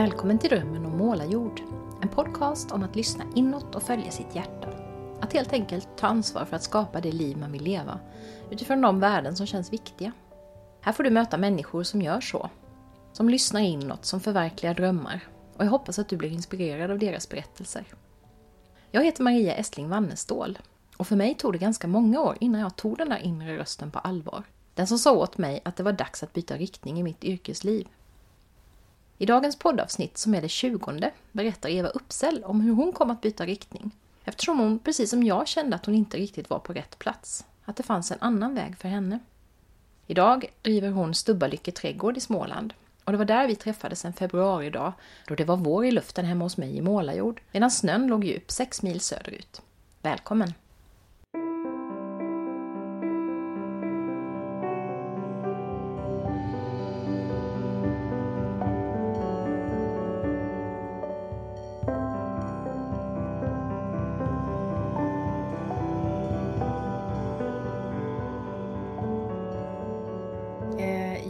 Välkommen 0.00 0.38
till 0.38 0.50
Drömmen 0.50 0.86
om 0.86 0.98
målarjord. 0.98 1.60
En 2.02 2.08
podcast 2.08 2.72
om 2.72 2.82
att 2.82 2.96
lyssna 2.96 3.24
inåt 3.34 3.74
och 3.74 3.82
följa 3.82 4.10
sitt 4.10 4.34
hjärta. 4.34 4.68
Att 5.20 5.32
helt 5.32 5.52
enkelt 5.52 5.88
ta 5.96 6.06
ansvar 6.06 6.44
för 6.44 6.56
att 6.56 6.62
skapa 6.62 7.00
det 7.00 7.12
liv 7.12 7.38
man 7.38 7.52
vill 7.52 7.62
leva 7.62 8.00
utifrån 8.50 8.80
de 8.80 9.00
värden 9.00 9.36
som 9.36 9.46
känns 9.46 9.72
viktiga. 9.72 10.12
Här 10.80 10.92
får 10.92 11.04
du 11.04 11.10
möta 11.10 11.38
människor 11.38 11.82
som 11.82 12.02
gör 12.02 12.20
så. 12.20 12.50
Som 13.12 13.28
lyssnar 13.28 13.60
inåt, 13.60 14.04
som 14.04 14.20
förverkligar 14.20 14.74
drömmar. 14.74 15.20
Och 15.56 15.64
jag 15.64 15.70
hoppas 15.70 15.98
att 15.98 16.08
du 16.08 16.16
blir 16.16 16.30
inspirerad 16.30 16.90
av 16.90 16.98
deras 16.98 17.28
berättelser. 17.28 17.84
Jag 18.90 19.04
heter 19.04 19.22
Maria 19.22 19.54
Estling 19.54 19.88
Wannestål 19.88 20.58
och 20.96 21.06
för 21.06 21.16
mig 21.16 21.34
tog 21.34 21.52
det 21.52 21.58
ganska 21.58 21.88
många 21.88 22.20
år 22.20 22.36
innan 22.40 22.60
jag 22.60 22.76
tog 22.76 22.98
den 22.98 23.08
där 23.08 23.18
inre 23.18 23.58
rösten 23.58 23.90
på 23.90 23.98
allvar. 23.98 24.44
Den 24.74 24.86
som 24.86 24.98
sa 24.98 25.12
åt 25.12 25.38
mig 25.38 25.60
att 25.64 25.76
det 25.76 25.82
var 25.82 25.92
dags 25.92 26.22
att 26.22 26.32
byta 26.32 26.56
riktning 26.56 27.00
i 27.00 27.02
mitt 27.02 27.24
yrkesliv. 27.24 27.88
I 29.20 29.26
dagens 29.26 29.56
poddavsnitt, 29.56 30.18
som 30.18 30.34
är 30.34 30.42
det 30.42 30.48
tjugonde, 30.48 31.10
berättar 31.32 31.68
Eva 31.68 31.88
Uppsell 31.88 32.44
om 32.44 32.60
hur 32.60 32.72
hon 32.72 32.92
kom 32.92 33.10
att 33.10 33.20
byta 33.20 33.46
riktning. 33.46 33.90
Eftersom 34.24 34.58
hon, 34.58 34.78
precis 34.78 35.10
som 35.10 35.22
jag, 35.22 35.48
kände 35.48 35.76
att 35.76 35.86
hon 35.86 35.94
inte 35.94 36.16
riktigt 36.16 36.50
var 36.50 36.58
på 36.58 36.72
rätt 36.72 36.98
plats. 36.98 37.44
Att 37.64 37.76
det 37.76 37.82
fanns 37.82 38.10
en 38.10 38.18
annan 38.20 38.54
väg 38.54 38.76
för 38.76 38.88
henne. 38.88 39.18
Idag 40.06 40.46
driver 40.62 40.90
hon 40.90 41.14
Stubbalycke 41.14 41.72
trädgård 41.72 42.16
i 42.16 42.20
Småland. 42.20 42.74
Och 43.04 43.12
det 43.12 43.18
var 43.18 43.24
där 43.24 43.46
vi 43.46 43.56
träffades 43.56 44.04
en 44.04 44.12
februaridag 44.12 44.92
då 45.28 45.34
det 45.34 45.44
var 45.44 45.56
vår 45.56 45.84
i 45.84 45.90
luften 45.90 46.24
hemma 46.24 46.44
hos 46.44 46.56
mig 46.56 46.76
i 46.76 46.80
Målarjord, 46.80 47.40
medan 47.52 47.70
snön 47.70 48.06
låg 48.06 48.24
djup 48.24 48.50
sex 48.50 48.82
mil 48.82 49.00
söderut. 49.00 49.62
Välkommen! 50.02 50.54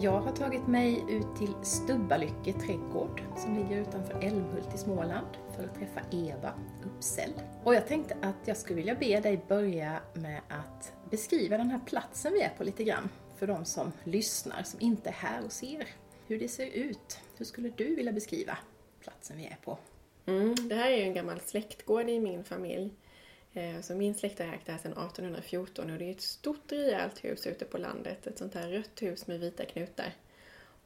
Jag 0.03 0.21
har 0.21 0.33
tagit 0.33 0.67
mig 0.67 1.05
ut 1.09 1.37
till 1.39 1.55
Stubbalycke 1.63 2.53
trädgård 2.53 3.23
som 3.37 3.57
ligger 3.57 3.83
utanför 3.83 4.15
Älmhult 4.23 4.75
i 4.75 4.79
Småland 4.79 5.27
för 5.57 5.65
att 5.65 5.75
träffa 5.75 6.01
Eva 6.13 6.53
Uppsell. 6.85 7.33
Och 7.65 7.75
jag 7.75 7.87
tänkte 7.87 8.17
att 8.23 8.37
jag 8.45 8.57
skulle 8.57 8.77
vilja 8.77 8.95
be 8.95 9.21
dig 9.21 9.45
börja 9.49 10.01
med 10.15 10.41
att 10.49 10.93
beskriva 11.11 11.57
den 11.57 11.71
här 11.71 11.81
platsen 11.87 12.33
vi 12.33 12.41
är 12.41 12.49
på 12.49 12.65
lite 12.65 12.85
grann 12.85 13.09
för 13.37 13.47
de 13.47 13.65
som 13.65 13.93
lyssnar, 14.05 14.63
som 14.63 14.81
inte 14.81 15.09
är 15.09 15.15
här 15.15 15.45
och 15.45 15.53
ser 15.53 15.87
hur 16.27 16.39
det 16.39 16.49
ser 16.49 16.67
ut. 16.67 17.21
Hur 17.37 17.45
skulle 17.45 17.69
du 17.69 17.95
vilja 17.95 18.13
beskriva 18.13 18.59
platsen 19.01 19.37
vi 19.37 19.47
är 19.47 19.59
på? 19.65 19.79
Mm, 20.27 20.69
det 20.69 20.75
här 20.75 20.91
är 20.91 20.97
ju 20.97 21.03
en 21.03 21.15
gammal 21.15 21.41
släktgård 21.41 22.09
i 22.09 22.21
min 22.21 22.45
familj. 22.45 22.91
Eh, 23.53 23.81
så 23.81 23.95
min 23.95 24.15
släkt 24.15 24.39
har 24.39 24.47
ägt 24.47 24.67
det 24.67 24.73
här 24.73 24.79
sedan 24.79 24.93
1814 24.93 25.91
och 25.91 25.99
det 25.99 26.05
är 26.05 26.11
ett 26.11 26.21
stort 26.21 26.73
rejält 26.73 27.25
hus 27.25 27.47
ute 27.47 27.65
på 27.65 27.79
landet. 27.79 28.27
Ett 28.27 28.39
sånt 28.39 28.55
här 28.55 28.69
rött 28.69 29.03
hus 29.03 29.27
med 29.27 29.41
vita 29.41 29.65
knutar. 29.65 30.15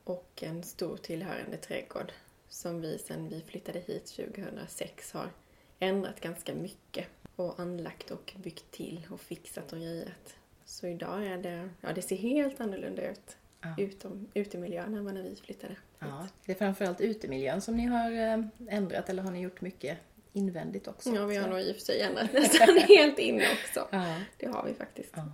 Och 0.05 0.43
en 0.43 0.63
stor 0.63 0.97
tillhörande 0.97 1.57
trädgård 1.57 2.13
som 2.49 2.81
vi 2.81 2.99
sedan 2.99 3.29
vi 3.29 3.41
flyttade 3.41 3.79
hit 3.79 4.07
2006 4.07 5.13
har 5.13 5.31
ändrat 5.79 6.21
ganska 6.21 6.55
mycket. 6.55 7.07
Och 7.37 7.61
anlagt 7.61 8.11
och 8.11 8.35
byggt 8.37 8.71
till 8.71 9.07
och 9.11 9.21
fixat 9.21 9.73
och 9.73 9.79
grejat. 9.79 10.37
Så 10.65 10.87
idag 10.87 11.27
är 11.27 11.39
det, 11.39 11.69
ja 11.81 11.93
det 11.93 12.03
ser 12.03 12.17
helt 12.17 12.61
annorlunda 12.61 13.11
ut 13.11 13.37
ja. 13.61 13.75
utom, 13.79 14.29
utemiljön 14.35 14.95
än 14.95 15.05
vad 15.05 15.15
när 15.15 15.23
vi 15.23 15.37
flyttade 15.37 15.77
Ja, 15.99 16.29
det 16.45 16.53
är 16.53 16.57
framförallt 16.57 17.01
utemiljön 17.01 17.61
som 17.61 17.77
ni 17.77 17.87
har 17.87 18.11
eh, 18.11 18.45
ändrat 18.69 19.09
eller 19.09 19.23
har 19.23 19.31
ni 19.31 19.41
gjort 19.41 19.61
mycket 19.61 19.99
invändigt 20.35 20.89
också. 20.89 21.15
Ja, 21.15 21.27
vi 21.27 21.37
har 21.37 21.49
nog 21.49 21.61
i 21.61 21.73
och 21.73 21.77
för 21.77 21.83
sig 21.83 22.01
ändrat 22.01 22.33
nästan 22.33 22.79
helt 22.79 23.19
inne 23.19 23.45
också. 23.53 23.89
Ja. 23.91 24.17
Det 24.37 24.47
har 24.47 24.65
vi 24.65 24.75
faktiskt. 24.75 25.13
Ja. 25.17 25.29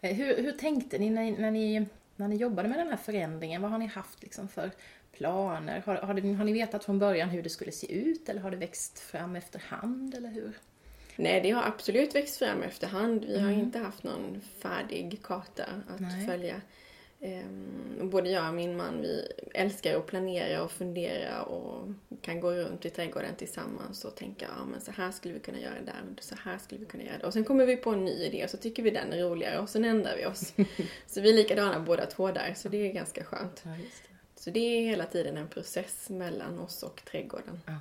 Eh, 0.00 0.16
hur, 0.16 0.36
hur 0.36 0.52
tänkte 0.52 0.98
ni 0.98 1.10
när, 1.10 1.30
när 1.38 1.50
ni 1.50 1.86
när 2.20 2.28
ni 2.28 2.36
jobbade 2.36 2.68
med 2.68 2.78
den 2.78 2.88
här 2.88 2.96
förändringen? 2.96 3.62
Vad 3.62 3.70
har 3.70 3.78
ni 3.78 3.86
haft 3.86 4.22
liksom 4.22 4.48
för 4.48 4.70
planer? 5.12 5.82
Har, 5.86 5.94
har, 5.94 6.14
det, 6.14 6.32
har 6.32 6.44
ni 6.44 6.52
vetat 6.52 6.84
från 6.84 6.98
början 6.98 7.28
hur 7.28 7.42
det 7.42 7.50
skulle 7.50 7.72
se 7.72 7.92
ut 7.92 8.28
eller 8.28 8.40
har 8.40 8.50
det 8.50 8.56
växt 8.56 8.98
fram 8.98 9.36
efterhand 9.36 10.14
eller 10.14 10.28
hur? 10.28 10.58
Nej, 11.16 11.40
det 11.40 11.50
har 11.50 11.62
absolut 11.62 12.14
växt 12.14 12.36
fram 12.36 12.62
efterhand. 12.62 13.24
Vi 13.24 13.34
mm. 13.34 13.44
har 13.44 13.52
inte 13.52 13.78
haft 13.78 14.02
någon 14.02 14.40
färdig 14.40 15.22
karta 15.22 15.64
att 15.88 16.00
Nej. 16.00 16.26
följa. 16.26 16.60
Um, 17.22 18.10
både 18.10 18.30
jag 18.30 18.48
och 18.48 18.54
min 18.54 18.76
man, 18.76 19.00
vi 19.00 19.32
älskar 19.54 19.96
att 19.96 20.06
planera 20.06 20.62
och 20.62 20.72
fundera 20.72 21.42
och 21.42 21.88
kan 22.22 22.40
gå 22.40 22.52
runt 22.52 22.84
i 22.84 22.90
trädgården 22.90 23.34
tillsammans 23.36 24.04
och 24.04 24.16
tänka, 24.16 24.46
ja 24.58 24.64
men 24.64 24.80
så 24.80 24.92
här 24.92 25.10
skulle 25.10 25.34
vi 25.34 25.40
kunna 25.40 25.58
göra 25.58 25.80
där, 25.84 26.02
och 26.16 26.22
så 26.22 26.34
här 26.44 26.58
skulle 26.58 26.80
vi 26.80 26.86
kunna 26.86 27.04
göra 27.04 27.18
det. 27.18 27.26
Och 27.26 27.32
sen 27.32 27.44
kommer 27.44 27.66
vi 27.66 27.76
på 27.76 27.90
en 27.90 28.04
ny 28.04 28.10
idé 28.10 28.44
och 28.44 28.50
så 28.50 28.56
tycker 28.56 28.82
vi 28.82 28.90
den 28.90 29.12
är 29.12 29.22
roligare 29.22 29.58
och 29.58 29.68
sen 29.68 29.84
ändrar 29.84 30.16
vi 30.16 30.26
oss. 30.26 30.52
så 31.06 31.20
vi 31.20 31.30
är 31.30 31.34
likadana 31.34 31.80
båda 31.80 32.06
två 32.06 32.30
där, 32.30 32.54
så 32.56 32.68
det 32.68 32.88
är 32.88 32.92
ganska 32.92 33.24
skönt. 33.24 33.62
Ja, 33.64 33.70
det. 33.70 34.06
Så 34.40 34.50
det 34.50 34.60
är 34.60 34.80
hela 34.80 35.06
tiden 35.06 35.36
en 35.36 35.48
process 35.48 36.10
mellan 36.10 36.58
oss 36.58 36.82
och 36.82 37.02
trädgården. 37.04 37.60
Ja. 37.66 37.78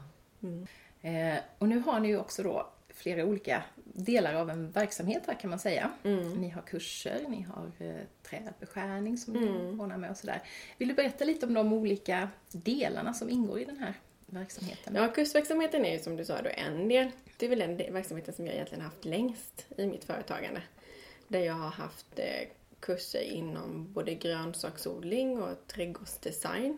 Mm. 0.48 0.68
Eh, 1.02 1.40
och 1.58 1.68
nu 1.68 1.80
har 1.80 2.00
ni 2.00 2.08
ju 2.08 2.18
också 2.18 2.44
då 2.44 2.70
flera 3.00 3.26
olika 3.26 3.64
delar 3.84 4.34
av 4.34 4.50
en 4.50 4.72
verksamhet 4.72 5.24
här 5.28 5.40
kan 5.40 5.50
man 5.50 5.60
säga. 5.60 5.92
Mm. 6.04 6.34
Ni 6.34 6.50
har 6.50 6.62
kurser, 6.62 7.26
ni 7.28 7.42
har 7.42 7.72
eh, 7.80 8.02
trädbeskärning 8.24 9.18
som 9.18 9.36
mm. 9.36 9.54
ni 9.54 9.82
ordnar 9.82 9.98
med 9.98 10.12
och 10.12 10.18
sådär. 10.18 10.42
Vill 10.78 10.88
du 10.88 10.94
berätta 10.94 11.26
lite 11.26 11.46
om 11.46 11.54
de 11.54 11.74
olika 11.74 12.30
delarna 12.52 13.14
som 13.14 13.30
ingår 13.30 13.60
i 13.60 13.66
den 13.66 13.78
här 13.78 13.94
verksamheten? 14.26 14.96
Ja, 14.96 15.08
kursverksamheten 15.08 15.86
är 15.86 15.94
ju 15.94 16.00
som 16.00 16.16
du 16.16 16.26
sa 16.26 16.42
då 16.42 16.50
en 16.54 16.88
del. 16.88 17.12
Det 17.38 17.46
är 17.46 17.50
väl 17.50 17.60
den 17.60 17.94
verksamheten 17.94 18.34
som 18.34 18.46
jag 18.46 18.56
egentligen 18.56 18.84
haft 18.84 19.06
längst 19.06 19.66
i 19.78 19.88
mitt 19.88 20.04
företagande. 20.04 20.62
Där 21.28 21.40
jag 21.40 21.54
har 21.54 21.72
haft 21.72 22.20
eh, 22.20 22.48
kurser 22.80 23.22
inom 23.22 23.94
både 23.94 24.14
grönsaksodling 24.14 25.42
och 25.42 25.68
trädgårdsdesign. 25.68 26.78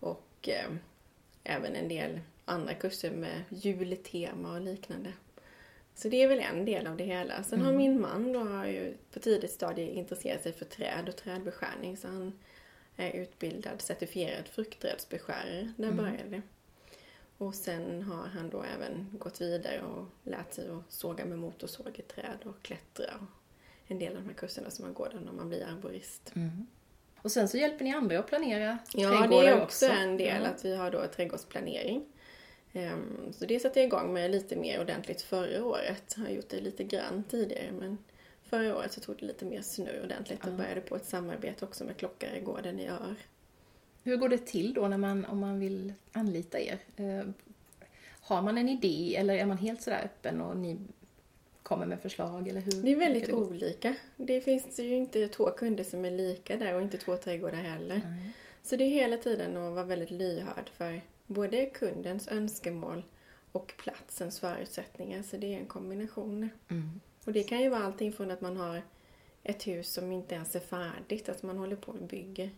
Och 0.00 0.48
eh, 0.48 0.70
även 1.44 1.74
en 1.74 1.88
del 1.88 2.20
andra 2.44 2.74
kurser 2.74 3.10
med 3.10 3.44
jultema 3.48 4.54
och 4.54 4.60
liknande. 4.60 5.12
Så 5.98 6.08
det 6.08 6.22
är 6.22 6.28
väl 6.28 6.40
en 6.40 6.64
del 6.64 6.86
av 6.86 6.96
det 6.96 7.04
hela. 7.04 7.42
Sen 7.42 7.60
mm. 7.60 7.66
har 7.66 7.78
min 7.78 8.00
man 8.00 8.32
då 8.32 8.40
har 8.40 8.66
ju 8.66 8.96
på 9.12 9.20
tidigt 9.20 9.50
stadie 9.50 9.90
intresserat 9.90 10.42
sig 10.42 10.52
för 10.52 10.64
träd 10.64 11.08
och 11.08 11.16
trädbeskärning 11.16 11.96
så 11.96 12.08
han 12.08 12.32
är 12.96 13.12
utbildad 13.12 13.80
certifierad 13.80 14.48
fruktträdsbeskärare. 14.48 15.72
Där 15.76 15.88
mm. 15.88 15.96
började 15.96 16.28
det. 16.30 16.42
Och 17.38 17.54
sen 17.54 18.02
har 18.02 18.26
han 18.26 18.50
då 18.50 18.64
även 18.76 19.06
gått 19.18 19.40
vidare 19.40 19.82
och 19.82 20.06
lärt 20.30 20.54
sig 20.54 20.68
att 20.68 20.92
såga 20.92 21.24
med 21.24 21.38
motorsåg 21.38 21.98
i 21.98 22.02
träd 22.02 22.38
och 22.44 22.62
klättra. 22.62 23.14
Och 23.20 23.90
en 23.90 23.98
del 23.98 24.16
av 24.16 24.22
de 24.22 24.28
här 24.28 24.36
kurserna 24.36 24.70
som 24.70 24.84
man 24.84 24.94
går 24.94 25.08
där 25.12 25.20
när 25.20 25.32
man 25.32 25.48
blir 25.48 25.66
arborist. 25.66 26.32
Mm. 26.36 26.66
Och 27.22 27.32
sen 27.32 27.48
så 27.48 27.56
hjälper 27.56 27.84
ni 27.84 27.94
andra 27.94 28.18
att 28.18 28.26
planera 28.26 28.78
Ja, 28.94 29.26
det 29.26 29.36
är 29.36 29.54
också, 29.54 29.86
också. 29.86 29.86
en 29.86 30.16
del 30.16 30.44
att 30.44 30.64
vi 30.64 30.76
har 30.76 30.90
då 30.90 31.06
trädgårdsplanering. 31.06 32.04
Ehm, 32.72 33.32
så 33.32 33.46
det 33.46 33.60
satte 33.60 33.80
jag 33.80 33.86
igång 33.86 34.12
med 34.12 34.30
lite 34.30 34.56
mer 34.56 34.80
ordentligt 34.80 35.22
förra 35.22 35.64
året. 35.64 36.14
Jag 36.16 36.24
har 36.24 36.30
gjort 36.30 36.48
det 36.48 36.60
lite 36.60 36.84
grann 36.84 37.24
tidigare 37.30 37.72
men 37.72 37.98
förra 38.42 38.76
året 38.76 38.92
så 38.92 39.00
tog 39.00 39.16
det 39.16 39.26
lite 39.26 39.44
mer 39.44 39.62
snö 39.62 40.04
ordentligt 40.04 40.46
och 40.46 40.52
började 40.52 40.80
på 40.80 40.96
ett 40.96 41.06
samarbete 41.06 41.64
också 41.64 41.84
med 41.84 41.96
Klockaregården 41.96 42.80
i 42.80 42.88
Ör. 42.88 43.14
Hur 44.02 44.16
går 44.16 44.28
det 44.28 44.46
till 44.46 44.74
då 44.74 44.88
när 44.88 44.98
man, 44.98 45.24
om 45.24 45.38
man 45.38 45.60
vill 45.60 45.92
anlita 46.12 46.60
er? 46.60 46.78
Ehm, 46.96 47.34
har 48.20 48.42
man 48.42 48.58
en 48.58 48.68
idé 48.68 49.16
eller 49.16 49.34
är 49.34 49.46
man 49.46 49.58
helt 49.58 49.82
sådär 49.82 50.02
öppen 50.04 50.40
och 50.40 50.56
ni 50.56 50.78
kommer 51.62 51.86
med 51.86 52.00
förslag 52.00 52.48
eller 52.48 52.60
hur? 52.60 52.82
Det 52.82 52.92
är 52.92 52.96
väldigt 52.96 53.26
det 53.26 53.32
olika. 53.32 53.94
Det 54.16 54.40
finns 54.40 54.78
ju 54.78 54.94
inte 54.94 55.28
två 55.28 55.50
kunder 55.50 55.84
som 55.84 56.04
är 56.04 56.10
lika 56.10 56.56
där 56.56 56.74
och 56.74 56.82
inte 56.82 56.98
två 56.98 57.16
trädgårdar 57.16 57.58
heller. 57.58 58.02
Nej. 58.04 58.32
Så 58.62 58.76
det 58.76 58.84
är 58.84 58.88
hela 58.88 59.16
tiden 59.16 59.56
att 59.56 59.74
vara 59.74 59.84
väldigt 59.84 60.10
lyhörd 60.10 60.70
för 60.76 61.00
både 61.28 61.66
kundens 61.66 62.28
önskemål 62.28 63.02
och 63.52 63.74
platsens 63.78 64.40
förutsättningar. 64.40 65.22
Så 65.22 65.36
det 65.36 65.54
är 65.54 65.58
en 65.58 65.66
kombination. 65.66 66.50
Mm. 66.68 67.00
Och 67.24 67.32
det 67.32 67.42
kan 67.42 67.60
ju 67.60 67.68
vara 67.68 67.84
allting 67.84 68.12
från 68.12 68.30
att 68.30 68.40
man 68.40 68.56
har 68.56 68.82
ett 69.42 69.66
hus 69.66 69.92
som 69.92 70.12
inte 70.12 70.34
ens 70.34 70.56
är 70.56 70.60
färdigt, 70.60 71.28
att 71.28 71.42
man 71.42 71.58
håller 71.58 71.76
på 71.76 71.92
och 71.92 71.98
bygger, 71.98 72.50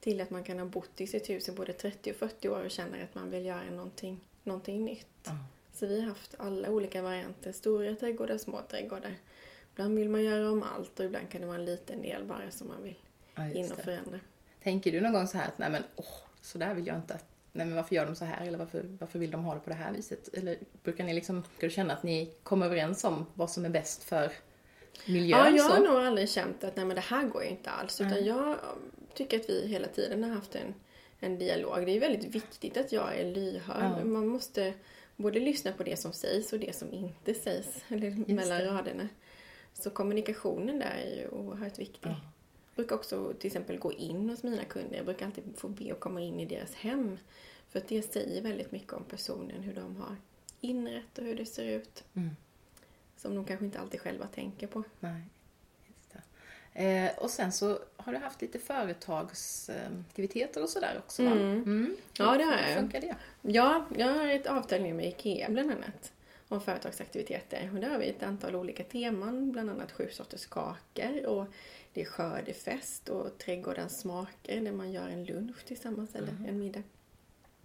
till 0.00 0.20
att 0.20 0.30
man 0.30 0.44
kan 0.44 0.58
ha 0.58 0.66
bott 0.66 1.00
i 1.00 1.06
sitt 1.06 1.30
hus 1.30 1.48
i 1.48 1.52
både 1.52 1.72
30 1.72 2.10
och 2.10 2.16
40 2.16 2.48
år 2.48 2.64
och 2.64 2.70
känner 2.70 3.04
att 3.04 3.14
man 3.14 3.30
vill 3.30 3.44
göra 3.44 3.70
någonting, 3.70 4.20
någonting 4.42 4.84
nytt. 4.84 5.26
Mm. 5.26 5.38
Så 5.72 5.86
vi 5.86 6.00
har 6.00 6.08
haft 6.08 6.34
alla 6.38 6.70
olika 6.70 7.02
varianter, 7.02 7.52
stora 7.52 7.94
trädgårdar, 7.94 8.38
små 8.38 8.60
trädgårdar. 8.70 9.14
Ibland 9.72 9.98
vill 9.98 10.08
man 10.08 10.24
göra 10.24 10.50
om 10.50 10.62
allt 10.62 11.00
och 11.00 11.06
ibland 11.06 11.30
kan 11.30 11.40
det 11.40 11.46
vara 11.46 11.58
en 11.58 11.64
liten 11.64 12.02
del 12.02 12.24
bara 12.24 12.50
som 12.50 12.68
man 12.68 12.82
vill 12.82 12.98
ja, 13.34 13.52
in 13.52 13.72
och 13.72 13.78
förändra. 13.78 14.20
Tänker 14.62 14.92
du 14.92 15.00
någon 15.00 15.12
gång 15.12 15.26
så 15.26 15.38
här 15.38 15.48
att 15.48 15.58
nej 15.58 15.70
men 15.70 15.82
åh, 15.96 16.04
så 16.40 16.58
där 16.58 16.74
vill 16.74 16.86
jag 16.86 16.96
inte 16.96 17.14
att 17.14 17.33
nej 17.54 17.66
men 17.66 17.76
varför 17.76 17.94
gör 17.94 18.06
de 18.06 18.16
så 18.16 18.24
här 18.24 18.46
eller 18.46 18.58
varför, 18.58 18.84
varför 19.00 19.18
vill 19.18 19.30
de 19.30 19.44
ha 19.44 19.54
det 19.54 19.60
på 19.60 19.70
det 19.70 19.76
här 19.76 19.92
viset? 19.92 20.34
Eller 20.34 20.58
brukar 20.82 21.04
ni 21.04 21.14
liksom, 21.14 21.42
ska 21.56 21.66
du 21.66 21.70
känna 21.70 21.94
att 21.94 22.02
ni 22.02 22.30
kommer 22.42 22.66
överens 22.66 23.04
om 23.04 23.26
vad 23.34 23.50
som 23.50 23.64
är 23.64 23.68
bäst 23.68 24.04
för 24.04 24.32
miljön? 25.06 25.38
Ja, 25.38 25.50
jag 25.56 25.64
har 25.64 25.80
nog 25.80 25.96
aldrig 25.96 26.30
känt 26.30 26.64
att 26.64 26.76
nej 26.76 26.84
men 26.84 26.94
det 26.94 27.02
här 27.02 27.24
går 27.24 27.42
ju 27.42 27.48
inte 27.48 27.70
alls. 27.70 28.00
Utan 28.00 28.12
mm. 28.12 28.26
jag 28.26 28.56
tycker 29.14 29.40
att 29.40 29.50
vi 29.50 29.66
hela 29.66 29.88
tiden 29.88 30.24
har 30.24 30.30
haft 30.30 30.54
en, 30.54 30.74
en 31.20 31.38
dialog. 31.38 31.86
Det 31.86 31.96
är 31.96 32.00
väldigt 32.00 32.34
viktigt 32.34 32.76
att 32.76 32.92
jag 32.92 33.16
är 33.16 33.24
lyhörd. 33.24 33.92
Ja. 33.98 34.04
Man 34.04 34.26
måste 34.26 34.74
både 35.16 35.40
lyssna 35.40 35.72
på 35.72 35.82
det 35.82 35.96
som 35.96 36.12
sägs 36.12 36.52
och 36.52 36.58
det 36.58 36.76
som 36.76 36.92
inte 36.92 37.34
sägs, 37.34 37.84
eller 37.88 38.34
mellan 38.34 38.58
det. 38.58 38.66
raderna. 38.66 39.08
Så 39.74 39.90
kommunikationen 39.90 40.78
där 40.78 40.96
är 41.06 41.16
ju 41.16 41.28
oerhört 41.28 41.78
viktig. 41.78 42.10
Ja. 42.10 42.16
Brukar 42.74 42.96
också 42.96 43.32
till 43.38 43.46
exempel 43.46 43.78
gå 43.78 43.92
in 43.92 44.30
hos 44.30 44.42
mina 44.42 44.64
kunder. 44.64 44.96
Jag 44.96 45.04
brukar 45.06 45.26
alltid 45.26 45.44
få 45.56 45.68
be 45.68 45.92
att 45.92 46.00
komma 46.00 46.20
in 46.20 46.40
i 46.40 46.46
deras 46.46 46.74
hem. 46.74 47.18
För 47.68 47.78
att 47.78 47.88
det 47.88 48.12
säger 48.12 48.42
väldigt 48.42 48.72
mycket 48.72 48.92
om 48.92 49.04
personen, 49.04 49.62
hur 49.62 49.74
de 49.74 49.96
har 49.96 50.16
inrett 50.60 51.18
och 51.18 51.24
hur 51.24 51.36
det 51.36 51.46
ser 51.46 51.64
ut. 51.64 52.04
Mm. 52.14 52.30
Som 53.16 53.34
de 53.34 53.44
kanske 53.44 53.64
inte 53.64 53.80
alltid 53.80 54.00
själva 54.00 54.26
tänker 54.26 54.66
på. 54.66 54.82
Nej, 55.00 55.22
just. 55.86 56.14
Eh, 56.72 57.18
och 57.24 57.30
sen 57.30 57.52
så 57.52 57.78
har 57.96 58.12
du 58.12 58.18
haft 58.18 58.42
lite 58.42 58.58
företagsaktiviteter 58.58 60.62
och 60.62 60.68
sådär 60.68 60.94
också 60.98 61.24
va? 61.24 61.30
Mm. 61.30 61.96
Ja, 62.18 62.36
det 62.36 62.44
har 62.44 62.56
Hur 62.56 62.68
jag. 62.68 62.78
funkar 62.78 63.00
det? 63.00 63.16
Ja, 63.42 63.86
jag 63.96 64.06
har 64.06 64.28
ett 64.28 64.46
avtal 64.46 64.82
nu 64.82 64.94
med 64.94 65.06
IKEA 65.08 65.50
bland 65.50 65.70
annat. 65.70 66.12
Om 66.54 66.60
företagsaktiviteter. 66.60 67.70
Och 67.74 67.80
där 67.80 67.88
har 67.88 67.98
vi 67.98 68.08
ett 68.08 68.22
antal 68.22 68.56
olika 68.56 68.84
teman. 68.84 69.52
Bland 69.52 69.70
annat 69.70 69.92
sju 69.92 70.08
sorters 70.12 70.46
kakor. 70.46 71.26
Och 71.26 71.46
det 71.92 72.00
är 72.00 72.04
skördefest 72.04 73.08
och 73.08 73.38
trädgårdens 73.38 74.00
smaker. 74.00 74.60
Där 74.60 74.72
man 74.72 74.92
gör 74.92 75.08
en 75.08 75.24
lunch 75.24 75.64
tillsammans 75.66 76.14
eller 76.14 76.36
en 76.48 76.58
middag. 76.58 76.82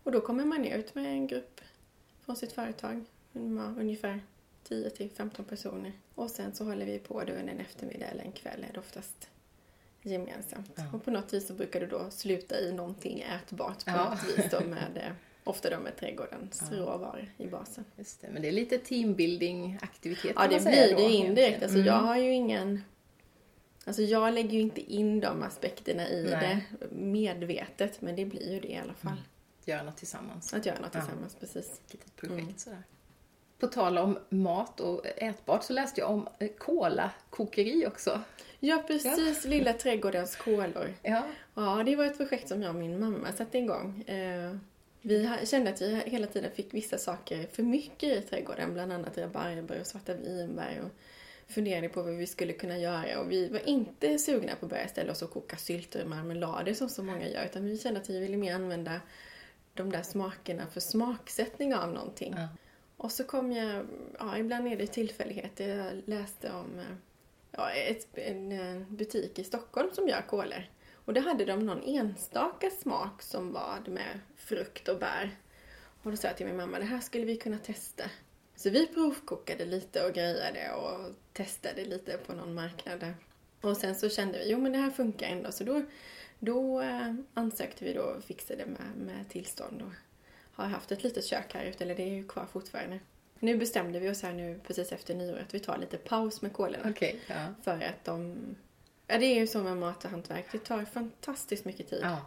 Och 0.03 0.11
då 0.11 0.21
kommer 0.21 0.45
man 0.45 0.65
ut 0.65 0.95
med 0.95 1.05
en 1.05 1.27
grupp 1.27 1.61
från 2.21 2.35
sitt 2.35 2.51
företag. 2.51 3.05
Ungefär 3.77 4.19
10 4.63 4.89
till 4.89 5.09
15 5.09 5.45
personer. 5.45 5.91
Och 6.15 6.31
sen 6.31 6.55
så 6.55 6.63
håller 6.63 6.85
vi 6.85 6.99
på 6.99 7.23
då 7.23 7.33
under 7.33 7.53
en 7.53 7.59
eftermiddag 7.59 8.05
eller 8.05 8.23
en 8.23 8.31
kväll 8.31 8.65
är 8.69 8.73
det 8.73 8.79
oftast 8.79 9.29
gemensamt. 10.01 10.71
Ja. 10.75 10.83
Och 10.93 11.05
på 11.05 11.11
något 11.11 11.33
vis 11.33 11.47
så 11.47 11.53
brukar 11.53 11.79
det 11.79 11.87
då 11.87 12.11
sluta 12.11 12.59
i 12.59 12.71
någonting 12.71 13.21
ätbart 13.21 13.85
på 13.85 13.91
Ja. 13.91 14.09
något 14.09 14.23
vis 14.37 14.51
då 14.51 14.59
med 14.59 14.97
eh, 14.97 15.11
Ofta 15.43 15.69
då 15.69 15.79
med 15.79 15.97
trädgårdens 15.97 16.71
råvaror 16.71 17.31
i 17.37 17.47
basen. 17.47 17.85
Just 17.95 18.21
det. 18.21 18.27
Men 18.31 18.41
det 18.41 18.47
är 18.47 18.51
lite 18.51 18.77
teambuilding-aktivitet 18.77 20.33
Ja, 20.35 20.47
det 20.47 20.59
blir 20.63 20.95
det 20.95 21.01
indirekt. 21.11 21.63
Alltså 21.63 21.77
Mm. 21.77 21.87
jag 21.87 21.93
har 21.99 22.17
ju 22.17 22.31
ingen... 22.33 22.83
Alltså 23.85 24.01
jag 24.01 24.33
lägger 24.33 24.49
ju 24.53 24.59
inte 24.59 24.81
in 24.93 25.19
de 25.19 25.43
aspekterna 25.43 26.09
i 26.09 26.23
Nej. 26.31 26.67
det 26.79 26.85
medvetet, 26.95 28.01
men 28.01 28.15
det 28.15 28.25
blir 28.25 28.53
ju 28.53 28.59
det 28.59 28.67
i 28.67 28.77
alla 28.77 28.93
fall. 28.93 29.21
Göra 29.65 29.83
något 29.83 29.97
tillsammans. 29.97 30.53
Att 30.53 30.65
göra 30.65 30.79
något 30.79 30.89
Ja. 30.93 31.01
tillsammans, 31.01 31.35
precis. 31.35 31.81
Ett 31.93 32.15
projekt 32.15 32.41
Mm. 32.43 32.57
sådär. 32.57 32.83
På 33.59 33.67
tal 33.67 33.97
om 33.97 34.19
mat 34.29 34.79
och 34.79 35.05
ätbart 35.17 35.63
så 35.63 35.73
läste 35.73 36.01
jag 36.01 36.09
om 36.11 36.27
eh, 36.39 36.47
kola-kokeri 36.57 37.87
också. 37.87 38.21
Ja, 38.59 38.83
precis. 38.87 39.45
Lilla 39.45 39.73
trädgårdens 39.73 40.35
kolor. 40.35 40.93
Ja. 41.03 41.23
Ja, 41.55 41.83
det 41.85 41.95
var 41.95 42.05
ett 42.05 42.17
projekt 42.17 42.47
som 42.47 42.61
jag 42.61 42.69
och 42.69 42.79
min 42.79 42.99
mamma 42.99 43.31
satte 43.37 43.57
igång. 43.57 44.03
Vi 45.09 45.45
kände 45.45 45.69
att 45.69 45.81
vi 45.81 45.95
hela 46.05 46.27
tiden 46.27 46.51
fick 46.51 46.73
vissa 46.73 46.97
saker 46.97 47.47
för 47.51 47.63
mycket 47.63 48.17
i 48.17 48.21
trädgården, 48.21 48.73
bland 48.73 48.93
annat 48.93 49.17
rabarber 49.17 49.79
och 49.79 49.87
svarta 49.87 50.13
vinbär 50.13 50.81
och 50.85 50.91
funderade 51.53 51.89
på 51.89 52.01
vad 52.01 52.15
vi 52.15 52.27
skulle 52.27 52.53
kunna 52.53 52.77
göra 52.77 53.19
och 53.19 53.31
vi 53.31 53.47
var 53.47 53.69
inte 53.69 54.19
sugna 54.19 54.55
på 54.55 54.65
att 54.65 54.69
börja 54.69 54.87
ställa 54.87 55.11
oss 55.11 55.21
och 55.21 55.31
koka 55.31 55.57
sylter 55.57 56.03
och 56.03 56.09
marmelader 56.09 56.73
som 56.73 56.89
så 56.89 57.03
många 57.03 57.27
gör 57.27 57.45
utan 57.45 57.65
vi 57.65 57.77
kände 57.77 57.99
att 57.99 58.09
vi 58.09 58.19
ville 58.19 58.37
mer 58.37 58.55
använda 58.55 59.01
de 59.73 59.91
där 59.91 60.03
smakerna 60.03 60.67
för 60.67 60.79
smaksättning 60.79 61.75
av 61.75 61.93
någonting. 61.93 62.33
Ja. 62.37 62.47
Och 62.97 63.11
så 63.11 63.23
kom 63.23 63.51
jag, 63.51 63.87
ja 64.19 64.37
ibland 64.37 64.67
är 64.67 64.77
det 64.77 64.87
tillfälligheter, 64.87 65.67
jag 65.77 66.01
läste 66.05 66.51
om 66.51 66.79
eh, 66.79 66.95
ja, 67.51 67.71
ett, 67.71 68.07
en 68.13 68.51
eh, 68.51 68.87
butik 68.87 69.39
i 69.39 69.43
Stockholm 69.43 69.89
som 69.93 70.07
gör 70.07 70.21
kolor. 70.21 70.63
Och 71.09 71.15
då 71.15 71.21
hade 71.21 71.45
de 71.45 71.65
någon 71.65 71.83
enstaka 71.83 72.69
smak 72.69 73.21
som 73.21 73.53
var 73.53 73.79
med 73.87 74.19
frukt 74.35 74.87
och 74.87 74.99
bär. 74.99 75.37
Och 76.03 76.11
då 76.11 76.17
sa 76.17 76.27
jag 76.27 76.37
till 76.37 76.45
min 76.45 76.57
mamma, 76.57 76.79
det 76.79 76.85
här 76.85 76.99
skulle 76.99 77.25
vi 77.25 77.37
kunna 77.37 77.57
testa. 77.57 78.03
Så 78.55 78.69
vi 78.69 78.87
provkokade 78.87 79.65
lite 79.65 80.05
och 80.05 80.13
grejade 80.13 80.73
och 80.73 81.13
testade 81.33 81.85
lite 81.85 82.17
på 82.17 82.33
någon 82.33 82.53
marknad 82.53 82.99
där. 82.99 83.13
Och 83.61 83.77
sen 83.77 83.95
så 83.95 84.09
kände 84.09 84.37
vi, 84.37 84.51
jo 84.51 84.59
men 84.59 84.71
det 84.71 84.77
här 84.77 84.89
funkar 84.89 85.27
ändå. 85.27 85.51
Så 85.51 85.63
då, 85.63 85.81
då 86.39 86.81
eh, 86.81 87.13
ansökte 87.33 87.85
vi 87.85 87.93
då 87.93 88.01
och 88.01 88.23
fixade 88.23 88.65
med, 88.65 89.05
med 89.05 89.29
tillstånd 89.29 89.81
och 89.81 89.93
har 90.53 90.65
haft 90.65 90.91
ett 90.91 91.03
litet 91.03 91.25
kök 91.25 91.53
här 91.53 91.65
ute, 91.65 91.83
eller 91.83 91.95
det 91.95 92.03
är 92.03 92.13
ju 92.15 92.27
kvar 92.27 92.45
fortfarande. 92.51 92.99
Nu 93.39 93.57
bestämde 93.57 93.99
vi 93.99 94.09
oss 94.09 94.21
här 94.21 94.33
nu 94.33 94.59
precis 94.67 94.91
efter 94.91 95.15
nyår 95.15 95.37
att 95.37 95.53
vi 95.53 95.59
tar 95.59 95.77
lite 95.77 95.97
paus 95.97 96.41
med 96.41 96.53
kolorna. 96.53 96.89
Okej. 96.89 97.19
Ja. 97.27 97.45
För 97.63 97.81
att 97.81 98.05
de... 98.05 98.35
Ja, 99.09 99.17
det 99.17 99.25
är 99.25 99.35
ju 99.39 99.47
så 99.47 99.63
med 99.63 99.77
mat 99.77 100.05
och 100.05 100.11
hantverk. 100.11 100.45
Det 100.51 100.57
tar 100.59 100.85
fantastiskt 100.85 101.65
mycket 101.65 101.89
tid. 101.89 101.99
ja. 102.03 102.25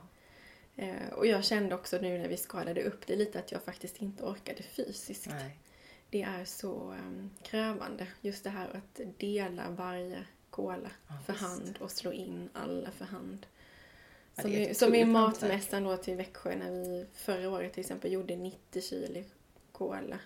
Eh, 0.77 1.09
och 1.13 1.27
jag 1.27 1.45
kände 1.45 1.75
också 1.75 1.99
nu 1.99 2.19
när 2.19 2.29
vi 2.29 2.37
skalade 2.37 2.83
upp 2.83 3.07
det 3.07 3.17
lite 3.17 3.39
att 3.39 3.53
jag 3.53 3.63
faktiskt 3.63 4.03
inte 4.03 4.25
orkade 4.25 4.63
fysiskt. 4.63 5.27
Nej. 5.31 5.57
Det 6.11 6.23
är 6.23 6.45
så 6.45 6.91
um, 6.91 7.31
krävande. 7.43 8.07
Just 8.21 8.45
det 8.45 8.51
här 8.51 8.69
att 8.77 9.01
dela 9.19 9.71
varje 9.71 10.25
kola 10.51 10.91
Ja, 11.09 11.15
för 11.27 11.33
visst. 11.33 11.45
hand 11.45 11.79
och 11.81 11.91
slå 11.91 12.13
in 12.13 12.49
alla 12.53 12.91
för 12.91 13.05
hand. 13.05 13.47
Ja, 14.35 14.43
Som, 14.43 14.53
ett 14.53 14.77
som 14.77 14.95
i 14.95 15.05
matmässan 15.05 15.85
då 15.85 15.97
till 15.97 16.17
Växjö 16.17 16.57
när 16.57 16.71
vi 16.71 17.07
förra 17.15 17.51
året 17.51 17.73
till 17.73 17.81
exempel 17.81 18.13
gjorde 18.13 18.37
90 18.37 18.83
kilo 18.83 19.25
kola 19.73 20.19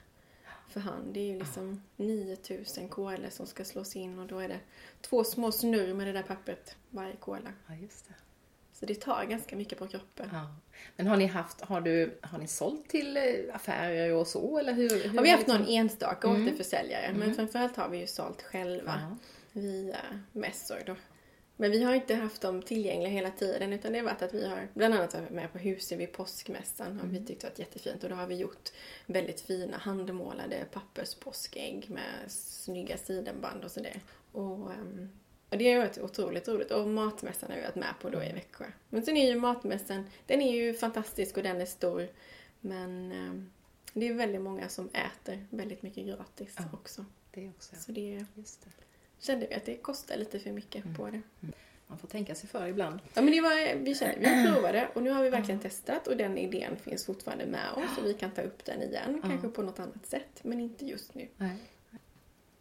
för 0.68 0.80
hand. 0.80 1.14
Det 1.14 1.20
är 1.20 1.32
ju 1.32 1.38
liksom 1.38 1.82
9000 1.96 2.88
kola 2.88 3.30
som 3.30 3.46
ska 3.46 3.64
slås 3.64 3.96
in 3.96 4.18
och 4.18 4.26
då 4.26 4.38
är 4.38 4.48
det 4.48 4.60
två 5.00 5.24
små 5.24 5.52
snurr 5.52 5.94
med 5.94 6.06
det 6.06 6.12
där 6.12 6.22
pappret 6.22 6.76
varje 6.90 7.16
kola. 7.16 7.52
Ja, 7.68 7.74
just 7.74 8.08
det. 8.08 8.14
Så 8.72 8.86
det 8.86 8.94
tar 9.00 9.24
ganska 9.24 9.56
mycket 9.56 9.78
på 9.78 9.86
kroppen. 9.88 10.28
Ja. 10.32 10.54
Men 10.96 11.06
har 11.06 11.16
ni 11.16 11.26
haft, 11.26 11.60
har 11.60 11.80
du, 11.80 12.18
har 12.22 12.38
ni 12.38 12.46
sålt 12.46 12.88
till 12.88 13.16
eh, 13.16 13.22
affärer 13.54 14.12
och 14.14 14.26
så 14.26 14.58
eller 14.58 14.72
hur? 14.72 14.90
hur 15.08 15.16
Har 15.16 15.22
vi 15.22 15.30
haft 15.30 15.40
liksom- 15.42 15.60
någon 15.62 15.68
enstaka 15.68 16.28
Mm. 16.28 16.42
återförsäljare 16.46 17.12
men 17.18 17.34
framförallt 17.34 17.76
har 17.76 17.88
vi 17.88 17.98
ju 17.98 18.06
sålt 18.06 18.42
själva 18.42 19.00
Ja. 19.10 19.16
via 19.52 19.96
mässor 20.32 20.76
då. 20.86 20.96
Men 21.56 21.70
vi 21.70 21.82
har 21.82 21.94
inte 21.94 22.14
haft 22.14 22.42
dem 22.42 22.62
tillgängliga 22.62 23.12
hela 23.12 23.30
tiden 23.30 23.72
utan 23.72 23.92
det 23.92 23.98
har 23.98 24.04
varit 24.04 24.22
att 24.22 24.34
vi 24.34 24.46
har 24.48 24.68
bland 24.74 24.94
annat 24.94 25.14
varit 25.14 25.30
med 25.30 25.52
på 25.52 25.58
Husum 25.58 25.98
vid 25.98 26.12
påskmässan 26.12 27.00
och 27.00 27.14
vi 27.14 27.24
tyckte 27.24 27.46
det 27.46 27.58
var 27.58 27.60
jättefint 27.64 28.04
och 28.04 28.10
då 28.10 28.16
har 28.16 28.26
vi 28.26 28.34
gjort 28.34 28.72
väldigt 29.06 29.40
fina 29.40 29.76
handmålade 29.76 30.64
papperspåskägg 30.72 31.90
med 31.90 32.30
snygga 32.30 32.96
sidenband 32.96 33.64
och 33.64 33.70
sådär. 33.70 34.00
Och, 34.32 34.72
ehm, 34.72 35.08
och 35.50 35.58
det 35.58 35.72
har 35.72 35.80
varit 35.80 35.98
otroligt 35.98 36.48
roligt 36.48 36.70
och 36.70 36.88
matmässan 36.88 37.50
har 37.50 37.56
vi 37.56 37.62
varit 37.62 37.74
med 37.74 37.94
på 38.00 38.10
då 38.10 38.22
i 38.22 38.32
Växjö. 38.32 38.64
Men 38.88 39.02
sen 39.02 39.16
är 39.16 39.26
ju 39.26 39.40
matmässan, 39.40 40.10
den 40.26 40.42
är 40.42 40.52
ju 40.52 40.74
fantastisk 40.74 41.36
och 41.36 41.42
den 41.42 41.60
är 41.60 41.66
stor 41.66 42.08
men 42.60 43.12
ehm, 43.12 43.50
det 43.92 44.08
är 44.08 44.14
väldigt 44.14 44.40
många 44.40 44.68
som 44.68 44.88
äter 44.88 45.46
väldigt 45.50 45.82
mycket 45.82 46.06
gratis 46.06 46.54
Ja. 46.58 46.64
också. 46.72 47.04
Det 47.30 47.48
också, 47.48 47.76
Så 47.76 47.92
det 47.92 48.26
Just 48.34 48.64
det. 48.64 48.85
Kände 49.20 49.46
vi 49.46 49.54
att 49.54 49.64
det 49.64 49.74
kostar 49.76 50.16
lite 50.16 50.38
för 50.38 50.50
mycket 50.50 50.84
på 50.96 51.10
det. 51.10 51.20
Man 51.86 51.98
får 51.98 52.08
tänka 52.08 52.34
sig 52.34 52.48
för 52.48 52.66
ibland. 52.66 52.98
Ja 53.14 53.22
men 53.22 53.32
det 53.32 53.40
var, 53.40 53.74
vi 53.76 53.94
kände, 53.94 54.16
vi 54.20 54.46
provade 54.52 54.88
och 54.94 55.02
nu 55.02 55.10
har 55.10 55.22
vi 55.22 55.30
verkligen 55.30 55.60
testat 55.60 56.06
och 56.06 56.16
den 56.16 56.38
idén 56.38 56.76
finns 56.76 57.04
fortfarande 57.06 57.46
med 57.46 57.72
oss 57.72 57.98
och 57.98 58.06
vi 58.06 58.14
kan 58.14 58.30
ta 58.30 58.42
upp 58.42 58.64
den 58.64 58.82
igen, 58.82 59.20
kanske 59.22 59.48
på 59.48 59.62
något 59.62 59.78
annat 59.80 60.06
sätt, 60.06 60.38
men 60.42 60.60
inte 60.60 60.86
just 60.86 61.14
nu. 61.14 61.28
Nej. 61.36 61.56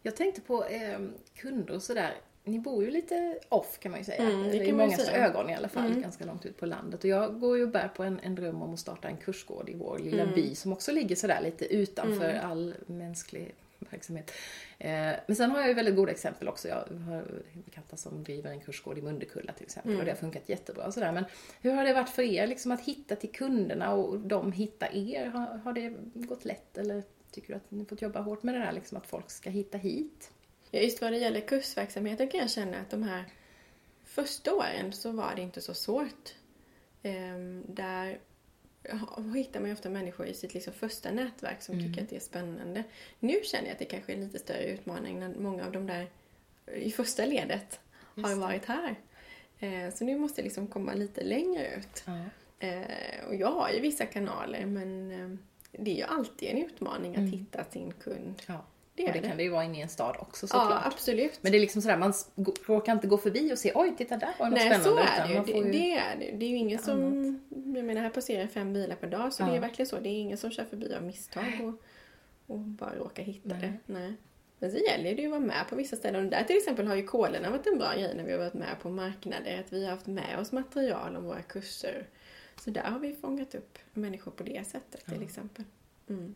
Jag 0.02 0.16
tänkte 0.16 0.42
på 0.42 0.66
eh, 0.66 1.00
kunder 1.36 1.76
och 1.76 1.84
sådär. 1.84 2.14
Ni 2.44 2.60
bor 2.60 2.84
ju 2.84 2.92
lite 2.92 3.40
off 3.50 3.80
kan 3.80 3.92
man 3.92 4.00
ju 4.00 4.06
säga. 4.06 4.24
Mm, 4.24 4.44
det 4.44 4.58
I 4.58 4.96
säga. 4.98 5.28
ögon 5.28 5.50
i 5.50 5.56
alla 5.56 5.70
fall, 5.70 5.94
ganska 6.02 6.26
långt 6.26 6.46
ut 6.46 6.58
på 6.58 6.66
landet. 6.66 7.04
Och 7.04 7.10
jag 7.10 7.40
går 7.40 7.58
ju 7.58 7.64
och 7.64 7.70
bär 7.70 7.88
på 7.88 8.04
en, 8.04 8.20
en 8.20 8.36
dröm 8.36 8.62
om 8.62 8.74
att 8.74 8.80
starta 8.80 9.08
en 9.08 9.18
kursgård 9.18 9.70
i 9.70 9.74
vår 9.74 10.00
lilla 10.00 10.24
Mm. 10.24 10.36
by 10.36 10.56
som 10.56 10.74
också 10.74 10.92
ligger 10.92 11.16
sådär 11.16 11.42
lite 11.44 11.66
utanför 11.76 12.34
all 12.34 12.74
mänsklig 12.86 13.56
verksamhet. 13.80 14.32
Eh, 14.80 15.12
men 15.28 15.36
sen 15.36 15.52
har 15.52 15.60
jag 15.60 15.68
ju 15.68 15.74
väldigt 15.74 15.96
goda 15.96 16.12
exempel 16.12 16.48
också. 16.48 16.68
Jag 16.68 16.76
har 16.76 17.42
bekanta 17.66 17.98
som 17.98 18.24
driver 18.24 18.52
en 18.52 18.60
kursgård 18.62 18.98
i 18.98 19.02
Munderkulla 19.02 19.54
till 19.54 19.64
exempel 19.66 19.92
Mm. 19.92 20.00
och 20.00 20.06
det 20.06 20.12
har 20.12 20.18
funkat 20.18 20.50
jättebra. 20.50 20.86
och 20.86 20.94
Sådär. 20.94 21.12
Men 21.12 21.26
hur 21.62 21.72
har 21.74 21.84
det 21.86 21.94
varit 21.94 22.10
för 22.10 22.22
er 22.24 22.48
liksom, 22.48 22.72
att 22.72 22.82
hitta 22.82 23.16
till 23.16 23.32
kunderna 23.32 23.94
och 23.94 24.20
de 24.20 24.52
hitta 24.52 24.88
er? 24.94 25.26
Har, 25.26 25.58
har 25.58 25.74
det 25.74 25.94
gått 26.14 26.46
lätt 26.46 26.78
eller 26.78 27.04
tycker 27.32 27.48
du 27.48 27.56
att 27.56 27.72
ni 27.72 27.86
fått 27.86 28.02
jobba 28.02 28.20
hårt 28.22 28.44
med 28.44 28.56
det 28.56 28.60
där 28.60 28.72
liksom, 28.72 28.98
att 28.98 29.08
folk 29.08 29.30
ska 29.32 29.50
hitta 29.50 29.78
hit? 29.78 30.32
Ja, 30.72 30.80
just 30.80 31.02
vad 31.02 31.12
det 31.12 31.18
gäller 31.18 31.42
kursverksamheten 31.42 32.28
kan 32.28 32.40
jag 32.40 32.50
känna 32.50 32.78
att 32.78 32.90
de 32.90 33.04
här 33.04 33.24
första 34.04 34.54
åren 34.54 34.94
så 34.94 35.12
var 35.12 35.34
det 35.36 35.42
inte 35.42 35.62
så 35.62 35.74
svårt. 35.74 36.36
Ehm, 37.04 37.64
där 37.68 38.20
hittar 39.36 39.60
man 39.60 39.70
ju 39.70 39.74
ofta 39.74 39.90
människor 39.90 40.28
i 40.28 40.34
sitt 40.34 40.54
liksom 40.54 40.74
första 40.74 41.12
nätverk 41.12 41.62
som 41.62 41.80
tycker 41.80 42.02
att 42.04 42.10
det 42.10 42.16
är 42.16 42.20
spännande. 42.20 42.84
Nu 43.20 43.40
känner 43.44 43.66
jag 43.66 43.72
att 43.74 43.80
det 43.80 43.86
kanske 43.86 44.12
är 44.12 44.16
en 44.18 44.24
lite 44.24 44.40
större 44.40 44.64
utmaning 44.66 45.20
när 45.20 45.30
många 45.40 45.66
av 45.66 45.72
de 45.72 45.88
där 45.88 46.08
i 46.76 46.92
första 46.92 47.26
ledet 47.26 47.80
har 47.96 48.22
Just 48.24 48.36
det. 48.36 48.42
varit 48.42 48.66
här. 48.66 48.96
Eh, 49.60 49.94
så 49.94 50.04
nu 50.06 50.18
måste 50.18 50.42
jag 50.42 50.44
liksom 50.44 50.68
komma 50.68 50.94
lite 50.94 51.24
längre 51.24 51.76
ut. 51.76 52.04
Ja. 52.06 52.20
Eh, 52.68 53.26
och 53.28 53.36
jag 53.36 53.52
har 53.52 53.70
ju 53.70 53.80
vissa 53.80 54.06
kanaler 54.06 54.66
men 54.66 55.12
eh, 55.12 55.38
det 55.72 55.92
är 55.92 55.96
ju 55.96 56.04
alltid 56.04 56.50
en 56.50 56.58
utmaning 56.58 57.12
att 57.12 57.18
Mm. 57.18 57.32
hitta 57.32 57.64
sin 57.64 57.92
kund 57.92 58.42
Ja. 58.48 58.66
Det 58.96 59.04
och 59.08 59.14
det, 59.14 59.20
det. 59.20 59.28
kan 59.28 59.38
det 59.38 59.44
ju 59.44 59.50
vara 59.50 59.64
inne 59.64 59.78
i 59.78 59.82
en 59.82 59.90
stad 59.90 60.16
också 60.20 60.48
Ja, 60.52 60.60
såklart. 60.62 60.86
absolut. 60.86 61.40
Men 61.42 61.52
det 61.52 61.58
är 61.58 61.60
liksom 61.60 61.82
sådär, 61.82 61.98
man 61.98 62.14
råkar 62.68 62.94
inte 62.94 63.08
gå 63.08 63.18
förbi 63.18 63.54
och 63.54 63.58
se 63.58 63.72
oj, 63.76 63.94
titta 63.98 64.18
där 64.18 64.30
var 64.40 64.46
något 64.50 64.60
Nej, 64.60 64.66
spännande. 64.80 64.84
så 64.86 64.98
är 65.22 65.28
det 65.28 65.34
ju. 65.34 65.62
Det, 65.62 65.68
ju. 65.68 65.72
det 65.72 65.92
är 65.92 66.16
det. 66.20 66.32
Det 66.38 66.46
är 66.46 66.50
ju 66.50 66.56
ingen 66.58 66.80
som... 66.80 67.40
Jag 67.76 67.86
menar, 67.86 68.02
här 68.02 68.10
passerar 68.10 68.48
fem 68.48 68.74
bilar 68.74 68.96
per 68.96 69.08
dag, 69.08 69.34
så 69.34 69.44
det 69.44 69.50
Ja. 69.50 69.56
är 69.56 69.60
verkligen 69.62 69.88
så. 69.88 70.00
Det 70.00 70.10
är 70.10 70.22
ingen 70.22 70.38
som 70.38 70.52
kör 70.52 70.66
förbi 70.66 70.94
av 70.94 71.04
misstag 71.04 71.44
och, 71.64 71.82
och 72.54 72.60
bara 72.60 72.96
råkar 72.96 73.24
hitta 73.24 73.50
Nej. 73.50 73.60
det. 73.62 73.94
Nej. 73.94 74.14
Men 74.60 74.72
så 74.72 74.78
gäller 74.78 75.16
det 75.16 75.22
ju 75.22 75.26
att 75.28 75.32
vara 75.32 75.40
med 75.42 75.66
på 75.70 75.76
vissa 75.76 75.96
ställen. 75.96 76.26
Och 76.26 76.32
där 76.32 76.44
till 76.44 76.58
exempel 76.58 76.88
har 76.88 76.96
ju 76.96 77.04
kolerna 77.04 77.50
varit 77.50 77.68
en 77.68 77.78
bra 77.78 77.94
grej 77.94 78.14
när 78.16 78.24
vi 78.24 78.32
har 78.32 78.40
varit 78.40 78.54
med 78.54 78.76
på 78.82 78.90
marknader. 78.90 79.60
Att 79.60 79.74
vi 79.74 79.84
har 79.86 79.92
haft 79.92 80.08
med 80.08 80.40
oss 80.40 80.52
material 80.52 81.16
om 81.16 81.24
våra 81.24 81.42
kurser. 81.42 82.08
Så 82.64 82.70
där 82.70 82.82
har 82.82 83.00
vi 83.00 83.14
fångat 83.14 83.56
upp 83.56 83.78
människor 83.94 84.32
på 84.32 84.44
det 84.44 84.68
sättet 84.68 85.06
till 85.06 85.24
exempel. 85.24 85.66
Mm. 86.10 86.36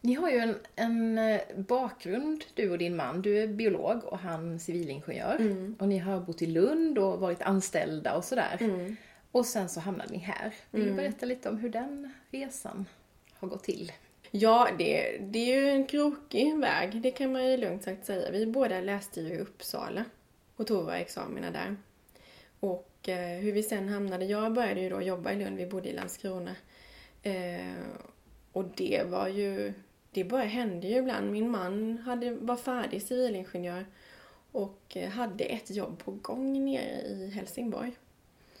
Ni 0.00 0.14
har 0.14 0.30
ju 0.30 0.38
en, 0.38 0.56
en 0.76 1.18
eh, 1.18 1.40
bakgrund, 1.56 2.44
du 2.54 2.70
och 2.70 2.78
din 2.78 2.96
man. 2.96 3.22
Du 3.22 3.38
är 3.42 3.46
biolog 3.46 4.04
och 4.04 4.18
han 4.18 4.60
civilingenjör. 4.60 5.36
Mm. 5.40 5.76
Och 5.78 5.88
ni 5.88 5.98
har 5.98 6.20
bott 6.20 6.42
i 6.42 6.46
Lund 6.46 6.98
och 6.98 7.20
varit 7.20 7.42
anställda 7.42 8.16
och 8.16 8.24
sådär. 8.24 8.56
Mm. 8.60 8.96
Och 9.32 9.46
sen 9.46 9.68
så 9.68 9.80
hamnade 9.80 10.12
ni 10.12 10.18
här. 10.18 10.54
Vill 10.70 10.86
du 10.86 10.92
berätta 10.92 11.26
lite 11.26 11.48
om 11.48 11.56
hur 11.56 11.68
den 11.68 12.12
resan 12.30 12.84
har 13.32 13.48
gått 13.48 13.64
till? 13.64 13.92
Ja, 14.30 14.68
det, 14.78 15.18
det 15.20 15.38
är 15.38 15.60
ju 15.60 15.68
en 15.68 15.86
krokig 15.86 16.58
väg, 16.58 17.00
det 17.02 17.10
kan 17.10 17.32
man 17.32 17.50
ju 17.50 17.56
lugnt 17.56 17.84
sagt 17.84 18.06
säga. 18.06 18.30
Vi 18.30 18.46
båda 18.46 18.80
läste 18.80 19.20
ju 19.20 19.28
i 19.28 19.38
Uppsala 19.38 20.04
och 20.56 20.66
tog 20.66 20.84
våra 20.84 20.98
examina 20.98 21.50
där. 21.50 21.76
Och 22.60 23.08
eh, 23.08 23.38
hur 23.38 23.52
vi 23.52 23.62
sen 23.62 23.88
hamnade, 23.88 24.24
jag 24.24 24.52
började 24.52 24.80
ju 24.80 24.90
då 24.90 25.02
jobba 25.02 25.32
i 25.32 25.36
Lund, 25.36 25.56
vi 25.56 25.66
bodde 25.66 25.88
i 25.88 25.92
Landskrona. 25.92 26.56
Eh, 27.22 27.74
och 28.52 28.64
det 28.76 29.02
var 29.06 29.28
ju, 29.28 29.72
det 30.18 30.24
bara 30.24 30.44
hände 30.44 30.86
ju 30.86 30.96
ibland. 30.96 31.30
Min 31.30 31.50
man 31.50 31.98
hade, 31.98 32.30
var 32.30 32.56
färdig 32.56 33.02
civilingenjör 33.02 33.86
och 34.52 34.96
eh, 34.96 35.08
hade 35.10 35.44
ett 35.44 35.70
jobb 35.70 35.98
på 36.04 36.10
gång 36.10 36.64
nere 36.64 37.00
i 37.00 37.30
Helsingborg. 37.30 37.92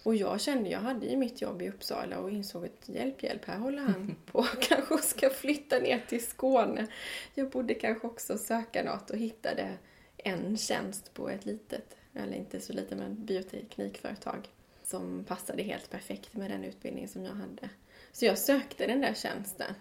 Och 0.02 0.14
jag 0.14 0.40
kände, 0.40 0.70
jag 0.70 0.80
hade 0.80 1.06
ju 1.06 1.16
mitt 1.16 1.42
jobb 1.42 1.62
i 1.62 1.68
Uppsala 1.68 2.18
och 2.18 2.30
insåg 2.30 2.64
att 2.64 2.88
hjälp, 2.88 3.22
hjälp, 3.22 3.44
här 3.44 3.58
håller 3.58 3.82
han 3.82 4.16
på 4.26 4.42
kanske 4.60 4.98
ska 4.98 5.30
flytta 5.30 5.78
ner 5.78 6.04
till 6.08 6.26
Skåne. 6.26 6.86
Jag 7.34 7.50
borde 7.50 7.74
kanske 7.74 8.06
också 8.06 8.38
söka 8.38 8.82
något 8.82 9.10
och 9.10 9.18
hittade 9.18 9.78
en 10.16 10.56
tjänst 10.56 11.14
på 11.14 11.28
ett 11.28 11.46
litet, 11.46 11.96
eller 12.14 12.36
inte 12.36 12.60
så 12.60 12.72
litet, 12.72 12.98
men 12.98 13.24
bioteknikföretag 13.24 14.48
som 14.84 15.24
passade 15.24 15.62
helt 15.62 15.90
perfekt 15.90 16.34
med 16.34 16.50
den 16.50 16.64
utbildning 16.64 17.08
som 17.08 17.24
jag 17.24 17.34
hade. 17.34 17.68
Så 18.12 18.24
jag 18.24 18.38
sökte 18.38 18.86
den 18.86 19.00
där 19.00 19.14
tjänsten. 19.14 19.74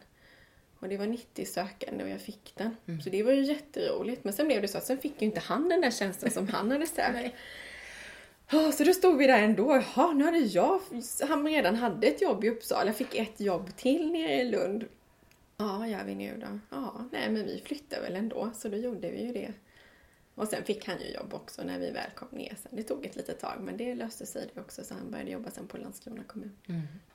Och 0.79 0.89
det 0.89 0.97
var 0.97 1.05
90 1.05 1.45
sökande 1.45 2.03
och 2.03 2.09
jag 2.09 2.21
fick 2.21 2.53
den. 2.55 2.77
Så 3.03 3.09
det 3.09 3.23
var 3.23 3.31
ju 3.31 3.43
jätteroligt. 3.43 4.23
Men 4.23 4.33
sen 4.33 4.47
blev 4.47 4.61
det 4.61 4.67
så 4.67 4.77
att 4.77 4.85
sen 4.85 4.97
fick 4.97 5.21
ju 5.21 5.25
inte 5.25 5.39
han 5.39 5.69
den 5.69 5.81
där 5.81 5.91
tjänsten 5.91 6.31
som 6.31 6.47
han 6.47 6.71
hade 6.71 6.87
sökt. 6.87 7.35
Ja, 8.51 8.71
så 8.71 8.83
då 8.83 8.93
stod 8.93 9.17
vi 9.17 9.27
där 9.27 9.41
ändå. 9.41 9.83
Jaha, 9.95 10.13
nu 10.13 10.23
hade 10.23 10.39
jag... 10.39 10.79
Han 11.27 11.47
redan 11.47 11.75
hade 11.75 12.07
ett 12.07 12.21
jobb 12.21 12.43
i 12.43 12.49
Uppsala. 12.49 12.85
Jag 12.85 12.95
fick 12.95 13.15
ett 13.15 13.39
jobb 13.39 13.75
till 13.75 14.11
nere 14.11 14.33
i 14.33 14.49
Lund. 14.49 14.85
Ja, 15.57 15.77
vad 15.77 15.89
gör 15.89 16.03
vi 16.03 16.15
nu 16.15 16.37
då? 16.37 16.59
Ja, 16.69 17.05
nej 17.11 17.29
men 17.29 17.45
vi 17.45 17.61
flyttar 17.65 18.01
väl 18.01 18.15
ändå. 18.15 18.51
Så 18.55 18.69
då 18.69 18.77
gjorde 18.77 19.11
vi 19.11 19.21
ju 19.25 19.33
det. 19.33 19.53
Och 20.37 20.47
sen 20.47 20.63
fick 20.63 20.87
han 20.87 20.99
ju 21.01 21.11
jobb 21.11 21.33
också 21.33 21.63
när 21.63 21.79
vi 21.79 21.91
väl 21.91 22.09
kom 22.15 22.27
ner 22.31 22.57
sen. 22.63 22.71
Det 22.75 22.83
tog 22.83 23.05
ett 23.05 23.15
litet 23.15 23.39
tag 23.39 23.61
men 23.61 23.77
det 23.77 23.95
löste 23.95 24.25
sig 24.25 24.49
det 24.53 24.61
också 24.61 24.83
så 24.83 24.93
han 24.93 25.11
började 25.11 25.31
jobba 25.31 25.51
sen 25.51 25.67
på 25.67 25.77
Landskrona 25.77 26.23
kommun. 26.23 26.57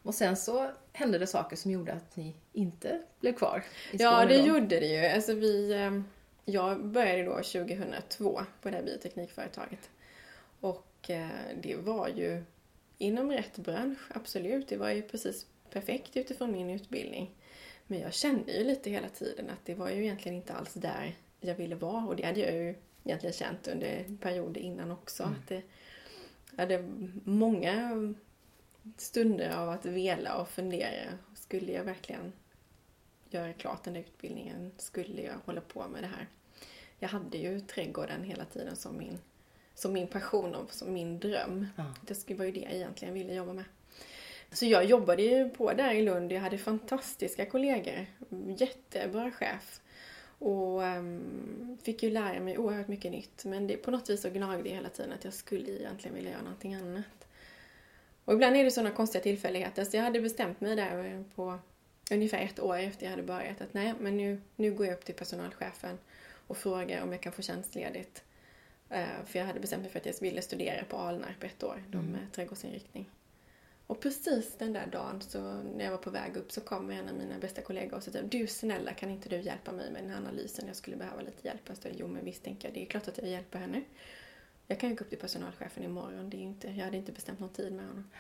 Och 0.02 0.14
sen 0.14 0.37
så 0.37 0.71
hände 0.93 1.19
det 1.19 1.26
saker 1.26 1.57
som 1.57 1.71
gjorde 1.71 1.93
att 1.93 2.17
ni 2.17 2.35
inte 2.52 3.02
blev 3.21 3.33
kvar 3.33 3.64
i 3.93 3.97
Ja, 3.97 4.11
Skåne 4.21 4.33
det 4.35 4.41
då. 4.43 4.47
gjorde 4.49 4.81
det 4.81 4.87
ju. 4.87 5.07
Alltså 5.07 5.35
vi, 5.35 5.73
eh, 5.73 6.00
jag 6.45 6.85
började 6.85 7.23
då 7.25 7.35
2002 7.43 8.41
på 8.62 8.71
det 8.71 8.76
här 8.76 8.83
bioteknikföretaget. 8.83 9.91
Och 10.61 11.11
eh, 11.11 11.29
det 11.62 11.76
var 11.76 12.09
ju 12.09 12.43
inom 12.99 13.33
rätt 13.33 13.59
bransch, 13.59 14.00
absolut. 14.14 14.69
Det 14.69 14.76
var 14.76 14.91
ju 14.91 15.02
precis 15.02 15.47
perfekt 15.71 16.17
utifrån 16.17 16.52
min 16.52 16.71
utbildning. 16.71 17.31
Men 17.87 17.99
jag 18.00 18.14
kände 18.14 18.52
ju 18.52 18.64
lite 18.64 18.91
hela 18.91 19.09
tiden 19.09 19.50
att 19.50 19.64
det 19.64 19.75
var 19.75 19.91
ju 19.91 20.02
egentligen 20.05 20.37
inte 20.37 20.52
alls 20.52 20.75
där 20.75 21.14
jag 21.41 21.55
ville 21.55 21.75
vara. 21.75 22.05
Och 22.07 22.17
det 22.17 22.26
hade 22.26 22.41
jag 22.41 22.52
ju 22.55 22.75
egentligen 23.04 23.32
känt 23.32 23.68
under 23.68 24.04
perioder 24.21 24.61
innan 24.61 24.90
också. 24.90 25.23
Att 25.23 25.49
det, 25.49 25.62
jag 26.50 26.59
hade 26.62 26.88
många 27.25 28.14
stunder 28.97 29.50
av 29.50 29.68
att 29.68 29.85
vela 29.87 30.37
och 30.37 30.49
fundera. 30.49 31.18
Skulle 31.35 31.73
jag 31.73 31.85
verkligen 31.85 32.32
göra 33.30 33.52
klart 33.52 33.85
den 33.85 33.94
där 33.94 34.00
utbildningen? 34.00 34.73
Skulle 34.78 35.23
jag 35.23 35.35
hålla 35.44 35.61
på 35.61 35.88
med 35.88 36.02
det 36.02 36.06
här? 36.06 36.26
Jag 36.99 37.09
hade 37.09 37.38
ju 37.38 37.61
trädgården 37.61 38.25
hela 38.25 38.44
tiden 38.44 38.76
som 38.76 38.99
min, 38.99 39.18
som 39.75 39.92
min 39.92 40.06
passion 40.06 40.54
och 40.54 40.75
som 40.75 40.92
min 40.92 41.18
dröm. 41.18 41.66
Ja. 41.76 41.94
Det 42.06 42.14
skulle- 42.14 42.38
var 42.38 42.44
ju 42.44 42.52
det 42.52 42.61
jag 42.61 42.73
egentligen 42.73 43.14
ville 43.14 43.35
jobba 43.35 43.52
med. 43.52 43.64
Så 44.52 44.66
jag 44.66 44.85
jobbade 44.85 45.23
ju 45.23 45.49
på 45.50 45.73
där 45.73 45.94
i 45.94 46.02
Lund. 46.02 46.32
Jag 46.32 46.40
hade 46.40 46.59
fantastiska 46.59 47.47
kollegor. 47.47 48.06
Jättebra 48.59 49.30
chef. 49.30 49.80
Och 50.44 50.84
ehm, 50.84 51.78
fick 51.82 52.02
ju 52.02 52.11
lära 52.11 52.40
mig 52.40 52.58
oerhört 52.58 52.88
mycket 52.88 53.12
nytt. 53.12 53.44
Men 53.44 53.66
det, 53.66 53.76
på 53.76 53.90
något 53.90 54.11
vis 54.11 54.22
så 54.22 54.30
gnagde 54.30 54.68
jag 54.68 54.76
hela 54.76 54.88
tiden 54.88 55.12
att 55.12 55.25
jag 55.25 55.32
skulle 55.34 55.70
egentligen 55.70 56.14
vilja 56.14 56.30
göra 56.30 56.42
någonting 56.42 56.75
annat. 56.75 57.26
Och 58.25 58.34
ibland 58.34 58.56
är 58.56 58.64
det 58.64 58.70
sådana 58.70 58.90
konstiga 58.94 59.22
tillfälligheter. 59.22 59.84
Så 59.84 59.96
jag 59.96 60.02
hade 60.02 60.20
bestämt 60.20 60.61
mig 60.61 60.76
där 60.76 61.25
på 61.34 61.58
ungefär 62.11 62.38
ett 62.38 62.61
år 62.61 62.78
efter 62.78 63.06
jag 63.06 63.11
hade 63.11 63.22
börjat 63.22 63.61
att 63.61 63.75
nej, 63.75 63.94
men 64.00 64.16
nu, 64.16 64.40
nu 64.56 64.75
går 64.75 64.87
jag 64.87 64.94
upp 64.94 65.04
till 65.04 65.14
personalchefen 65.14 65.99
och 66.46 66.56
frågar 66.56 67.02
om 67.02 67.12
jag 67.12 67.20
kan 67.20 67.32
få 67.32 67.42
tjänstledigt. 67.42 68.25
Eh, 68.88 69.25
för 69.26 69.38
jag 69.38 69.46
hade 69.46 69.61
bestämt 69.61 69.82
mig 69.82 69.90
för 69.90 69.99
att 69.99 70.06
jag 70.06 70.20
ville 70.20 70.42
studera 70.42 70.84
på 70.84 70.96
Alnarp 70.96 71.42
ett 71.42 71.62
år, 71.62 71.84
de 71.88 72.06
med 72.06 72.32
trädgårdsinriktning. 72.32 73.11
Och 73.92 74.00
precis 74.00 74.54
den 74.58 74.72
där 74.72 74.87
dagen, 74.87 75.20
så 75.20 75.38
när 75.52 75.84
jag 75.84 75.90
var 75.90 75.99
på 75.99 76.11
väg 76.11 76.37
upp, 76.37 76.52
så 76.52 76.61
kom 76.61 76.90
en 76.90 77.08
av 77.08 77.14
mina 77.14 77.38
bästa 77.38 77.62
kollegor 77.62 77.96
och 77.96 78.02
sa 78.02 78.11
typ, 78.11 78.30
du 78.30 78.46
snälla 78.46 78.94
kan 78.94 79.11
inte 79.11 79.28
du 79.28 79.40
hjälpa 79.40 79.72
mig 79.72 79.92
med 79.92 80.02
den 80.02 80.11
här 80.11 80.16
analysen? 80.16 80.66
Jag 80.66 80.76
skulle 80.76 80.96
behöva 80.96 81.20
lite 81.20 81.49
hjälp. 81.49 81.61
Jag 81.66 81.76
sa, 81.76 81.88
jo 81.92 82.06
men 82.06 82.25
visst 82.25 82.42
tänker 82.42 82.68
jag, 82.68 82.75
det 82.75 82.82
är 82.82 82.87
klart 82.87 83.08
att 83.08 83.18
jag 83.18 83.28
hjälper 83.28 83.58
henne. 83.58 83.82
Jag 84.66 84.80
kan 84.80 84.90
ju 84.90 84.96
gå 84.96 85.04
upp 85.04 85.11
till 85.11 85.18
personalchefen 85.18 85.84
imorgon, 85.84 86.30
det 86.30 86.37
är 86.37 86.40
inte, 86.40 86.68
jag 86.68 86.84
hade 86.84 86.96
inte 86.96 87.12
bestämt 87.12 87.40
någon 87.40 87.52
tid 87.52 87.72
med 87.72 87.87
honom. 87.87 88.11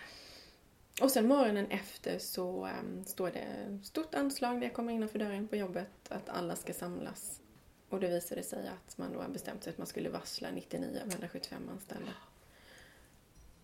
Och 1.02 1.10
sen 1.10 1.28
morgonen 1.28 1.66
efter 1.70 2.18
så 2.18 2.66
um, 2.66 3.04
står 3.04 3.30
det 3.30 3.78
stort 3.82 4.14
anslag 4.14 4.54
när 4.54 4.62
jag 4.62 4.74
kommer 4.74 4.92
innanför 4.92 5.18
dörren 5.18 5.48
på 5.48 5.56
jobbet 5.56 6.08
att 6.08 6.28
alla 6.28 6.56
ska 6.56 6.72
samlas. 6.72 7.40
Och 7.88 8.00
det 8.00 8.08
visade 8.08 8.42
sig 8.42 8.68
att 8.68 8.98
man 8.98 9.12
då 9.12 9.20
har 9.20 9.28
bestämt 9.28 9.64
sig 9.64 9.70
att 9.70 9.78
man 9.78 9.86
skulle 9.86 10.08
varsla 10.08 10.50
99 10.50 11.00
av 11.04 11.08
175 11.10 11.68
anställda. 11.72 12.12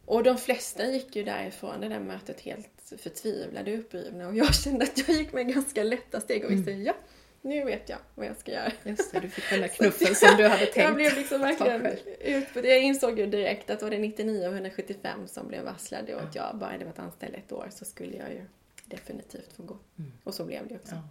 Och 0.09 0.23
de 0.23 0.39
flesta 0.39 0.87
gick 0.87 1.17
ju 1.17 1.25
därifrån 1.25 1.81
det 1.81 1.89
där 1.89 2.01
mötet 2.01 2.41
helt 2.41 2.93
förtvivlade 2.99 3.73
och 3.73 3.79
upprivna 3.79 4.29
och 4.29 4.37
jag 4.37 4.55
kände 4.65 4.85
att 4.85 5.09
jag 5.09 5.17
gick 5.17 5.33
med 5.33 5.55
ganska 5.55 5.83
lätta 5.83 6.21
steg 6.21 6.45
och 6.45 6.51
visste 6.51 6.71
ja, 6.71 6.95
nu 7.43 7.65
vet 7.65 7.89
jag 7.89 7.99
vad 8.15 8.27
jag 8.27 8.37
ska 8.37 8.53
göra. 8.53 8.73
Just 8.85 9.13
det, 9.13 9.21
du 9.21 9.29
fick 9.29 9.51
den 9.51 9.61
där 9.61 9.69
knuffen 9.77 10.15
som 10.15 10.37
du 10.37 10.49
hade 10.49 10.67
tänkt. 10.67 10.77
Jag 10.77 10.95
blev 10.95 11.17
liksom 11.17 11.41
verkligen 11.41 11.87
ut 12.21 12.55
på 12.55 12.61
det. 12.61 12.69
Jag 12.69 12.83
insåg 12.83 13.19
ju 13.19 13.27
direkt 13.27 13.71
att 13.71 13.83
var 13.83 13.91
det 13.91 13.99
99 13.99 14.47
av 14.47 14.53
175 14.53 15.29
som 15.29 15.49
blev 15.49 15.65
varslade 15.65 16.15
och 16.15 16.23
att 16.23 16.35
jag 16.35 16.57
bara 16.57 16.71
hade 16.71 16.85
varit 16.85 16.99
anställd 16.99 17.35
ett 17.35 17.53
år 17.53 17.69
så 17.71 17.85
skulle 17.85 18.17
jag 18.17 18.31
ju 18.31 18.45
definitivt 18.85 19.53
få 19.57 19.63
gå. 19.63 19.79
Och 20.25 20.35
så 20.35 20.45
blev 20.45 20.69
det 20.69 20.75
också. 20.75 20.95
Ja. 20.95 21.09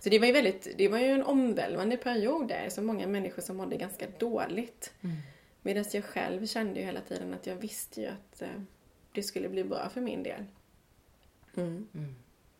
Så 0.00 0.08
det 0.08 0.18
var 0.18 0.26
ju 0.26 0.32
väldigt, 0.32 0.68
det 0.76 0.88
var 0.88 0.98
ju 0.98 1.06
en 1.06 1.22
omvälvande 1.22 1.96
period 1.96 2.48
där, 2.48 2.68
så 2.68 2.82
många 2.82 3.06
människor 3.06 3.42
som 3.42 3.56
mådde 3.56 3.76
ganska 3.76 4.06
dåligt. 4.18 4.92
Medan 5.68 5.84
jag 5.92 6.04
själv 6.04 6.46
kände 6.46 6.80
ju 6.80 6.86
hela 6.86 7.00
tiden 7.00 7.34
att 7.34 7.46
jag 7.46 7.56
visste 7.56 8.00
ju 8.00 8.06
att 8.06 8.42
eh, 8.42 8.48
det 9.12 9.22
skulle 9.22 9.48
bli 9.48 9.64
bra 9.64 9.88
för 9.88 10.00
min 10.00 10.22
del. 10.22 10.44
Mm. 11.56 11.86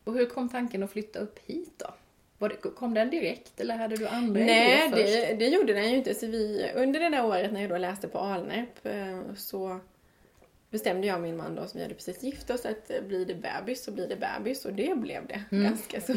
Och 0.05 0.15
hur 0.15 0.27
kom 0.27 0.49
tanken 0.49 0.83
att 0.83 0.91
flytta 0.91 1.19
upp 1.19 1.39
hit 1.47 1.73
då? 1.77 1.95
Var 2.39 2.49
det, 2.49 2.57
kom 2.57 2.95
den 2.95 3.11
direkt 3.11 3.61
eller 3.61 3.77
hade 3.77 3.97
du 3.97 4.09
andra 4.09 4.41
Nej, 4.41 4.91
först? 4.91 5.05
det, 5.07 5.37
det 5.39 5.49
gjorde 5.49 5.73
den 5.73 5.91
ju 5.91 5.97
inte. 5.97 6.15
Så 6.15 6.27
vi, 6.27 6.71
under 6.75 7.01
det 7.01 7.09
där 7.09 7.27
året 7.27 7.53
när 7.53 7.61
jag 7.61 7.71
då 7.71 7.79
läste 7.79 8.09
på 8.09 8.19
Alnarp 8.19 8.87
eh, 8.87 9.35
så 9.37 9.81
bestämde 10.71 11.07
jag 11.07 11.17
och 11.17 11.23
min 11.23 11.37
man 11.37 11.55
då, 11.55 11.67
som 11.67 11.79
vi 11.79 11.83
hade 11.85 11.95
precis 11.95 12.23
gift 12.23 12.51
oss, 12.51 12.67
att 12.67 12.91
eh, 12.91 13.03
blir 13.03 13.27
det 13.27 13.35
bebis 13.35 13.85
så 13.85 13.93
blir 13.93 14.09
det 14.09 14.17
bebis. 14.17 14.65
Och 14.65 14.73
det 14.73 14.99
blev 14.99 15.27
det. 15.27 15.45
Ganska 15.51 16.01
så. 16.01 16.13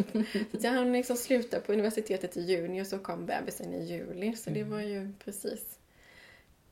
så 0.51 0.57
jag 0.61 0.71
hann 0.71 0.93
liksom 0.93 1.17
sluta 1.17 1.59
på 1.59 1.73
universitetet 1.73 2.37
i 2.37 2.41
juni 2.41 2.81
och 2.81 2.87
så 2.87 2.99
kom 2.99 3.25
bebisen 3.25 3.73
i 3.73 3.83
juli. 3.83 4.35
Så 4.35 4.49
det 4.49 4.63
var 4.63 4.81
ju 4.81 5.11
precis. 5.25 5.77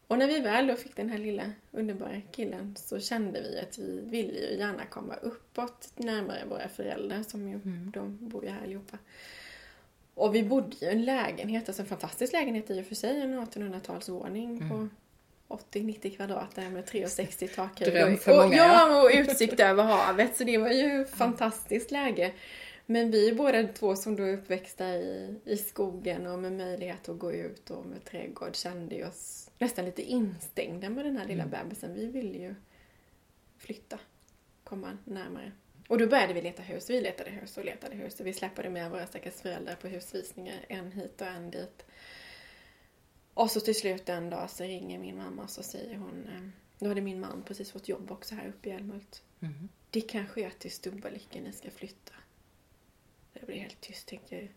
Och 0.10 0.18
när 0.18 0.28
vi 0.28 0.40
väl 0.40 0.68
då 0.68 0.76
fick 0.76 0.96
den 0.96 1.10
här 1.10 1.18
lilla 1.18 1.44
underbara 1.72 2.22
killen 2.32 2.76
så 2.78 3.00
kände 3.00 3.42
vi 3.42 3.60
att 3.60 3.78
vi 3.78 4.02
ville 4.02 4.34
ju 4.40 4.58
gärna 4.58 4.86
komma 4.86 5.16
uppåt 5.16 5.90
närmare 5.96 6.46
våra 6.50 6.70
föräldrar 6.70 7.24
som 7.24 7.48
ju, 7.50 7.60
de 7.94 8.18
bor 8.22 8.44
ju 8.46 8.50
här 8.50 8.64
allihopa. 8.64 8.98
Och 10.14 10.36
vi 10.36 10.44
bodde 10.44 10.76
ju 10.82 10.88
i 10.88 10.92
en 10.92 11.06
lägenhet, 11.06 11.70
alltså 11.70 11.82
en 11.82 11.88
fantastisk 11.88 12.34
lägenhet 12.34 12.70
i 12.70 12.82
och 12.82 12.86
för 12.86 12.96
sig, 12.96 13.22
en 13.22 13.40
1800-talsvåning 13.40 14.70
på 14.70 14.88
80-90 15.74 16.16
kvadrat 16.16 16.56
där 16.56 16.70
med 16.70 16.86
3,60 16.86 17.56
takhöjd. 17.56 17.94
Dröm 17.94 18.14
Och- 18.14 18.20
för 18.20 18.32
och, 18.38 18.44
många, 18.44 18.56
ja, 18.56 19.02
och 19.04 19.10
utsikt 19.14 19.60
över 19.60 19.84
havet, 19.84 20.38
så 20.38 20.44
det 20.44 20.58
var 20.58 20.70
ju 20.70 21.02
ett 21.02 21.10
fantastiskt 21.10 21.92
läge. 21.92 22.32
Men 22.86 23.12
vi 23.12 23.34
båda 23.34 23.64
två 23.68 23.96
som 23.96 24.16
då 24.16 24.24
är 24.24 24.34
uppväxta 24.34 24.88
i, 24.96 25.36
i 25.46 25.58
skogen 25.58 26.28
och 26.28 26.40
med 26.40 26.52
möjlighet 26.54 27.10
att 27.10 27.20
gå 27.20 27.32
ut 27.32 27.70
och 27.70 27.86
med 27.86 28.06
trädgård 28.06 28.56
kände 28.56 29.08
oss 29.08 29.39
nästan 29.60 29.86
lite 29.86 30.02
instängda 30.02 30.90
med 30.90 31.06
den 31.06 31.18
här 31.18 31.26
lilla 31.28 31.44
Mm. 31.44 31.52
bebisen. 31.52 31.94
Vi 31.94 32.06
ville 32.06 32.38
ju 32.38 32.56
flytta, 33.58 34.00
komma 34.64 34.98
närmare. 35.06 35.52
Och 35.88 35.98
då 35.98 36.08
började 36.08 36.34
vi 36.34 36.42
leta 36.42 36.62
hus. 36.62 36.90
Vi 36.90 37.02
letade 37.02 37.30
hus 37.30 37.58
och 37.58 37.66
letade 37.66 37.96
hus 37.96 38.20
och 38.20 38.28
vi 38.28 38.34
släpade 38.34 38.70
med 38.70 38.92
våra 38.92 39.08
stackars 39.08 39.34
föräldrar 39.34 39.76
på 39.76 39.88
husvisningar, 39.88 40.66
en 40.70 40.92
hit 40.92 41.22
och 41.22 41.28
en 41.28 41.52
dit. 41.52 41.86
Och 43.34 43.52
så 43.52 43.60
till 43.60 43.76
slut 43.76 44.10
en 44.10 44.30
dag 44.30 44.50
så 44.50 44.64
ringer 44.64 45.00
min 45.00 45.18
mamma 45.18 45.44
och 45.44 45.50
så 45.50 45.64
säger 45.64 45.96
hon, 45.96 46.28
eh, 46.28 46.50
då 46.80 46.88
hade 46.88 47.02
min 47.02 47.20
man 47.20 47.44
precis 47.44 47.72
fått 47.72 47.90
jobb 47.90 48.12
också 48.12 48.36
här 48.36 48.48
uppe 48.48 48.70
i 48.70 48.72
Älmhult. 48.72 49.24
Mm. 49.40 49.70
Det 49.90 50.02
kanske 50.02 50.46
är 50.46 50.50
till 50.50 50.72
Stubbalycke 50.72 51.42
ni 51.42 51.54
ska 51.54 51.72
flytta. 51.72 52.14
Det 53.34 53.46
blir 53.46 53.60
helt 53.60 53.82
tyst 53.82 54.08
tänkte 54.08 54.36
jag. 54.36 54.48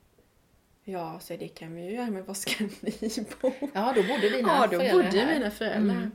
Ja, 0.84 1.20
så 1.20 1.36
det 1.36 1.48
kan 1.48 1.74
vi 1.74 1.82
ju 1.82 1.90
göra, 1.94 2.10
men 2.10 2.24
var 2.24 2.34
ska 2.34 2.64
ni 2.80 3.26
bo? 3.40 3.52
Ja, 3.74 3.92
då 3.96 4.02
bodde 4.02 4.28
dina 4.30 4.48
Ja, 4.48 4.66
då 4.66 4.78
föräldrar 4.78 4.92
bodde 5.04 5.18
här. 5.20 5.34
mina 5.38 5.50
föräldrar. 5.50 5.96
Mm. 5.96 6.10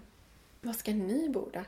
Var 0.62 0.74
ska 0.74 0.92
ni 0.94 1.30
bo 1.30 1.50
då? 1.54 1.64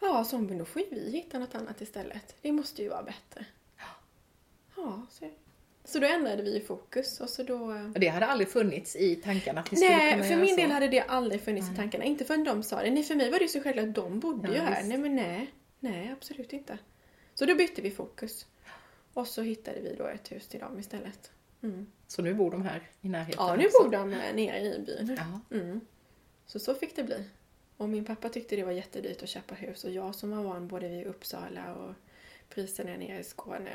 Ja, 0.00 0.24
så 0.24 0.38
men 0.38 0.58
då 0.58 0.64
får 0.64 0.82
ju 0.82 0.88
vi 0.90 1.10
hitta 1.10 1.38
något 1.38 1.54
annat 1.54 1.80
istället. 1.80 2.34
Det 2.42 2.52
måste 2.52 2.82
ju 2.82 2.88
vara 2.88 3.02
bättre. 3.02 3.44
Ja, 4.76 5.06
så, 5.10 5.30
så 5.84 5.98
då 5.98 6.06
ändrade 6.06 6.42
vi 6.42 6.60
fokus 6.60 7.20
och 7.20 7.28
så 7.30 7.42
då... 7.42 7.72
eh, 7.74 7.84
Och 7.92 8.00
det 8.00 8.08
hade 8.08 8.26
aldrig 8.26 8.48
funnits 8.48 8.96
i 8.96 9.16
tankarna 9.16 9.60
att 9.60 9.70
ni 9.70 9.76
skulle 9.76 9.96
Nej, 9.96 10.12
kunna 10.12 10.22
för 10.24 10.30
göra 10.30 10.40
min 10.40 10.54
så. 10.54 10.60
del 10.60 10.70
hade 10.70 10.88
det 10.88 11.00
aldrig 11.00 11.40
funnits 11.42 11.70
i 11.72 11.76
tankarna. 11.76 12.04
Inte 12.04 12.24
förrän 12.24 12.44
de 12.44 12.62
sa 12.62 12.82
det. 12.82 12.90
Nej, 12.90 13.02
för 13.02 13.14
mig 13.14 13.30
var 13.30 13.38
det 13.38 13.44
ju 13.44 13.48
så 13.48 13.60
självklart 13.60 13.88
att 13.88 13.94
de 13.94 14.20
bodde 14.20 14.48
Ja, 14.48 14.54
ju 14.54 14.60
här. 14.60 14.84
Nej, 14.84 14.98
men 14.98 15.16
nej. 15.16 15.50
Nej, 15.80 16.10
absolut 16.12 16.52
inte. 16.52 16.78
Så 17.34 17.46
då 17.46 17.54
bytte 17.54 17.82
vi 17.82 17.90
fokus. 17.90 18.46
Och 19.12 19.26
så 19.26 19.42
hittade 19.42 19.80
vi 19.80 19.94
då 19.98 20.06
ett 20.06 20.32
hus 20.32 20.48
till 20.48 20.60
dem 20.60 20.78
istället. 20.78 21.30
Mm. 21.62 21.86
Så 22.06 22.22
nu 22.22 22.34
bor 22.34 22.50
de 22.50 22.62
här 22.62 22.88
i 23.00 23.08
närheten 23.08 23.46
Ja, 23.46 23.56
nu 23.56 23.66
också. 23.66 23.82
bor 23.82 23.90
de 23.90 24.12
eh, 24.12 24.34
nere 24.34 24.60
i 24.60 24.78
byn. 24.78 25.18
Mm. 25.50 25.80
Så 26.46 26.58
så 26.58 26.74
fick 26.74 26.96
det 26.96 27.02
bli. 27.04 27.24
Och 27.76 27.88
min 27.88 28.04
pappa 28.04 28.28
tyckte 28.28 28.56
det 28.56 28.64
var 28.64 28.72
jättedyrt 28.72 29.22
att 29.22 29.28
köpa 29.28 29.54
hus 29.54 29.84
och 29.84 29.90
jag 29.90 30.14
som 30.14 30.30
var 30.30 30.42
van 30.42 30.68
både 30.68 30.88
vid 30.88 31.06
Uppsala 31.06 31.74
och 31.74 31.94
priserna 32.48 32.96
nere 32.96 33.18
i 33.18 33.24
Skåne. 33.24 33.70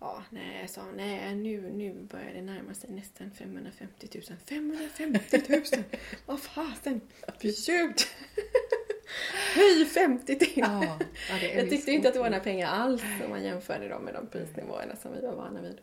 Ja, 0.00 0.22
nej, 0.30 0.60
jag 0.60 0.70
sa 0.70 0.84
nej, 0.96 1.34
nu, 1.34 1.70
nu 1.70 1.92
börjar 1.92 2.32
det 2.34 2.42
närma 2.42 2.74
sig 2.74 2.90
nästan 2.90 3.30
550 3.30 4.08
000. 4.30 4.38
550 4.46 5.42
000! 5.48 5.62
Vad 6.26 6.40
fasen! 6.40 7.00
Försökt! 7.40 8.08
Höj 9.54 9.84
50 9.84 10.38
till! 10.38 10.52
Ja, 10.56 10.98
ja, 11.30 11.38
Jag 11.54 11.70
tyckte 11.70 11.90
inte 11.90 12.08
att 12.08 12.14
det 12.14 12.20
var 12.20 12.30
några 12.30 12.44
pengar 12.44 12.68
alls 12.68 13.02
om 13.24 13.30
man 13.30 13.44
jämförde 13.44 13.88
dem 13.88 14.02
med 14.02 14.14
de 14.14 14.26
prisnivåerna 14.26 14.96
som 14.96 15.12
vi 15.12 15.20
var 15.20 15.34
vana 15.36 15.62
vid. 15.62 15.80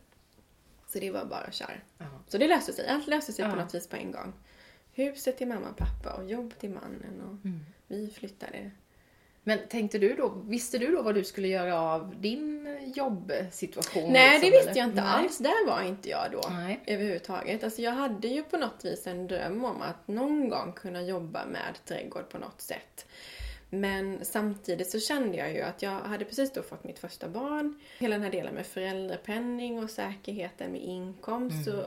Så 0.93 0.99
det 0.99 1.11
var 1.11 1.25
bara 1.25 1.51
köra. 1.51 1.71
Ja. 1.97 2.05
Så 2.27 2.37
det 2.37 2.47
löste 2.47 2.73
sig. 2.73 2.87
Allt 2.87 3.07
löste 3.07 3.33
sig 3.33 3.45
på 3.45 3.51
Ja. 3.51 3.55
något 3.63 3.75
vis 3.75 3.87
på 3.87 3.95
en 3.95 4.11
gång. 4.11 4.33
Huset 4.93 5.37
till 5.37 5.47
mamma 5.47 5.69
och 5.69 5.77
pappa 5.77 6.13
och 6.13 6.29
jobb 6.29 6.53
till 6.59 6.69
mannen 6.69 7.21
och 7.21 7.45
Mm. 7.45 7.59
vi 7.87 8.09
flyttade. 8.09 8.71
Men 9.43 9.59
tänkte 9.69 9.97
du 9.97 10.13
då, 10.15 10.29
visste 10.29 10.77
du 10.77 10.91
då 10.91 11.01
vad 11.01 11.15
du 11.15 11.23
skulle 11.23 11.47
göra 11.47 11.81
av 11.81 12.15
din 12.21 12.77
jobbsituation? 12.95 14.11
Nej, 14.13 14.39
det 14.39 14.45
liksom, 14.45 14.51
visste 14.51 14.69
eller? 14.71 14.79
jag 14.81 14.89
inte 14.89 15.01
Nej. 15.01 15.11
alls. 15.23 15.37
Där 15.37 15.67
var 15.67 15.81
inte 15.81 16.09
jag 16.09 16.31
då 16.31 16.41
Nej. 16.49 16.79
överhuvudtaget. 16.85 17.63
Alltså 17.63 17.81
jag 17.81 17.91
hade 17.91 18.27
ju 18.27 18.43
på 18.43 18.57
något 18.57 18.85
vis 18.85 19.07
en 19.07 19.27
dröm 19.27 19.65
om 19.65 19.81
att 19.81 20.07
någon 20.07 20.49
gång 20.49 20.73
kunna 20.73 21.01
jobba 21.01 21.45
med 21.45 21.73
trädgård 21.85 22.29
på 22.29 22.37
något 22.37 22.61
sätt. 22.61 23.05
Men 23.73 24.25
samtidigt 24.25 24.89
så 24.89 24.99
kände 24.99 25.37
jag 25.37 25.53
ju 25.53 25.61
att 25.61 25.81
jag 25.81 25.99
hade 25.99 26.25
precis 26.25 26.53
då 26.53 26.61
fått 26.61 26.83
mitt 26.83 26.99
första 26.99 27.29
barn. 27.29 27.79
Hela 27.99 28.15
den 28.15 28.23
här 28.23 28.31
delen 28.31 28.55
med 28.55 28.65
föräldrapenning 28.65 29.83
och 29.83 29.89
säkerheten 29.89 30.71
med 30.71 30.81
inkomst. 30.81 31.65
Så 31.65 31.85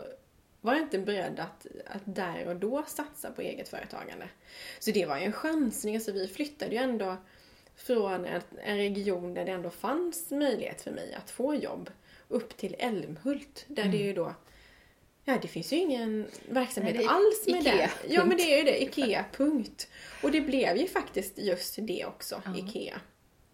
var 0.61 0.72
jag 0.72 0.83
inte 0.83 0.99
beredd 0.99 1.40
att, 1.40 1.66
att 1.87 2.03
där 2.05 2.49
och 2.49 2.57
då 2.57 2.85
satsa 2.87 3.31
på 3.31 3.42
eget 3.42 3.68
företagande. 3.68 4.29
Så 4.79 4.90
det 4.90 5.07
var 5.07 5.18
ju 5.18 5.25
en 5.25 5.33
chansning. 5.33 5.94
Alltså 5.94 6.12
vi 6.12 6.29
flyttade 6.29 6.72
ju 6.72 6.79
ändå 6.79 7.16
från 7.77 8.25
en, 8.25 8.42
en 8.62 8.77
region 8.77 9.35
där 9.35 9.44
det 9.44 9.53
ändå 9.53 9.70
fanns 9.70 10.31
möjlighet 10.31 10.83
för 10.83 10.90
mig 10.90 11.14
att 11.14 11.31
få 11.31 11.55
jobb 11.55 11.90
upp 12.29 12.57
till 12.57 12.77
Älmhult. 12.79 13.64
Där 13.68 13.85
det 13.85 13.96
ju 13.96 14.12
då 14.12 14.35
Ja, 15.29 15.39
det 15.43 15.49
finns 15.49 15.73
ju 15.73 15.77
ingen 15.77 16.27
verksamhet 16.49 16.95
Nej, 16.95 17.05
det 17.05 17.11
alls 17.11 17.47
med 17.47 17.61
Ikea, 17.61 17.91
det. 18.03 18.15
Ja, 18.15 18.25
men 18.25 18.37
det 18.37 18.43
är 18.55 18.59
ju 18.59 18.65
det. 18.65 18.83
Ikea, 18.83 19.25
punkt. 19.33 19.89
Och 20.23 20.31
det 20.31 20.41
blev 20.41 20.77
ju 20.77 20.89
faktiskt 20.89 21.39
just 21.39 21.77
det 21.79 22.05
också, 22.07 22.43
Ja. 22.45 22.57
Ikea. 22.57 23.01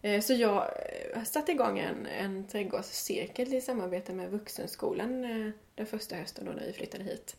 Eh, 0.01 0.21
Så 0.21 0.33
jag 0.33 0.69
eh, 1.15 1.23
satte 1.23 1.51
igång 1.51 1.79
en, 1.79 2.05
en 2.05 2.47
trädgårdscirkel 2.47 3.53
i 3.53 3.61
samarbete 3.61 4.13
med 4.13 4.31
Vuxenskolan 4.31 5.25
eh, 5.25 5.51
den 5.75 5.85
första 5.85 6.15
hösten 6.15 6.45
då 6.45 6.51
när 6.51 6.65
vi 6.65 6.73
flyttade 6.73 7.03
hit. 7.03 7.35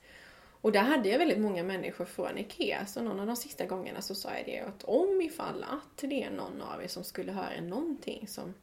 Och 0.61 0.73
där 0.73 0.81
hade 0.83 1.09
jag 1.09 1.19
väldigt 1.19 1.39
många 1.39 1.63
människor 1.63 2.05
från 2.05 2.39
IKEA, 2.39 2.87
så 2.87 3.03
någon 3.03 3.21
av 3.21 3.27
de 3.27 3.37
sista 3.37 3.65
gångerna 3.67 4.03
så 4.03 4.15
sa 4.15 4.29
jag 4.37 4.47
det 4.47 4.59
att 4.61 4.85
om 4.85 5.21
ifall 5.21 5.63
att 5.65 5.99
det 6.09 6.23
är 6.23 6.31
någon 6.31 6.63
av 6.63 6.83
er 6.83 6.89
som 6.89 7.05
skulle 7.05 7.33
höra 7.33 7.61
någonting 7.61 8.29
som 8.29 8.55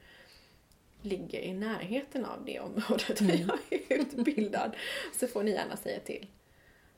ligger 1.01 1.39
i 1.39 1.53
närheten 1.53 2.25
av 2.25 2.45
det 2.45 2.59
området 2.59 3.17
där 3.17 3.35
jag 3.47 3.59
är 3.69 4.01
utbildad 4.01 4.75
så 5.19 5.27
får 5.27 5.43
ni 5.43 5.51
gärna 5.51 5.77
säga 5.77 5.99
till. 5.99 6.27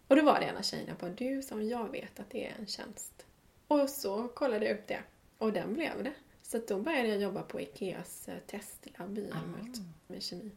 Och 0.08 0.16
då 0.16 0.22
var 0.22 0.39
det 0.39 0.46
en 0.46 0.58
av 0.58 0.62
tjejerna 0.62 0.96
på 0.96 1.10
du 1.10 1.42
som 1.42 1.68
jag 1.68 1.92
vet 1.92 2.20
att 2.20 2.30
det 2.30 2.48
är 2.48 2.54
en 2.60 2.68
tjänst. 2.68 3.26
Och 3.68 3.89
så 3.89 4.28
kollade 4.28 4.66
jag 4.66 4.80
upp 4.80 4.88
det 4.88 5.04
och 5.38 5.54
den 5.54 5.74
blev 5.74 6.04
det. 6.04 6.13
Så 6.42 6.62
då 6.68 6.80
började 6.80 7.08
jag 7.08 7.22
jobba 7.22 7.42
på 7.42 7.62
Ikeas 7.62 8.28
eh, 8.28 8.38
testlabb 8.48 9.18
i 9.18 9.22
Älmhult 9.22 9.80
med 10.08 10.24
kemi. 10.24 10.52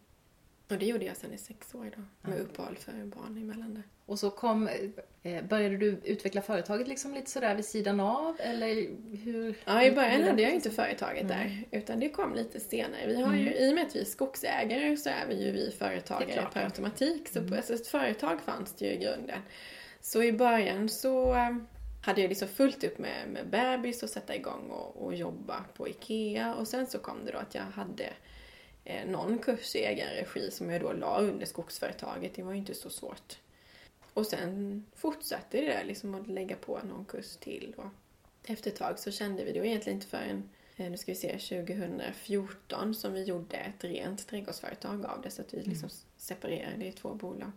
Och 0.69 0.79
det 0.79 0.87
gjorde 0.87 1.05
jag 1.05 1.17
sedan 1.17 1.33
i 1.33 1.39
sex 1.39 1.75
år 1.75 1.93
då, 1.97 2.29
med 2.31 2.41
uppehåll 2.41 2.77
för 2.77 3.05
barn 3.05 3.39
emellan 3.39 3.75
där. 3.75 3.83
Och 4.07 4.19
så 4.19 4.31
kom, 4.31 4.69
eh, 5.23 5.45
började 5.45 5.77
du 5.77 6.01
utveckla 6.05 6.43
företaget 6.43 6.89
liksom 6.89 7.15
lite 7.15 7.31
sådär 7.31 7.55
vid 7.55 7.65
sidan 7.65 8.01
av? 8.01 8.37
Eller 8.41 8.75
hur? 9.25 9.55
Ja, 9.65 9.85
i 9.85 9.93
början 9.93 10.23
hade 10.23 10.43
jag 10.43 10.55
inte 10.55 10.71
företaget 10.71 11.29
där, 11.29 11.65
utan 11.71 12.01
det 12.01 12.09
kom 12.09 12.35
lite 12.35 12.61
senare. 12.61 13.07
Vi 13.07 13.23
har 13.23 13.35
ju, 13.35 13.55
I 13.55 13.71
och 13.71 13.75
med 13.75 13.87
att 13.87 13.97
vi 13.97 14.01
är 14.01 14.05
skogsägare 14.05 14.97
så 14.97 15.09
är 15.09 15.27
vi 15.29 15.45
ju 15.45 15.53
vi 15.53 15.71
företagare 15.79 16.33
klart, 16.33 16.55
per 16.55 16.65
automatik. 16.65 17.29
Så 17.29 17.39
alltså, 17.39 17.75
ett 17.75 17.87
företag 17.87 18.41
fanns 18.41 18.73
det 18.73 18.85
ju 18.85 18.93
i 18.93 18.97
grunden. 18.97 19.39
Så 20.01 20.23
i 20.23 20.33
början 20.33 20.89
så 20.89 21.35
eh, 21.35 21.57
hade 22.03 22.21
jag 22.21 22.29
liksom 22.29 22.49
fullt 22.49 22.85
upp 22.85 22.99
med, 22.99 23.29
med 23.29 23.49
bebis 23.49 24.03
och 24.03 24.11
sätta 24.11 24.35
igång 24.35 24.71
och, 24.71 25.05
och 25.05 25.15
jobba 25.15 25.65
på 25.77 25.89
IKEA. 25.89 26.55
Och 26.55 26.69
sen 26.69 26.87
så 26.87 26.99
kom 26.99 27.25
det 27.25 27.33
då 27.33 27.39
att 27.39 27.55
jag 27.55 27.63
hade 27.63 28.13
eh, 28.85 29.07
någon 29.07 29.39
kurs 29.39 29.77
i 29.77 29.79
egen 29.79 30.09
regi 30.09 30.51
som 30.51 30.71
jag 30.71 30.81
då 30.81 30.93
la 30.93 31.21
under 31.21 31.47
skogsföretaget. 31.47 32.35
Det 32.35 32.43
var 32.43 32.53
ju 32.53 32.59
inte 32.59 32.75
så 32.75 32.91
svårt. 32.91 33.39
Och 34.17 34.27
sen 34.27 34.85
fortsatte 34.95 35.61
det 35.61 35.67
där 35.67 35.85
liksom 35.85 36.15
att 36.15 36.27
lägga 36.29 36.57
på 36.57 36.81
någon 36.89 37.05
kurs 37.05 37.37
till. 37.37 37.75
Och 37.77 37.87
efter 38.51 38.71
ett 38.71 38.77
tag 38.77 38.99
så 38.99 39.11
kände 39.11 39.45
vi 39.45 39.53
det 39.53 39.59
var 39.61 39.67
egentligen 39.67 39.97
inte 39.97 40.07
förrän, 40.09 40.49
eh, 40.77 40.91
nu 40.91 40.97
ska 40.97 41.13
vi 41.13 41.17
se, 41.17 41.39
2014 41.39 42.95
som 42.95 43.13
vi 43.13 43.23
gjorde 43.25 43.57
ett 43.57 43.85
rent 43.85 44.27
trädgårdsföretag 44.29 45.07
av 45.07 45.23
det. 45.23 45.31
Så 45.31 45.43
att 45.43 45.55
vi 45.55 45.63
liksom 45.63 45.89
separerade 46.17 46.87
i 46.87 46.93
två 46.93 47.15
bolag. 47.15 47.53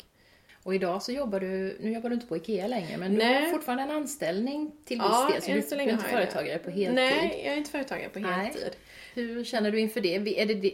Och 0.64 0.76
idag 0.76 1.04
så 1.04 1.12
jobbar 1.12 1.40
du, 1.40 1.78
nu 1.82 1.92
jobbar 1.94 2.10
du 2.10 2.16
inte 2.16 2.28
på 2.28 2.38
IKEA 2.38 2.68
längre, 2.68 2.98
men 2.98 3.12
du 3.12 3.18
Nej. 3.18 3.44
har 3.44 3.52
fortfarande 3.52 3.84
en 3.84 3.92
anställning 3.92 4.72
till 4.86 4.98
viss 4.98 5.06
Ja, 5.10 5.30
del. 5.34 5.42
Så 5.42 5.52
du, 5.52 5.62
så 5.62 5.76
du 5.76 5.82
är 5.82 5.84
inte 5.84 5.92
jag 5.92 6.04
det. 6.04 6.10
företagare 6.10 6.60
på 6.60 6.70
heltid. 6.70 6.96
Nej, 6.96 7.42
jag 7.46 7.54
är 7.54 7.58
inte 7.58 7.72
företagare 7.72 8.10
på 8.10 8.20
Nej. 8.20 8.32
heltid. 8.32 8.76
Hur 9.14 9.44
känner 9.44 9.72
du 9.72 9.80
inför 9.80 10.02
det? 10.02 10.16
Är 10.42 10.46
det? 10.46 10.74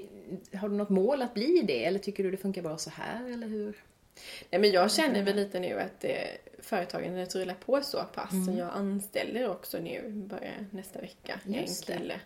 Har 0.57 0.69
du 0.69 0.75
något 0.75 0.89
mål 0.89 1.21
att 1.21 1.33
bli 1.33 1.61
det? 1.67 1.85
Eller 1.85 1.99
tycker 1.99 2.23
du 2.23 2.31
det 2.31 2.37
funkar 2.37 2.61
bra 2.61 2.77
så 2.77 2.89
här? 2.89 3.31
Eller 3.33 3.47
hur? 3.47 3.83
Nej, 4.49 4.61
men 4.61 4.71
jag 4.71 4.91
känner 4.91 5.23
väl 5.23 5.35
lite 5.35 5.59
nu 5.59 5.79
att 5.79 6.03
eh, 6.03 6.11
företagen 6.59 7.25
rullar 7.25 7.55
på 7.55 7.81
så 7.81 8.03
pass. 8.03 8.31
Mm. 8.31 8.57
Jag 8.57 8.69
anställer 8.73 9.49
också 9.49 9.77
nu, 9.79 10.09
börjar 10.11 10.65
nästa 10.71 11.01
vecka, 11.01 11.39
Just 11.45 11.87
det. 11.87 11.93
en 11.93 11.99
kille. 11.99 12.19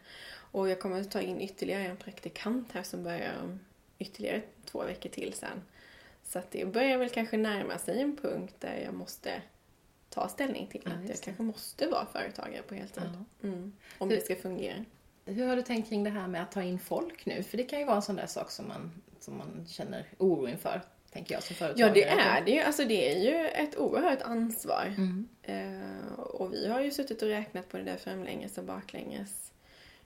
Och 0.51 0.69
jag 0.69 0.79
kommer 0.79 1.01
att 1.01 1.11
ta 1.11 1.21
in 1.21 1.41
ytterligare 1.41 1.83
en 1.83 1.97
praktikant 1.97 2.71
här 2.71 2.83
som 2.83 3.03
börjar 3.03 3.33
om 3.43 3.59
ytterligare 3.99 4.41
två 4.65 4.83
veckor 4.83 5.09
till 5.09 5.33
sen. 5.33 5.61
Så 6.23 6.39
att 6.39 6.51
det 6.51 6.65
börjar 6.65 6.97
väl 6.97 7.09
kanske 7.09 7.37
närma 7.37 7.77
sig 7.77 8.01
en 8.01 8.17
punkt 8.17 8.55
där 8.59 8.81
jag 8.85 8.93
måste 8.93 9.41
ta 10.09 10.27
ställning 10.27 10.67
till 10.67 10.81
Ja, 10.85 10.91
att 10.91 10.97
jag 10.99 11.07
det. 11.17 11.21
kanske 11.25 11.43
måste 11.43 11.87
vara 11.87 12.05
företagare 12.05 12.61
på 12.61 12.75
heltid. 12.75 13.03
Ja. 13.41 13.47
Mm. 13.47 13.73
Om 13.97 14.09
Hur- 14.09 14.15
det 14.15 14.21
ska 14.23 14.35
fungera. 14.35 14.85
Hur 15.25 15.47
har 15.47 15.55
du 15.55 15.61
tänkt 15.61 15.89
kring 15.89 16.03
det 16.03 16.09
här 16.09 16.27
med 16.27 16.41
att 16.43 16.51
ta 16.51 16.63
in 16.63 16.79
folk 16.79 17.25
nu? 17.25 17.43
För 17.43 17.57
det 17.57 17.63
kan 17.63 17.79
ju 17.79 17.85
vara 17.85 17.95
en 17.95 18.01
sån 18.01 18.15
där 18.15 18.25
sak 18.27 18.51
som 18.51 18.67
man, 18.67 19.01
som 19.19 19.37
man 19.37 19.65
känner 19.67 20.05
oro 20.17 20.47
inför, 20.47 20.81
tänker 21.11 21.33
jag 21.33 21.43
som 21.43 21.55
företagare. 21.55 21.87
Ja, 21.87 21.93
det 21.93 22.03
är 22.03 22.45
det 22.45 22.51
ju. 22.51 22.59
Alltså 22.59 22.85
det 22.85 23.11
är 23.11 23.19
ju 23.19 23.47
ett 23.47 23.77
oerhört 23.77 24.21
ansvar. 24.21 24.93
Mm. 24.97 25.27
Eh, 25.43 26.19
och 26.19 26.53
vi 26.53 26.67
har 26.67 26.81
ju 26.81 26.91
suttit 26.91 27.21
och 27.21 27.27
räknat 27.27 27.69
på 27.69 27.77
det 27.77 27.83
där 27.83 27.97
framlänges 27.97 28.57
och 28.57 28.63
baklänges. 28.63 29.51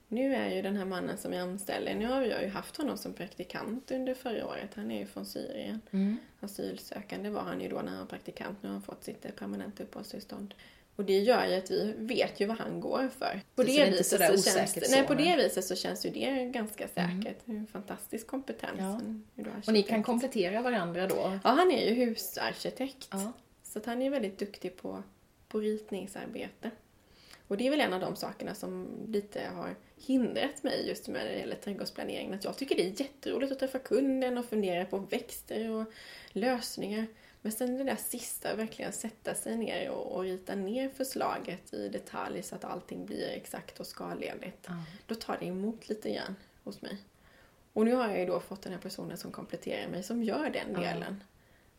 Nu 0.08 0.34
är 0.34 0.50
ju 0.50 0.62
den 0.62 0.76
här 0.76 0.84
mannen 0.84 1.18
som 1.18 1.32
jag 1.32 1.42
anställer, 1.42 1.94
nu 1.94 2.06
har 2.06 2.22
jag 2.22 2.42
ju 2.42 2.48
haft 2.48 2.76
honom 2.76 2.96
som 2.98 3.12
praktikant 3.12 3.90
under 3.90 4.14
förra 4.14 4.46
året. 4.46 4.70
Han 4.74 4.90
är 4.90 4.98
ju 4.98 5.06
från 5.06 5.26
Syrien. 5.26 5.80
Mm. 5.90 6.16
Asylsökande 6.40 7.30
var 7.30 7.42
han 7.42 7.60
ju 7.60 7.68
då 7.68 7.76
när 7.76 7.90
han 7.90 7.98
var 7.98 8.06
praktikant. 8.06 8.58
Nu 8.62 8.68
har 8.68 8.72
han 8.72 8.82
fått 8.82 9.04
sitt 9.04 9.36
permanenta 9.36 9.82
uppehållstillstånd. 9.82 10.54
Och 10.96 11.04
det 11.04 11.18
gör 11.18 11.46
ju 11.46 11.54
att 11.54 11.70
vi 11.70 11.94
vet 11.96 12.40
ju 12.40 12.46
vad 12.46 12.58
han 12.58 12.80
går 12.80 13.10
för. 13.18 13.40
På 13.54 13.62
det, 13.62 13.84
det 13.84 13.90
viset 13.90 14.40
så 14.40 14.50
känns 14.50 14.74
det, 14.74 14.90
nej, 14.90 15.06
på 15.06 15.14
det 15.14 15.36
viset 15.36 15.64
så 15.64 15.74
känns 15.74 16.06
ju 16.06 16.10
det 16.10 16.44
ganska 16.44 16.88
säkert. 16.88 17.36
Det 17.44 17.52
är 17.52 17.56
en 17.56 17.66
fantastisk 17.66 18.26
kompetens. 18.26 19.02
Ja. 19.36 19.50
Och 19.66 19.72
ni 19.72 19.82
kan 19.82 20.02
komplettera 20.02 20.62
varandra 20.62 21.06
då? 21.06 21.38
Ja, 21.44 21.50
han 21.50 21.70
är 21.70 21.88
ju 21.88 21.94
husarkitekt. 21.94 23.08
Ja. 23.10 23.32
Så 23.62 23.80
han 23.84 24.02
är 24.02 24.10
väldigt 24.10 24.38
duktig 24.38 24.76
på, 24.76 25.02
på 25.48 25.60
ritningsarbete. 25.60 26.70
Och 27.48 27.56
det 27.56 27.66
är 27.66 27.70
väl 27.70 27.80
en 27.80 27.92
av 27.92 28.00
de 28.00 28.16
sakerna 28.16 28.54
som 28.54 28.88
lite 29.08 29.40
har 29.54 29.74
hindrat 29.96 30.62
mig 30.62 30.88
just 30.88 31.08
med 31.08 31.24
när 31.24 31.32
det 31.32 31.38
gäller 31.38 31.56
trädgårdsplaneringen. 31.56 32.34
Att 32.34 32.44
jag 32.44 32.56
tycker 32.56 32.76
det 32.76 32.82
är 32.82 33.00
jätteroligt 33.00 33.52
att 33.52 33.58
träffa 33.58 33.78
kunden 33.78 34.38
och 34.38 34.44
fundera 34.44 34.84
på 34.84 34.98
växter 34.98 35.70
och 35.70 35.92
lösningar. 36.28 37.06
Men 37.44 37.52
sen 37.52 37.78
det 37.78 37.84
där 37.84 37.96
sista, 37.96 38.56
verkligen 38.56 38.92
sätta 38.92 39.34
sig 39.34 39.56
ner 39.56 39.90
och, 39.90 40.16
och 40.16 40.22
rita 40.22 40.54
ner 40.54 40.88
förslaget 40.88 41.74
i 41.74 41.88
detalj 41.88 42.42
så 42.42 42.54
att 42.54 42.64
allting 42.64 43.06
blir 43.06 43.28
exakt 43.28 43.80
och 43.80 43.86
skalenligt. 43.86 44.66
Ja. 44.66 44.84
Då 45.06 45.14
tar 45.14 45.36
det 45.40 45.46
emot 45.46 45.88
lite 45.88 46.10
grann 46.10 46.36
hos 46.62 46.82
mig. 46.82 46.98
Och 47.72 47.84
nu 47.84 47.94
har 47.94 48.08
jag 48.08 48.18
ju 48.18 48.26
då 48.26 48.40
fått 48.40 48.62
den 48.62 48.72
här 48.72 48.80
personen 48.80 49.16
som 49.16 49.32
kompletterar 49.32 49.88
mig, 49.88 50.02
som 50.02 50.22
gör 50.22 50.50
den 50.50 50.72
delen. 50.72 51.24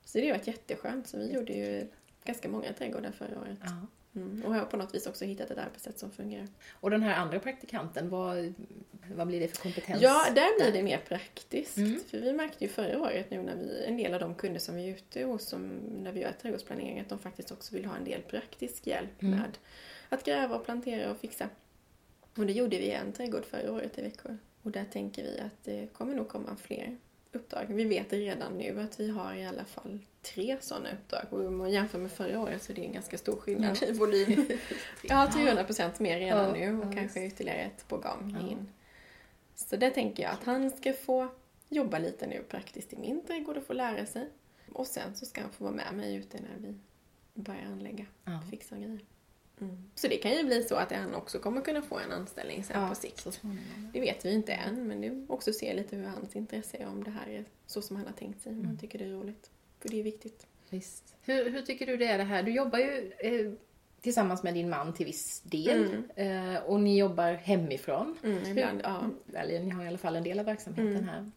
Så 0.04 0.18
det 0.18 0.28
har 0.28 0.38
varit 0.38 0.48
jätteskönt. 0.48 1.08
Så 1.08 1.18
vi 1.18 1.34
gjorde 1.34 1.54
ju 1.54 1.88
ganska 2.24 2.50
många 2.50 2.74
trädgårdar 2.74 3.12
förra 3.12 3.40
året. 3.40 3.60
Ja. 3.62 3.88
Mm. 4.16 4.46
Och 4.46 4.56
har 4.56 4.66
på 4.66 4.78
något 4.78 4.96
vis 4.96 5.08
också 5.08 5.26
hittat 5.26 5.52
ett 5.52 5.58
arbetssätt 5.58 6.00
som 6.00 6.12
fungerar. 6.12 6.48
Och 6.72 6.90
den 6.90 7.04
här 7.04 7.16
andra 7.16 7.40
praktikanten, 7.40 8.10
vad, 8.10 8.54
vad 9.16 9.28
blir 9.28 9.40
det 9.40 9.48
för 9.48 9.64
kompetens? 9.64 10.02
Ja, 10.02 10.26
där 10.36 10.60
blir 10.60 10.72
det 10.72 10.84
mer 10.84 10.98
praktiskt. 10.98 11.78
Mm. 11.78 12.00
För 12.08 12.18
vi 12.18 12.34
märkte 12.34 12.64
ju 12.64 12.70
förra 12.70 13.02
året 13.02 13.32
nu 13.32 13.42
när 13.42 13.56
vi, 13.56 13.86
en 13.86 13.98
del 13.98 14.14
av 14.14 14.20
de 14.20 14.36
kunder 14.36 14.60
som 14.60 14.76
vi 14.76 14.90
är 14.90 14.96
ute 14.96 15.24
hos 15.24 15.54
när 16.02 16.12
vi 16.12 16.20
gör 16.22 16.32
trädgårdsplanering, 16.42 17.00
att 17.00 17.10
de 17.10 17.20
faktiskt 17.20 17.52
också 17.52 17.76
vill 17.76 17.86
ha 17.86 17.96
en 17.96 18.04
del 18.04 18.22
praktisk 18.22 18.88
hjälp 18.88 19.22
Mm. 19.22 19.40
med 19.40 19.58
att 20.10 20.26
gräva 20.26 20.56
och 20.56 20.66
plantera 20.66 21.12
och 21.12 21.18
fixa. 21.18 21.50
Och 22.38 22.46
det 22.46 22.54
gjorde 22.54 22.78
vi 22.78 22.86
i 22.86 22.92
en 22.92 23.12
trädgård 23.14 23.46
förra 23.46 23.72
året 23.72 23.98
i 23.98 24.02
Växjö. 24.02 24.38
Och 24.62 24.72
där 24.72 24.86
tänker 24.86 25.24
vi 25.24 25.40
att 25.40 25.64
det 25.64 25.88
kommer 25.94 26.16
nog 26.16 26.28
komma 26.28 26.56
fler 26.62 26.98
uppdrag. 27.32 27.66
Vi 27.70 27.84
vet 27.84 28.14
redan 28.14 28.58
nu 28.58 28.80
att 28.82 29.00
vi 29.00 29.10
har 29.10 29.34
i 29.36 29.46
alla 29.46 29.66
fall 29.66 30.00
tre 30.34 30.58
sådana 30.62 30.90
uppdrag. 30.92 31.26
Och 31.30 31.46
om 31.46 31.58
man 31.58 31.72
jämför 31.72 32.00
med 32.00 32.12
förra 32.12 32.40
året 32.40 32.64
så 32.64 32.72
är 32.72 32.76
det 32.76 32.86
en 32.86 32.94
ganska 32.94 33.18
stor 33.18 33.36
skillnad 33.36 33.84
i 33.84 33.92
volym. 33.92 34.46
Ja, 35.04 35.30
300% 35.36 36.02
mer 36.02 36.20
redan 36.20 36.46
Ja, 36.46 36.54
nu 36.54 36.80
och 36.80 36.86
ja, 36.86 36.92
kanske 36.98 37.26
ytterligare 37.26 37.60
ett 37.60 37.88
på 37.88 37.98
gång 37.98 38.38
Ja. 38.42 38.48
in. 38.50 38.68
Så 39.56 39.76
där 39.76 39.90
tänker 39.90 40.24
jag 40.24 40.32
att 40.32 40.44
han 40.44 40.72
ska 40.72 40.94
få 40.94 41.28
jobba 41.70 42.00
lite 42.00 42.28
nu 42.28 42.44
praktiskt 42.50 42.94
i 42.94 42.98
min 42.98 43.26
trädgård 43.26 43.58
och 43.58 43.64
få 43.64 43.74
lära 43.74 44.06
sig. 44.06 44.30
Och 44.74 44.88
sen 44.88 45.16
så 45.16 45.26
ska 45.26 45.42
han 45.42 45.52
få 45.52 45.64
vara 45.64 45.74
med 45.76 45.94
mig 45.94 46.16
ute 46.16 46.38
när 46.42 46.58
vi 46.68 46.76
börjar 47.34 47.66
anlägga, 47.66 48.06
Ja. 48.26 48.42
fixa 48.52 48.76
grejer. 48.76 49.00
Mm. 49.62 49.84
Så 49.96 50.08
det 50.08 50.18
kan 50.18 50.32
ju 50.32 50.44
bli 50.44 50.64
så 50.64 50.76
att 50.76 50.92
han 50.92 51.16
också 51.16 51.40
kommer 51.40 51.62
kunna 51.62 51.82
få 51.82 52.00
en 52.00 52.12
anställning 52.12 52.64
sen 52.64 52.82
Ja, 52.82 52.90
på 52.90 52.96
sikt. 52.96 53.40
Det 53.94 54.00
vet 54.00 54.26
vi 54.26 54.34
inte 54.34 54.54
än, 54.54 54.88
men 54.88 55.02
det 55.02 55.26
också 55.30 55.54
se 55.54 55.74
lite 55.74 55.96
hur 55.96 56.06
hans 56.06 56.36
intresse 56.36 56.78
är, 56.78 56.88
om 56.88 57.04
det 57.04 57.12
här 57.12 57.28
är 57.30 57.46
så 57.66 57.82
som 57.82 57.96
han 57.96 58.06
har 58.06 58.14
tänkt 58.14 58.42
sig, 58.42 58.50
om 58.50 58.56
Mm. 58.56 58.68
han 58.68 58.78
tycker 58.78 59.00
det 59.00 59.06
är 59.06 59.10
roligt. 59.10 59.50
För 59.86 59.92
det 59.92 60.00
är 60.00 60.04
viktigt. 60.04 60.48
Visst. 60.70 61.16
Hur, 61.22 61.50
hur 61.50 61.62
tycker 61.62 61.86
du 61.86 61.98
det 61.98 62.06
är 62.06 62.18
det 62.18 62.24
här? 62.24 62.44
Du 62.44 62.52
jobbar 62.52 62.80
ju 62.80 63.12
eh, 63.20 63.52
tillsammans 64.02 64.44
med 64.44 64.54
din 64.54 64.70
man 64.70 64.94
till 64.94 65.06
viss 65.06 65.42
del 65.42 66.04
eh, 66.16 66.56
och 66.56 66.80
ni 66.80 66.98
jobbar 67.00 67.34
hemifrån. 67.34 68.18
Mm, 68.24 68.46
ibland, 68.46 68.82
ja. 68.84 69.10
Eller 69.40 69.60
ni 69.60 69.70
har 69.70 69.84
i 69.84 69.88
alla 69.88 69.98
fall 69.98 70.16
en 70.16 70.24
del 70.24 70.40
av 70.40 70.46
verksamheten 70.46 71.10
här. 71.10 71.32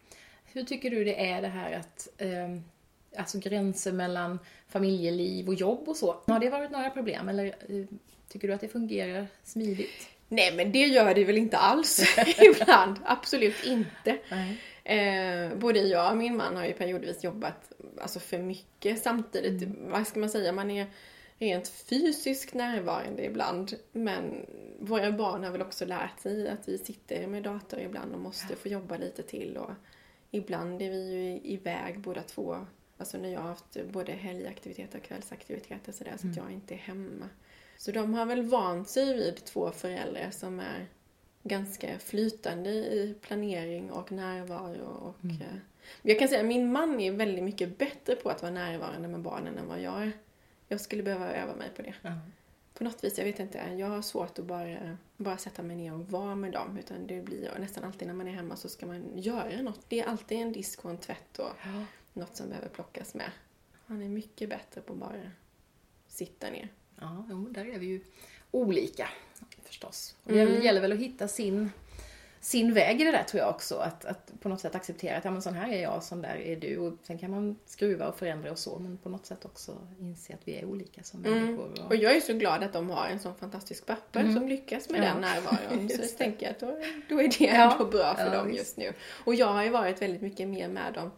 Hur 0.45 0.63
tycker 0.63 0.89
du 0.89 1.03
det 1.03 1.29
är 1.29 1.41
det 1.41 1.47
här 1.47 1.71
att 1.79 2.07
eh, 2.17 2.59
Alltså 3.17 3.39
gränser 3.39 3.91
mellan 3.91 4.39
familjeliv 4.67 5.47
och 5.47 5.53
jobb 5.53 5.89
och 5.89 5.97
så. 5.97 6.15
Har 6.27 6.39
det 6.39 6.49
varit 6.49 6.71
några 6.71 6.89
problem 6.89 7.29
eller 7.29 7.45
eh, 7.45 7.85
tycker 8.27 8.47
du 8.47 8.53
att 8.53 8.61
det 8.61 8.67
fungerar 8.67 9.27
smidigt? 9.43 10.09
Nej, 10.27 10.55
men 10.55 10.71
det 10.71 10.85
gör 10.85 11.13
det 11.13 11.23
väl 11.23 11.37
inte 11.37 11.57
alls 11.57 12.17
ibland. 12.41 12.99
Absolut 13.05 13.65
inte. 13.65 14.17
Nej. 14.31 14.57
Eh, 14.89 15.55
både 15.57 15.79
jag 15.79 16.11
och 16.11 16.17
min 16.17 16.37
man 16.37 16.55
har 16.55 16.65
ju 16.65 16.73
periodvis 16.73 17.23
jobbat 17.23 17.73
alltså 18.01 18.19
för 18.19 18.37
mycket 18.37 19.03
samtidigt. 19.03 19.69
Vad 19.79 20.07
ska 20.07 20.19
man 20.19 20.29
säga? 20.29 20.51
Man 20.51 20.71
är 20.71 20.87
rent 21.37 21.67
fysiskt 21.67 22.53
närvarande 22.53 23.25
ibland. 23.25 23.73
Men 23.91 24.45
våra 24.79 25.11
barn 25.11 25.43
har 25.43 25.51
väl 25.51 25.61
också 25.61 25.85
lärt 25.85 26.19
sig 26.19 26.49
att 26.49 26.69
vi 26.69 26.77
sitter 26.77 27.27
med 27.27 27.43
dator 27.43 27.79
ibland 27.79 28.13
och 28.13 28.19
måste 28.19 28.55
få 28.55 28.67
jobba 28.67 28.97
lite 28.97 29.23
till. 29.23 29.57
Och 29.57 29.71
ibland 30.31 30.81
är 30.81 30.89
vi 30.89 31.13
ju 31.13 31.51
iväg 31.53 31.99
båda 31.99 32.21
två. 32.21 32.57
Alltså 32.97 33.17
när 33.17 33.29
jag 33.29 33.39
har 33.39 33.49
haft 33.49 33.77
både 33.91 34.11
helgaktiviteter 34.11 34.99
och 34.99 35.05
kvällsaktiviteter 35.05 35.91
så, 35.91 36.03
där, 36.03 36.17
så 36.17 36.27
att 36.27 36.37
jag 36.37 36.51
inte 36.51 36.73
är 36.73 36.77
hemma. 36.77 37.29
Så 37.77 37.91
de 37.91 38.13
har 38.13 38.25
väl 38.25 38.41
vant 38.41 38.89
sig 38.89 39.13
vid 39.13 39.45
två 39.45 39.71
föräldrar 39.71 40.31
som 40.31 40.59
är 40.59 40.87
ganska 41.43 41.99
flytande 41.99 42.69
i 42.69 43.15
planering 43.21 43.91
och 43.91 44.11
närvaro. 44.11 44.85
Och, 44.85 45.23
Mm. 45.23 45.35
eh, 45.41 45.47
Jag 46.01 46.19
kan 46.19 46.27
säga 46.27 46.39
att 46.41 46.45
min 46.47 46.71
man 46.71 46.99
är 46.99 47.11
väldigt 47.11 47.43
mycket 47.43 47.77
bättre 47.77 48.15
på 48.15 48.29
att 48.29 48.41
vara 48.41 48.51
närvarande 48.51 49.07
med 49.07 49.19
barnen 49.19 49.57
än 49.57 49.67
vad 49.67 49.81
jag 49.81 50.01
är. 50.03 50.11
Jag 50.67 50.81
skulle 50.81 51.03
behöva 51.03 51.31
öva 51.31 51.55
mig 51.55 51.69
på 51.75 51.81
det. 51.81 51.93
Ja. 52.01 52.11
På 52.73 52.83
något 52.83 53.03
vis, 53.03 53.17
jag 53.17 53.25
vet 53.25 53.39
inte, 53.39 53.57
jag 53.77 53.87
har 53.87 54.01
svårt 54.01 54.39
att 54.39 54.45
bara, 54.45 54.97
bara 55.17 55.37
sätta 55.37 55.63
mig 55.63 55.75
ner 55.75 55.93
och 55.93 55.99
vara 56.11 56.35
med 56.35 56.51
dem. 56.51 56.77
Utan 56.77 57.07
det 57.07 57.21
blir 57.21 57.51
nästan 57.59 57.83
alltid 57.83 58.07
när 58.07 58.15
man 58.15 58.27
är 58.27 58.31
hemma 58.31 58.55
så 58.55 58.69
ska 58.69 58.85
man 58.85 59.17
göra 59.17 59.61
något. 59.61 59.79
Det 59.87 59.99
är 59.99 60.05
alltid 60.05 60.37
en 60.37 60.51
disk 60.51 60.85
och 60.85 60.91
en 60.91 60.97
tvätt 60.97 61.39
och 61.39 61.49
Ja. 61.63 61.85
något 62.13 62.35
som 62.35 62.49
behöver 62.49 62.69
plockas 62.69 63.13
med. 63.13 63.31
Han 63.85 64.01
är 64.01 64.09
mycket 64.09 64.49
bättre 64.49 64.81
på 64.81 64.93
att 64.93 64.99
bara 64.99 65.31
sitta 66.07 66.49
ner. 66.49 66.67
Ja, 67.01 67.25
jo, 67.29 67.47
där 67.49 67.65
är 67.65 67.79
vi 67.79 67.85
ju 67.85 68.01
olika 68.51 69.09
förstås. 69.63 70.15
Och 70.23 70.31
Mm. 70.31 70.45
det 70.53 70.59
gäller 70.65 70.81
väl 70.81 70.91
att 70.91 70.99
hitta 70.99 71.27
sin, 71.27 71.71
sin 72.39 72.73
väg 72.73 73.01
i 73.01 73.03
det 73.03 73.11
där 73.11 73.23
tror 73.23 73.39
jag 73.41 73.49
också. 73.49 73.75
Att, 73.75 74.05
att 74.05 74.31
på 74.41 74.49
något 74.49 74.59
sätt 74.61 74.75
acceptera 74.75 75.17
att 75.17 75.25
ja, 75.25 75.31
men 75.31 75.41
sån 75.41 75.53
här 75.53 75.73
är 75.73 75.81
jag, 75.81 76.03
sån 76.03 76.21
där 76.21 76.35
är 76.35 76.55
du. 76.55 76.77
Och 76.77 76.93
sen 77.03 77.17
kan 77.17 77.31
man 77.31 77.55
skruva 77.65 78.07
och 78.07 78.17
förändra 78.19 78.51
och 78.51 78.59
så. 78.59 78.79
Men 78.79 78.97
på 78.97 79.09
något 79.09 79.25
sätt 79.25 79.45
också 79.45 79.77
inse 79.99 80.33
att 80.33 80.39
vi 80.47 80.55
är 80.55 80.65
olika 80.65 81.03
som 81.03 81.21
människor. 81.21 81.65
Mm. 81.67 81.79
Och 81.85 81.85
Och, 81.91 81.95
jag 81.95 82.15
är 82.15 82.21
så 82.21 82.33
glad 82.33 82.63
att 82.63 82.73
de 82.73 82.89
har 82.89 83.07
en 83.07 83.19
sån 83.19 83.35
fantastisk 83.35 83.85
pappa 83.85 84.21
som 84.33 84.47
lyckas 84.47 84.89
med 84.89 85.01
Mm. 85.01 85.07
Ja. 85.07 85.13
den 85.13 85.21
närvaron. 85.21 85.89
Så 85.95 86.01
jag 86.01 86.17
tänker 86.17 86.51
att 86.51 86.59
då, 86.59 86.77
då 87.09 87.21
är 87.21 87.27
det 87.39 87.45
Ja. 87.45 87.71
ändå 87.73 87.85
bra 87.85 88.15
för 88.15 88.25
Ja, 88.25 88.29
dem 88.37 88.53
just 88.53 88.77
nu. 88.77 88.93
Och 89.25 89.35
jag 89.35 89.47
har 89.53 89.63
ju 89.63 89.69
varit 89.69 90.01
väldigt 90.01 90.21
mycket 90.21 90.47
mer 90.47 90.67
med 90.69 90.93
dem 90.93 91.11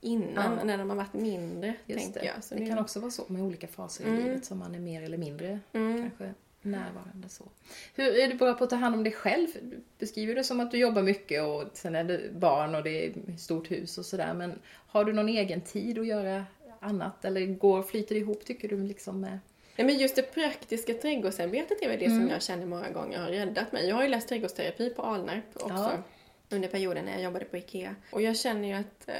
innan, 0.00 0.56
Ja. 0.58 0.64
när 0.64 0.78
de 0.78 0.90
har 0.90 0.96
varit 0.96 1.12
mindre, 1.14 1.74
just 1.86 2.00
tänker 2.04 2.20
det. 2.20 2.26
jag. 2.26 2.44
Så 2.44 2.54
det 2.54 2.60
nu- 2.60 2.68
kan 2.68 2.78
också 2.78 3.00
vara 3.00 3.10
så 3.10 3.24
med 3.28 3.42
olika 3.42 3.68
faser 3.68 4.04
i 4.04 4.08
Mm. 4.08 4.24
livet 4.24 4.44
som 4.44 4.58
man 4.58 4.74
är 4.74 4.78
mer 4.78 5.02
eller 5.02 5.18
mindre 5.18 5.60
Mm. 5.72 6.02
kanske 6.02 6.34
närvarande 6.62 7.28
så. 7.28 7.44
Hur 7.94 8.18
är 8.18 8.28
du 8.28 8.34
bra 8.34 8.54
på 8.54 8.64
att 8.64 8.70
ta 8.70 8.76
hand 8.76 8.94
om 8.94 9.04
dig 9.04 9.12
själv? 9.12 9.46
Du 9.62 9.80
beskriver 9.98 10.34
det 10.34 10.44
som 10.44 10.60
att 10.60 10.70
du 10.70 10.78
jobbar 10.78 11.02
mycket 11.02 11.42
och 11.42 11.64
sen 11.72 11.94
är 11.96 12.04
det 12.04 12.20
barn 12.32 12.74
och 12.74 12.82
det 12.82 13.06
är 13.06 13.36
stort 13.38 13.70
hus 13.70 13.98
och 13.98 14.06
sådär. 14.06 14.34
Men 14.34 14.58
har 14.86 15.04
du 15.04 15.12
någon 15.12 15.28
egen 15.28 15.60
tid 15.60 15.98
att 15.98 16.06
göra 16.06 16.44
annat? 16.80 17.24
Eller 17.24 17.46
går, 17.46 17.82
flyter 17.82 18.14
det 18.14 18.20
ihop 18.20 18.44
tycker 18.44 18.68
du 18.68 18.82
liksom 18.82 19.20
med... 19.20 19.38
Nej, 19.76 19.86
men 19.86 19.98
just 19.98 20.16
det 20.16 20.22
praktiska 20.22 20.94
trädgårdsarbetet 20.94 21.82
är 21.82 21.88
väl 21.88 21.98
det 21.98 22.04
Mm. 22.04 22.18
som 22.20 22.28
jag 22.28 22.42
känner 22.42 22.66
många 22.66 22.90
gånger 22.90 23.18
har 23.18 23.28
räddat 23.28 23.72
mig. 23.72 23.88
Jag 23.88 23.96
har 23.96 24.02
ju 24.02 24.08
läst 24.08 24.28
trädgårdsterapi 24.28 24.90
på 24.90 25.02
Alnarp 25.02 25.44
också. 25.54 25.68
Ja. 25.74 25.92
Under 26.50 26.68
perioden 26.68 27.04
när 27.04 27.12
jag 27.12 27.22
jobbade 27.22 27.44
på 27.44 27.56
IKEA. 27.56 27.94
Och 28.12 28.22
jag 28.22 28.36
känner 28.36 28.68
ju 28.68 28.74
att 28.74 29.08
eh, 29.08 29.14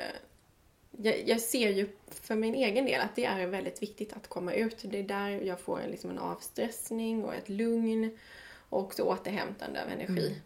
jag, 1.02 1.28
jag 1.28 1.40
ser 1.40 1.70
ju 1.70 1.88
för 2.08 2.34
min 2.34 2.54
egen 2.54 2.84
del 2.84 3.00
att 3.00 3.16
det 3.16 3.24
är 3.24 3.46
väldigt 3.46 3.82
viktigt 3.82 4.12
att 4.12 4.28
komma 4.28 4.52
ut. 4.52 4.76
Det 4.82 4.98
är 4.98 5.02
där 5.02 5.30
jag 5.30 5.61
får 5.61 5.80
en, 5.80 5.90
liksom 5.90 6.11
en 6.11 6.18
avstressning 6.18 7.24
och 7.24 7.34
ett 7.34 7.48
lugn. 7.48 8.18
Och 8.70 8.80
också 8.80 9.02
återhämtande 9.02 9.82
av 9.82 9.88
energi. 9.88 10.26
Mm. 10.26 10.38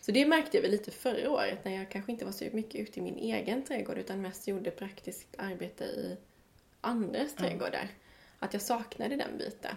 Så 0.00 0.12
det 0.12 0.26
märkte 0.26 0.56
jag 0.56 0.62
väl 0.62 0.70
lite 0.70 0.90
förra 0.90 1.30
året 1.30 1.64
när 1.64 1.76
jag 1.76 1.90
kanske 1.90 2.12
inte 2.12 2.24
var 2.24 2.32
så 2.32 2.44
mycket 2.52 2.80
ute 2.80 3.00
i 3.00 3.02
min 3.02 3.16
egen 3.16 3.62
trädgård 3.64 3.98
utan 3.98 4.22
mest 4.22 4.48
gjorde 4.48 4.70
praktiskt 4.70 5.34
arbete 5.38 5.84
i 5.84 6.16
andras 6.80 7.34
trädgårdar. 7.34 7.88
Att 8.38 8.52
jag 8.52 8.62
saknade 8.62 9.16
den 9.16 9.38
biten. 9.38 9.76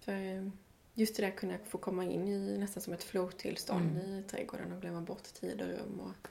För 0.00 0.12
eh, 0.12 0.48
just 0.94 1.16
det 1.16 1.22
där 1.22 1.28
att 1.28 1.36
kunna 1.36 1.58
få 1.68 1.78
komma 1.78 2.04
in 2.04 2.28
i 2.28 2.58
nästan 2.58 2.82
som 2.82 2.92
ett 2.92 3.04
flow-tillstånd 3.04 3.98
i 3.98 4.22
trädgården 4.30 4.72
och 4.72 4.80
glömma 4.80 5.00
bort 5.00 5.34
tid 5.34 5.62
och 5.62 5.68
rum. 5.68 6.00
Och 6.00 6.28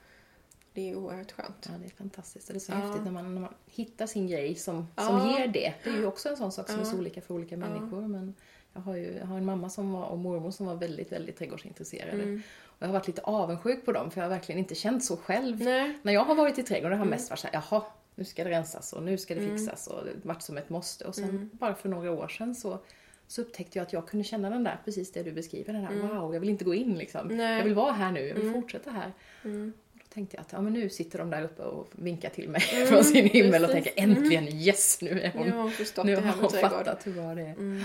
det 0.72 0.90
är 0.90 0.94
oerhört 0.94 1.32
skönt. 1.32 1.68
Ja, 1.72 1.78
det 1.80 1.86
är 1.86 1.90
fantastiskt. 1.90 2.48
Det 2.48 2.54
är 2.54 2.58
så 2.58 2.72
Ja. 2.72 2.76
häftigt 2.76 3.04
när 3.04 3.10
man, 3.12 3.34
när 3.34 3.40
man 3.40 3.54
hittar 3.66 4.06
sin 4.06 4.26
grej 4.28 4.54
som, 4.54 4.86
Ja. 4.96 5.02
som 5.02 5.28
ger 5.30 5.46
det. 5.46 5.74
Det 5.84 5.90
är 5.90 5.96
ju 5.96 6.06
också 6.06 6.28
en 6.28 6.36
sån 6.36 6.52
sak 6.52 6.70
som 6.70 6.80
är 6.80 6.84
så 6.84 6.98
olika 6.98 7.20
för 7.20 7.34
olika 7.34 7.56
människor. 7.56 8.08
Men 8.08 8.34
jag 8.72 8.80
har 8.80 8.96
ju 8.96 9.12
jag 9.18 9.26
har 9.26 9.38
en 9.38 9.44
mamma 9.44 9.70
som 9.70 9.92
var, 9.92 10.04
och 10.06 10.18
mormor 10.18 10.50
som 10.50 10.66
var 10.66 10.74
väldigt, 10.74 11.12
väldigt 11.12 11.36
trädgårdsintresserade. 11.38 12.22
Mm. 12.22 12.42
Och 12.64 12.82
jag 12.82 12.86
har 12.88 12.92
varit 12.92 13.06
lite 13.06 13.22
avundsjuk 13.22 13.84
på 13.84 13.92
dem 13.92 14.10
för 14.10 14.20
jag 14.20 14.24
har 14.28 14.30
verkligen 14.34 14.58
inte 14.58 14.74
känt 14.74 15.04
så 15.04 15.16
själv. 15.16 15.60
Nej. 15.60 15.98
När 16.02 16.12
jag 16.12 16.24
har 16.24 16.34
varit 16.34 16.58
i 16.58 16.62
trädgården 16.62 16.98
har 16.98 17.04
Mm. 17.06 17.12
jag 17.12 17.18
mest 17.18 17.30
varit 17.30 17.40
såhär, 17.40 17.62
jaha, 17.70 17.82
nu 18.14 18.24
ska 18.24 18.44
det 18.44 18.50
rensas 18.50 18.92
och 18.92 19.02
nu 19.02 19.18
ska 19.18 19.34
det 19.34 19.40
fixas 19.40 19.86
och 19.86 20.04
det 20.04 20.28
varit 20.28 20.42
som 20.42 20.56
ett 20.58 20.70
måste. 20.70 21.04
Och 21.04 21.14
sen 21.14 21.24
Mm. 21.28 21.50
bara 21.52 21.74
för 21.74 21.88
några 21.88 22.12
år 22.12 22.28
sedan 22.28 22.54
så, 22.54 22.78
så 23.26 23.42
upptäckte 23.42 23.78
jag 23.78 23.86
att 23.86 23.92
jag 23.92 24.08
kunde 24.08 24.24
känna 24.24 24.50
den 24.50 24.64
där, 24.64 24.80
precis 24.84 25.12
det 25.12 25.22
du 25.22 25.32
beskriver, 25.32 25.72
den 25.72 25.82
där 25.82 25.90
Mm. 25.92 26.08
wow, 26.08 26.34
jag 26.34 26.40
vill 26.40 26.48
inte 26.48 26.64
gå 26.64 26.74
in 26.74 26.94
liksom. 26.94 27.28
Nej. 27.28 27.56
Jag 27.56 27.64
vill 27.64 27.74
vara 27.74 27.92
här 27.92 28.12
nu, 28.12 28.20
jag 28.28 28.34
vill 28.34 28.52
fortsätta 28.52 28.90
här. 28.90 29.12
Mm. 29.44 29.72
Tänkte 30.18 30.36
jag 30.36 30.42
att 30.42 30.52
ja, 30.52 30.60
men 30.60 30.72
nu 30.72 30.88
sitter 30.88 31.18
de 31.18 31.30
där 31.30 31.42
uppe 31.42 31.62
och 31.62 31.88
vinkar 31.92 32.30
till 32.30 32.48
mig 32.48 32.62
Mm, 32.74 32.86
från 32.88 33.04
sin 33.04 33.24
himmel 33.28 33.64
och 33.64 33.70
tänker 33.70 33.92
äntligen 33.96 34.48
yes, 34.48 34.98
nu 35.00 35.20
är 35.20 35.32
hon, 35.32 35.46
Nu 35.46 35.52
har 35.52 35.62
hon 35.62 35.70
förstått 35.70 36.06
nu 36.06 36.14
det 36.16 36.20
har 36.22 36.40
hon 36.40 36.50
trädgård. 36.50 36.70
fattat 36.70 37.06
hur 37.06 37.12
bra 37.12 37.34
det 37.34 37.42
är. 37.42 37.52
Mm. 37.52 37.82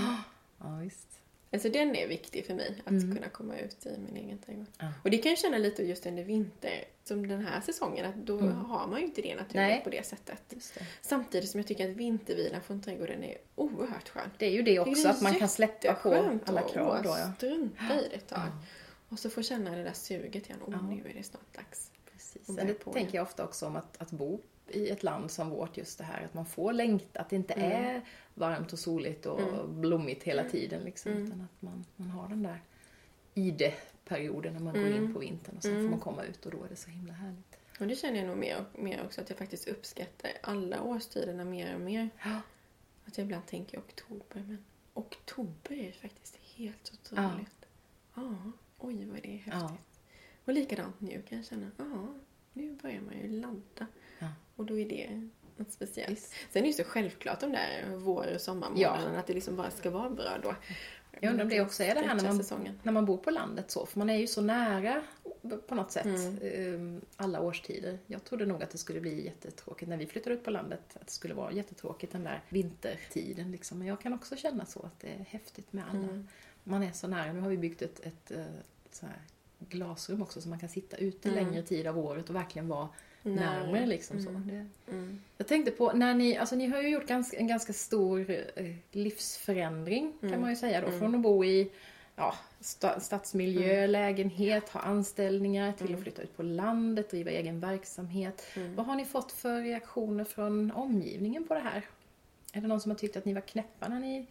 Ja, 0.60 0.80
visst. 0.84 1.08
Alltså 1.54 1.70
den 1.70 1.96
är 1.96 2.08
viktig 2.08 2.46
för 2.46 2.54
mig, 2.54 2.76
att 2.84 2.90
Mm. 2.92 3.16
kunna 3.16 3.30
komma 3.30 3.58
ut 3.58 3.86
i 3.86 3.90
min 4.06 4.24
egen 4.26 4.38
trädgård. 4.38 4.66
Ja. 4.80 4.88
Och 5.04 5.10
det 5.12 5.18
kan 5.18 5.30
jag 5.30 5.40
känna 5.40 5.58
lite 5.58 5.84
just 5.84 6.06
under 6.06 6.24
vinter, 6.24 6.84
som 7.04 7.28
den 7.28 7.46
här 7.46 7.62
säsongen, 7.62 8.06
att 8.06 8.16
då 8.16 8.40
har 8.40 8.88
man 8.88 9.00
ju 9.00 9.06
inte 9.06 9.22
det 9.22 9.36
naturligt 9.36 9.56
Mm. 9.72 9.84
På 9.84 9.90
det 9.90 10.06
sättet. 10.06 10.42
Det. 10.50 10.80
Samtidigt 11.02 11.50
som 11.50 11.60
jag 11.60 11.68
tycker 11.68 11.90
att 11.90 11.96
vintervilan 11.96 12.62
från 12.62 12.82
trädgården 12.82 13.24
är 13.24 13.38
oerhört 13.56 14.10
skön. 14.10 14.30
det 14.38 14.46
är 14.46 14.52
ju 14.52 14.62
det 14.62 14.80
också, 14.80 15.08
är 15.08 15.12
att 15.12 15.22
man 15.22 15.34
kan 15.36 15.50
släppa 15.50 15.94
på 15.94 16.40
alla 16.46 16.62
krav 16.62 17.04
då. 17.04 17.10
bara 17.10 17.20
Ja. 17.20 17.32
strunta 17.38 17.84
i 18.00 18.08
det 18.10 18.16
ett 18.16 18.28
tag. 18.30 18.40
Ja. 18.40 18.52
Och 19.10 19.20
så 19.20 19.30
få 19.30 19.42
känna 19.42 19.76
det 19.76 19.84
där 19.84 19.94
suget 19.94 20.46
igen. 20.46 20.60
Åh, 20.68 20.74
Ja. 20.82 20.88
nu 20.88 21.10
är 21.10 21.14
det 21.14 21.24
snart 21.24 21.54
dags. 21.56 21.92
Precis. 22.34 22.50
Och 22.50 22.66
det 22.66 22.74
på 22.74 22.94
tänker 22.94 23.16
jag 23.16 23.24
ofta 23.24 23.44
också 23.44 23.66
om 23.68 23.76
att, 23.76 24.02
att 24.02 24.12
bo 24.12 24.40
i 24.68 24.90
ett 24.90 25.04
land 25.04 25.32
som 25.32 25.50
vårt, 25.50 25.78
just 25.78 25.98
det 25.98 26.04
här 26.04 26.26
att 26.26 26.34
man 26.34 26.46
får 26.46 26.74
längta, 26.74 27.20
att 27.22 27.30
det 27.30 27.36
inte 27.36 27.54
Mm. 27.54 27.72
är 27.72 28.02
varmt 28.34 28.74
och 28.74 28.80
soligt 28.80 29.26
och 29.26 29.70
blommigt 29.70 30.24
hela 30.24 30.44
tiden 30.50 30.84
liksom, 30.84 31.12
utan 31.12 31.42
att 31.42 31.62
man, 31.62 31.86
man 31.96 32.10
har 32.10 32.28
den 32.28 32.44
där 32.44 32.62
ide-perioden 33.34 34.54
när 34.54 34.60
man 34.60 34.74
går 34.74 34.82
Mm. 34.88 35.04
in 35.04 35.14
på 35.14 35.20
vintern 35.20 35.58
och 35.58 35.64
sen 35.64 35.82
får 35.84 35.90
man 35.90 36.00
komma 36.00 36.24
ut 36.24 36.46
och 36.46 36.52
då 36.52 36.64
är 36.64 36.70
det 36.70 36.76
så 36.76 36.90
himla 36.90 37.14
härligt. 37.14 37.58
Och 37.80 37.88
det 37.88 37.96
känner 37.96 38.18
jag 38.20 38.28
nog 38.28 38.38
mer 38.38 38.58
och 38.74 38.80
mer 38.84 39.06
också, 39.06 39.22
att 39.22 39.30
jag 39.30 39.38
faktiskt 39.38 39.68
uppskattar 39.68 40.32
alla 40.44 40.82
årstiderna 40.84 41.46
mer 41.46 41.76
och 41.76 41.82
mer. 41.82 42.10
Ja. 42.24 42.42
Att 43.06 43.18
jag 43.18 43.26
ibland 43.26 43.46
tänker 43.48 43.80
oktober, 43.80 44.44
men 44.48 44.66
oktober 44.94 45.74
är 45.76 45.92
faktiskt 45.92 46.38
helt 46.56 46.94
otroligt. 46.94 47.66
Ja. 48.16 48.36
Oj, 48.80 49.06
vad 49.06 49.22
det 49.22 49.28
är 49.28 49.38
häftigt. 49.38 49.54
Ja. 49.54 49.78
Och 50.46 50.54
likadant 50.54 51.02
nu 51.02 51.22
kan 51.30 51.38
jag 51.38 51.48
känna, 51.48 51.72
ja, 51.78 52.14
nu 52.54 52.72
börjar 52.82 53.02
man 53.02 53.18
ju 53.18 53.28
ladda. 53.42 53.88
Ja. 54.20 54.28
Och 54.56 54.66
då 54.66 54.80
är 54.80 54.90
det 54.90 55.30
något 55.58 55.72
speciellt. 55.72 56.12
Visst. 56.12 56.34
Sen 56.34 56.60
är 56.60 56.62
det 56.62 56.68
ju 56.68 56.74
så 56.74 56.84
självklart 56.84 57.40
de 57.40 57.52
där 57.52 57.96
vår 57.96 58.34
och 58.36 58.42
sommarmånaderna, 58.42 59.20
att 59.20 59.28
det 59.28 59.34
liksom 59.34 59.56
bara 59.56 59.72
ska 59.72 59.90
vara 59.90 60.10
bra 60.10 60.38
då. 60.44 60.56
Jag 61.20 61.30
undrar 61.30 61.44
om 61.44 61.50
det 61.50 61.62
också 61.62 61.84
är 61.84 61.96
det 61.96 62.02
här 62.02 62.16
när 62.16 62.24
man, 62.24 62.38
säsongen. 62.38 62.80
när 62.84 62.92
man 62.92 63.06
bor 63.06 63.18
på 63.18 63.32
landet 63.32 63.72
så, 63.72 63.86
för 63.86 64.00
man 64.00 64.10
är 64.10 64.18
ju 64.18 64.28
så 64.28 64.42
nära 64.42 65.04
på 65.68 65.76
något 65.76 65.92
sätt 65.92 66.06
Mm. 66.06 66.98
eh, 66.98 67.04
alla 67.16 67.42
årstider. 67.42 68.00
Jag 68.08 68.24
trodde 68.24 68.46
nog 68.46 68.64
att 68.64 68.70
det 68.72 68.78
skulle 68.78 69.02
bli 69.02 69.26
jättetråkigt 69.26 69.90
när 69.90 69.98
vi 69.98 70.06
flyttade 70.06 70.36
ut 70.36 70.44
på 70.44 70.52
landet, 70.52 70.82
att 70.94 71.08
det 71.08 71.12
skulle 71.14 71.34
vara 71.34 71.52
jättetråkigt 71.52 72.12
den 72.12 72.24
där 72.24 72.42
vintertiden 72.50 73.52
liksom. 73.52 73.78
Men 73.80 73.88
jag 73.88 74.02
kan 74.02 74.14
också 74.14 74.36
känna 74.36 74.66
så 74.66 74.80
att 74.80 75.00
det 75.00 75.08
är 75.08 75.26
häftigt 75.30 75.74
med 75.74 75.84
alla. 75.90 76.04
Mm. 76.04 76.28
Man 76.64 76.84
är 76.84 76.92
så 76.92 77.08
nära. 77.08 77.34
Nu 77.34 77.40
har 77.40 77.50
vi 77.50 77.58
byggt 77.58 77.82
ett, 77.82 78.00
ett, 78.00 78.32
eh, 78.32 78.46
så 78.92 79.06
här 79.06 79.22
glasrum 79.70 80.22
också 80.22 80.42
så 80.42 80.50
man 80.50 80.60
kan 80.60 80.70
sitta 80.70 80.98
ute 80.98 81.30
Mm. 81.30 81.46
längre 81.46 81.64
tid 81.64 81.88
av 81.88 81.98
året 82.00 82.30
och 82.30 82.36
verkligen 82.36 82.68
vara 82.68 82.90
närmare 83.22 83.86
liksom 83.86 84.24
så. 84.24 84.30
Mm. 84.30 84.48
Det, 84.48 84.92
Mm. 84.92 85.22
jag 85.38 85.48
tänkte 85.48 85.72
på, 85.72 85.92
när 85.92 86.14
ni, 86.14 86.38
alltså 86.38 86.56
ni 86.56 86.68
har 86.68 86.82
ju 86.82 86.90
gjort 86.90 87.08
ganska, 87.08 87.38
en 87.38 87.48
ganska 87.48 87.74
stor 87.74 88.30
eh, 88.56 88.76
livsförändring 88.92 90.14
kan 90.20 90.30
Mm. 90.30 90.42
man 90.42 90.50
ju 90.50 90.56
säga 90.56 90.82
då. 90.82 90.88
Mm. 90.88 91.00
Från 91.00 91.16
att 91.16 91.22
bo 91.22 91.46
i 91.46 91.72
ja, 92.16 92.34
sta, 92.60 93.00
stadsmiljö, 93.00 93.88
lägenhet, 93.88 94.70
ha 94.70 94.80
anställningar 94.80 95.72
till 95.72 95.86
Mm. 95.88 95.98
att 95.98 96.04
flytta 96.04 96.22
ut 96.22 96.38
på 96.38 96.44
landet, 96.44 97.10
driva 97.10 97.32
egen 97.32 97.60
verksamhet. 97.60 98.44
Mm. 98.56 98.76
Vad 98.76 98.86
har 98.86 98.96
ni 98.96 99.06
fått 99.06 99.32
för 99.32 99.62
reaktioner 99.62 100.24
från 100.24 100.72
omgivningen 100.72 101.44
på 101.48 101.54
det 101.54 101.60
här? 101.60 101.86
Är 102.54 102.62
det 102.62 102.68
någon 102.68 102.82
som 102.82 102.92
har 102.92 102.98
tyckt 102.98 103.18
att 103.18 103.26
ni 103.26 103.34
var 103.34 103.42
knäppa 103.42 103.88
när 103.88 104.00
ni 104.00 104.28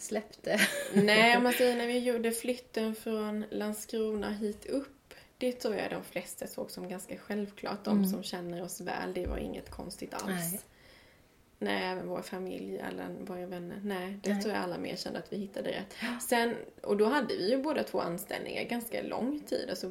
släppte? 0.00 0.58
Nej, 0.94 1.40
man 1.40 1.52
säger 1.52 1.76
när 1.76 1.86
vi 1.86 1.98
gjorde 1.98 2.32
flytten 2.32 2.94
från 2.94 3.44
Landskrona 3.50 4.30
hit 4.30 4.66
upp. 4.66 5.14
Det 5.38 5.52
tror 5.52 5.74
jag 5.74 5.90
de 5.90 6.02
flesta 6.04 6.46
såg 6.46 6.70
som 6.70 6.88
ganska 6.88 7.18
självklart. 7.18 7.84
De 7.84 7.96
Mm. 7.98 8.10
som 8.10 8.22
känner 8.22 8.62
oss 8.62 8.80
väl, 8.80 9.14
det 9.14 9.26
var 9.26 9.38
inget 9.38 9.70
konstigt 9.70 10.14
alls. 10.14 10.26
Nej. 10.52 10.60
Nej, 11.58 11.82
även 11.84 12.08
vår 12.08 12.22
familj, 12.22 12.80
alla 12.80 13.04
våra 13.20 13.46
vänner. 13.46 13.80
Nej, 13.84 14.18
det 14.22 14.32
Nej. 14.32 14.42
tror 14.42 14.54
jag 14.54 14.62
alla 14.62 14.78
mer 14.78 14.96
kände 14.96 15.18
att 15.18 15.32
vi 15.32 15.36
hittade 15.36 15.70
rätt. 15.70 16.22
Sen, 16.22 16.54
och 16.82 16.96
då 16.96 17.04
hade 17.04 17.26
vi 17.36 17.50
ju 17.50 17.62
båda 17.62 17.82
två 17.84 18.00
anställningar 18.00 18.62
ganska 18.64 19.02
lång 19.02 19.40
tid. 19.40 19.70
Alltså 19.70 19.86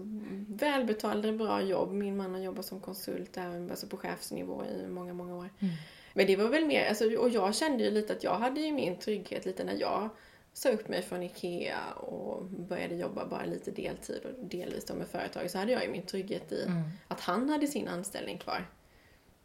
välbetalda, 0.47 1.31
bra 1.31 1.61
jobb. 1.61 1.93
Min 1.93 2.17
man 2.17 2.33
har 2.33 2.41
jobbat 2.41 2.65
som 2.65 2.79
konsult 2.79 3.37
även 3.37 3.69
alltså 3.71 3.87
på 3.87 3.97
chefsnivå 3.97 4.63
i 4.65 4.87
många, 4.87 5.13
många 5.13 5.35
år. 5.35 5.49
Mm. 5.59 5.73
Men 6.17 6.27
det 6.27 6.35
var 6.35 6.47
väl 6.49 6.65
mer, 6.65 6.85
alltså, 6.85 7.15
och 7.17 7.29
jag 7.29 7.55
kände 7.55 7.83
ju 7.83 7.91
lite 7.91 8.13
att 8.13 8.23
jag 8.23 8.33
hade 8.35 8.61
ju 8.61 8.71
min 8.71 8.97
trygghet 8.99 9.45
lite 9.45 9.63
när 9.63 9.73
jag 9.79 10.09
sa 10.53 10.69
upp 10.69 10.87
mig 10.87 11.01
från 11.01 11.23
IKEA 11.23 11.91
och 11.95 12.45
började 12.45 12.95
jobba 12.95 13.25
bara 13.25 13.45
lite 13.45 13.71
deltid 13.71 14.21
och 14.25 14.45
delvis 14.45 14.85
då 14.85 14.93
med 14.93 15.07
företag 15.07 15.51
så 15.51 15.57
hade 15.57 15.71
jag 15.71 15.83
ju 15.83 15.89
min 15.91 16.05
trygghet 16.05 16.51
i 16.51 16.63
Mm. 16.63 16.81
att 17.07 17.19
han 17.21 17.49
hade 17.49 17.67
sin 17.67 17.87
anställning 17.87 18.37
kvar. 18.37 18.67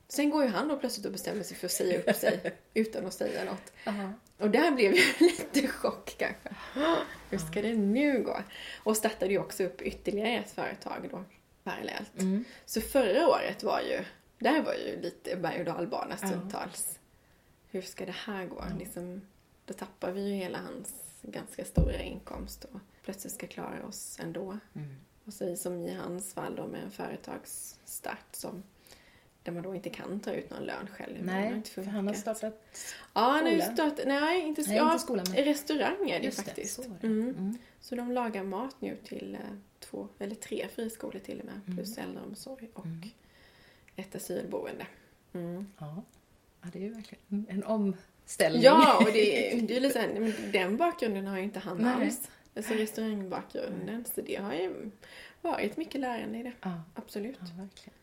Sen 0.09 0.31
går 0.31 0.43
ju 0.43 0.49
han 0.49 0.69
då 0.69 0.77
plötsligt 0.77 1.07
och 1.07 1.13
bestämmer 1.13 1.43
sig 1.43 1.57
för 1.57 1.67
att 1.67 1.73
säga 1.73 1.99
upp 1.99 2.17
sig 2.17 2.41
utan 2.75 3.07
att 3.07 3.15
säga 3.15 3.45
något. 3.45 3.73
Aha. 3.87 4.13
Och 4.39 4.51
där 4.51 4.71
blev 4.71 4.95
ju 4.95 5.03
lite 5.27 5.67
chock 5.69 6.15
kanske. 6.19 6.49
Hur 7.31 7.39
ska 7.39 7.63
det 7.63 7.75
nu 7.75 8.23
gå? 8.23 8.41
Och 8.85 8.97
startade 8.97 9.33
ju 9.33 9.39
också 9.39 9.65
upp 9.65 9.83
ytterligare 9.83 10.39
ett 10.39 10.51
företag 10.51 11.09
då 11.11 11.25
parallellt. 11.65 12.19
Mm. 12.19 12.45
Så 12.67 12.81
förra 12.81 13.29
året 13.29 13.63
var 13.63 13.81
ju, 13.81 14.05
där 14.41 14.63
var 14.63 14.75
ju 14.75 15.01
lite 15.01 15.37
berg 15.37 15.59
och 15.59 15.65
dalbana 15.65 16.17
Ja. 16.23 16.29
stundtals. 16.29 16.99
Hur 17.71 17.83
ska 17.83 18.07
det 18.07 18.15
här 18.27 18.47
gå? 18.47 18.65
Liksom, 18.79 19.21
då 19.65 19.75
tappar 19.75 20.13
vi 20.13 20.29
ju 20.29 20.35
hela 20.35 20.59
hans 20.59 20.95
ganska 21.23 21.65
stora 21.65 22.03
inkomst 22.03 22.65
och 22.65 22.81
plötsligt 23.05 23.33
ska 23.33 23.47
klara 23.47 23.87
oss 23.87 24.19
ändå. 24.23 24.59
Mm. 24.75 24.97
Och 25.25 25.33
så 25.35 25.57
som 25.57 25.83
i 25.83 25.95
hans 25.95 26.35
fall 26.35 26.55
då 26.57 26.67
med 26.67 26.83
en 26.85 26.91
företagsstart 26.91 28.27
som 28.37 28.63
där 29.43 29.53
man 29.53 29.63
då 29.63 29.75
inte 29.75 29.91
kan 29.91 30.21
ta 30.21 30.33
ut 30.33 30.51
någon 30.51 30.63
lön 30.63 30.87
själv. 30.97 31.25
Nej, 31.25 31.63
för 31.63 31.83
han 31.85 32.07
har 32.07 32.15
startat 32.15 32.63
Ja, 33.15 33.21
han 33.21 33.43
har 33.45 33.51
ju 33.51 33.61
skola. 33.61 33.75
startat, 33.75 34.01
nej 34.07 34.41
inte, 34.47 34.63
Nej, 34.67 34.77
ja, 34.77 34.93
inte 34.93 34.99
skolan, 35.05 35.27
men- 35.35 35.45
restaurang 35.45 36.11
är 36.11 36.15
det 36.15 36.19
ju 36.19 36.25
Just 36.25 36.39
det, 36.39 36.45
faktiskt. 36.45 36.75
så 36.75 36.83
det. 37.01 37.07
Mm. 37.07 37.29
Mm. 37.29 37.59
Så 37.81 37.95
de 37.95 38.13
lagar 38.13 38.45
mat 38.45 38.77
nu 38.81 38.97
till 39.05 39.35
eh, 39.35 39.41
två, 39.81 40.09
eller 40.19 40.35
tre 40.35 40.69
friskolor 40.75 41.19
till 41.21 41.41
och 41.41 41.47
med, 41.47 41.77
plus 41.77 41.99
äldreomsorg 41.99 42.71
och 42.75 42.87
Mm. 42.87 43.09
Ett 44.01 44.15
asylboende. 44.15 44.87
Mm. 45.33 45.67
Ja. 45.79 46.03
ja, 46.63 46.69
det 46.73 46.79
är 46.79 46.83
ju 46.83 46.95
verkligen 46.95 47.47
en 47.49 47.65
omställning. 47.65 48.63
Ja, 48.63 48.99
och 48.99 49.13
det, 49.13 49.53
är- 49.53 49.63
det 49.63 49.77
är 49.77 49.81
lite 49.81 50.09
men 50.21 50.35
den 50.53 50.77
bakgrunden 50.77 51.27
har 51.27 51.37
ju 51.37 51.43
inte 51.43 51.59
han 51.59 51.79
Nej. 51.79 51.95
alls. 51.95 52.31
Alltså 52.57 52.75
restaurangbakgrunden. 52.75 54.05
Så 54.15 54.21
det 54.21 54.37
har 54.37 54.53
ju 54.55 54.91
varit 55.43 55.77
mycket 55.77 56.01
lärande 56.01 56.39
i 56.39 56.43
det. 56.43 56.53
Ja, 56.63 56.83
Absolut. 56.95 57.37
ja 57.41 57.47
verkligen. 57.63 57.95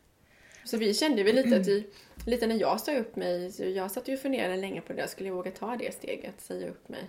Så 0.63 0.77
vi 0.77 0.93
kände 0.93 1.23
väl 1.23 1.35
lite 1.35 1.57
att 1.59 1.67
vi, 1.67 1.87
lite 2.25 2.47
när 2.47 2.55
jag 2.59 2.81
sa 2.81 2.95
upp 2.97 3.15
mig, 3.15 3.51
så 3.51 3.63
jag 3.63 3.91
satt 3.91 4.07
ju 4.07 4.13
och 4.13 4.19
funderade 4.19 4.57
länge 4.57 4.81
på 4.81 4.93
det, 4.93 5.01
där. 5.01 5.07
skulle 5.07 5.29
jag 5.29 5.35
våga 5.35 5.51
ta 5.51 5.75
det 5.75 5.93
steget, 5.93 6.41
säga 6.41 6.69
upp 6.69 6.89
mig? 6.89 7.03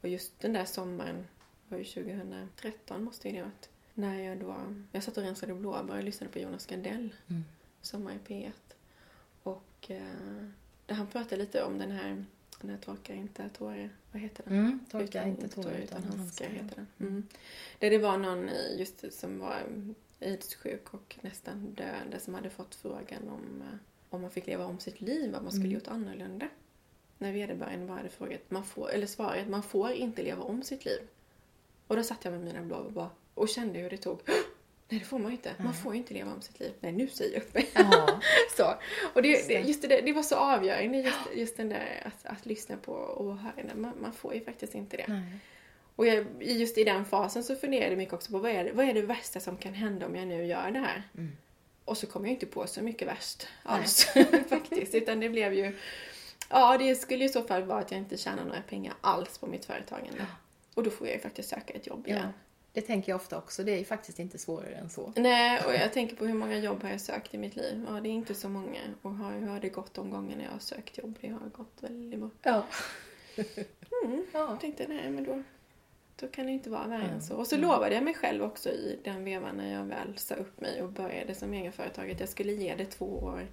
Och 0.00 0.08
just 0.08 0.40
den 0.40 0.52
där 0.52 0.64
sommaren, 0.64 1.26
var 1.68 1.78
ju 1.78 1.84
2013 1.84 3.04
måste 3.04 3.28
ju 3.28 3.34
det 3.36 3.42
varit, 3.42 3.68
när 3.94 4.20
jag 4.22 4.38
då, 4.38 4.56
jag 4.92 5.02
satt 5.02 5.16
och 5.16 5.22
rensade 5.22 5.54
blåbär 5.54 5.96
och 5.98 6.04
lyssnade 6.04 6.32
på 6.32 6.38
Jonas 6.38 6.66
Gardell, 6.66 7.14
Mm. 7.28 7.44
Sommar 7.86 8.12
i 8.14 8.18
P1. 8.28 8.52
Och 9.42 9.90
eh, 9.90 10.02
där 10.86 10.94
han 10.94 11.06
pratade 11.06 11.36
lite 11.36 11.62
om 11.64 11.78
den 11.78 11.90
här, 11.90 12.24
den 12.60 12.70
här 12.70 12.78
Torka 12.78 13.14
inte 13.14 13.48
tårar, 13.48 13.90
vad 14.12 14.22
heter 14.22 14.44
den? 14.46 14.58
Mm, 14.58 14.80
torka 14.90 15.04
Utan- 15.04 15.28
inte 15.28 15.48
tårar 15.48 15.76
utan 15.78 16.04
handskar. 16.04 16.46
heter 16.48 16.76
den. 16.76 17.08
Mm. 17.08 17.26
Där 17.78 17.90
det 17.90 17.98
var 17.98 18.18
någon 18.18 18.50
just 18.78 19.12
som 19.12 19.38
var 19.38 19.62
aidssjuk 20.20 20.94
och 20.94 21.18
nästan 21.20 21.74
döende 21.74 22.20
som 22.20 22.34
hade 22.34 22.50
fått 22.50 22.74
frågan 22.74 23.28
om, 23.28 23.62
eh, 23.62 23.78
om 24.10 24.20
man 24.22 24.30
fick 24.30 24.46
leva 24.46 24.64
om 24.66 24.78
sitt 24.78 25.00
liv, 25.00 25.32
vad 25.32 25.42
man 25.42 25.52
skulle 25.52 25.64
Mm. 25.64 25.74
gjort 25.74 25.88
annorlunda. 25.88 26.48
När 27.18 27.32
vederbörande 27.32 27.86
bara 27.86 27.96
hade 27.96 28.08
frågat, 28.08 28.40
man 28.50 28.64
får, 28.64 28.90
eller 28.90 29.06
svarat, 29.06 29.48
man 29.48 29.62
får 29.62 29.90
inte 29.92 30.22
leva 30.22 30.42
om 30.42 30.62
sitt 30.62 30.84
liv. 30.84 31.00
Och 31.86 31.96
då 31.96 32.02
satt 32.02 32.24
jag 32.24 32.32
med 32.32 32.40
mina 32.44 32.62
blå 32.62 32.76
och, 32.76 32.92
bara, 32.92 33.10
och 33.34 33.48
kände 33.48 33.78
hur 33.78 33.90
det 33.90 33.96
tog. 33.98 34.20
Nej, 34.88 35.00
det 35.00 35.06
får 35.06 35.18
man 35.18 35.30
ju 35.30 35.36
inte. 35.36 35.54
Man 35.58 35.74
får 35.74 35.92
ju 35.92 35.98
inte 35.98 36.14
leva 36.14 36.32
om 36.32 36.42
sitt 36.42 36.60
liv. 36.60 36.72
Nej, 36.80 36.92
nu 36.92 37.08
säger 37.08 37.34
jag 37.34 37.42
upp 37.42 37.54
mig. 37.54 37.68
Ja, 37.74 38.20
Så. 38.56 38.74
Och 39.14 39.22
det, 39.22 39.28
Just 39.28 39.48
det, 39.48 39.60
just 39.60 39.82
det, 39.82 40.00
det 40.00 40.12
var 40.12 40.22
så 40.22 40.36
avgörande, 40.36 40.98
just, 40.98 41.18
just 41.34 41.56
den 41.56 41.68
där 41.68 42.02
att, 42.04 42.26
att 42.26 42.46
lyssna 42.46 42.76
på 42.76 42.92
och 42.92 43.38
höra. 43.38 43.74
Man, 43.74 43.92
man 44.00 44.12
får 44.12 44.34
ju 44.34 44.44
faktiskt 44.44 44.74
inte 44.74 44.96
det. 44.96 45.04
nej. 45.08 45.38
Och 45.96 46.06
jag, 46.06 46.26
just 46.40 46.78
i 46.78 46.84
den 46.84 47.04
fasen 47.04 47.44
så 47.44 47.56
funderade 47.56 47.90
jag 47.90 47.98
mycket 47.98 48.14
också 48.14 48.32
på 48.32 48.38
vad 48.38 48.50
är, 48.50 48.64
det, 48.64 48.72
vad 48.72 48.88
är 48.88 48.94
det 48.94 49.02
värsta 49.02 49.40
som 49.40 49.56
kan 49.56 49.74
hända 49.74 50.06
om 50.06 50.16
jag 50.16 50.28
nu 50.28 50.46
gör 50.46 50.70
det 50.70 50.78
här? 50.78 51.02
Mm. 51.14 51.36
Och 51.84 51.98
så 51.98 52.06
kom 52.06 52.24
jag 52.24 52.32
inte 52.32 52.46
på 52.46 52.66
så 52.66 52.82
mycket 52.82 53.08
värst 53.08 53.46
alls 53.62 54.04
faktiskt. 54.48 54.94
Utan 54.94 55.20
det 55.20 55.28
blev 55.28 55.54
ju... 55.54 55.76
Ja, 56.50 56.78
det 56.78 56.94
skulle 56.94 57.24
i 57.24 57.28
så 57.28 57.42
fall 57.42 57.62
vara 57.62 57.78
att 57.78 57.90
jag 57.90 58.00
inte 58.00 58.16
tjänar 58.16 58.44
några 58.44 58.62
pengar 58.62 58.94
alls 59.00 59.38
på 59.38 59.46
mitt 59.46 59.64
företagande. 59.64 60.26
Och 60.74 60.82
då 60.82 60.90
får 60.90 61.06
jag 61.06 61.16
ju 61.16 61.20
faktiskt 61.22 61.48
söka 61.48 61.74
ett 61.74 61.86
jobb 61.86 62.06
igen. 62.06 62.22
Ja, 62.22 62.32
det 62.76 62.82
tänker 62.82 63.12
jag 63.12 63.16
ofta 63.16 63.38
också. 63.38 63.64
Det 63.64 63.72
är 63.72 63.78
ju 63.78 63.84
faktiskt 63.84 64.18
inte 64.18 64.38
svårare 64.38 64.74
än 64.74 64.90
så. 64.90 65.12
Nej, 65.16 65.60
och 65.66 65.74
jag 65.74 65.92
tänker 65.92 66.16
på 66.16 66.24
hur 66.26 66.34
många 66.34 66.58
jobb 66.58 66.82
har 66.82 66.90
jag 66.90 67.00
sökt 67.00 67.34
i 67.34 67.38
mitt 67.38 67.56
liv? 67.56 67.86
Ja, 67.88 68.00
det 68.00 68.08
är 68.08 68.12
inte 68.12 68.34
så 68.34 68.48
många. 68.48 68.80
Och 69.02 69.16
hur 69.16 69.46
har 69.46 69.60
det 69.60 69.68
gått 69.68 69.94
de 69.94 70.10
gångerna 70.10 70.42
jag 70.44 70.50
har 70.50 70.58
sökt 70.58 70.98
jobb? 70.98 71.18
Det 71.20 71.28
har 71.28 71.48
gått 71.48 71.76
väldigt 71.80 72.20
bra. 72.20 72.30
Ja. 72.42 72.66
Mm. 74.04 74.26
ja. 74.32 74.50
Jag 74.50 74.60
tänkte, 74.60 74.86
nej 74.88 75.10
men 75.10 75.24
då, 75.24 75.42
då 76.16 76.28
kan 76.28 76.46
det 76.46 76.52
inte 76.52 76.70
vara 76.70 76.86
värre 76.86 77.02
Mm. 77.02 77.14
än 77.14 77.22
så. 77.22 77.34
Och 77.36 77.46
så 77.46 77.56
lovade 77.56 77.94
jag 77.94 78.04
mig 78.04 78.14
själv 78.14 78.42
också 78.42 78.68
i 78.70 78.98
den 79.04 79.24
vevan 79.24 79.56
när 79.56 79.72
jag 79.72 79.84
väl 79.84 80.18
sa 80.18 80.34
upp 80.34 80.60
mig 80.60 80.82
och 80.82 80.92
började 80.92 81.34
som 81.34 81.52
egenföretagare 81.54 82.12
att 82.14 82.20
jag 82.20 82.28
skulle 82.28 82.52
ge 82.52 82.74
det 82.74 82.86
två 82.86 83.06
år 83.06 83.46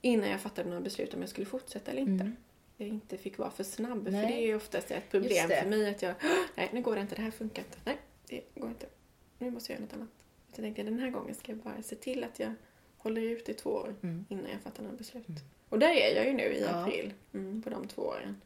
innan 0.00 0.30
jag 0.30 0.40
fattade 0.40 0.68
några 0.68 0.82
beslut 0.82 1.14
om 1.14 1.20
jag 1.20 1.30
skulle 1.30 1.46
fortsätta 1.46 1.90
eller 1.90 2.00
inte. 2.02 2.24
Mm. 2.24 2.36
Jag 2.78 2.88
inte 2.88 3.18
fick 3.18 3.38
vara 3.38 3.50
för 3.50 3.64
snabb. 3.64 4.08
Nej. 4.10 4.22
För 4.22 4.28
det 4.32 4.42
är 4.42 4.46
ju 4.46 4.54
oftast 4.56 4.90
ett 4.90 5.10
problem 5.10 5.48
för 5.48 5.66
mig 5.68 5.88
att 5.90 6.02
jag, 6.02 6.14
nej 6.54 6.70
nu 6.72 6.82
går 6.82 6.94
det 6.94 7.00
inte, 7.00 7.14
det 7.14 7.22
här 7.22 7.30
funkar 7.30 7.62
inte. 7.62 7.78
Nej, 7.84 7.96
det 8.28 8.42
går 8.60 8.68
inte. 8.68 8.86
Nu 9.38 9.50
måste 9.50 9.72
jag 9.72 9.80
göra 9.80 9.86
något 9.86 9.94
annat. 9.94 10.08
Så 10.52 10.60
jag 10.60 10.64
tänkte 10.64 10.82
den 10.82 10.98
här 10.98 11.10
gången 11.10 11.34
ska 11.34 11.52
jag 11.52 11.58
bara 11.58 11.82
se 11.82 11.96
till 11.96 12.24
att 12.24 12.38
jag 12.38 12.54
håller 12.98 13.22
ut 13.22 13.48
i 13.48 13.54
två 13.54 13.70
år 13.70 13.94
Mm. 14.02 14.24
innan 14.28 14.50
jag 14.50 14.60
fattar 14.60 14.82
några 14.82 14.96
beslut. 14.96 15.26
Och 15.68 15.78
där 15.78 15.90
är 15.90 16.16
jag 16.16 16.26
ju 16.26 16.32
nu 16.32 16.42
i 16.42 16.60
Ja. 16.62 16.68
april, 16.84 17.12
mm, 17.34 17.62
på 17.62 17.70
de 17.70 17.88
två 17.88 18.02
åren. 18.02 18.40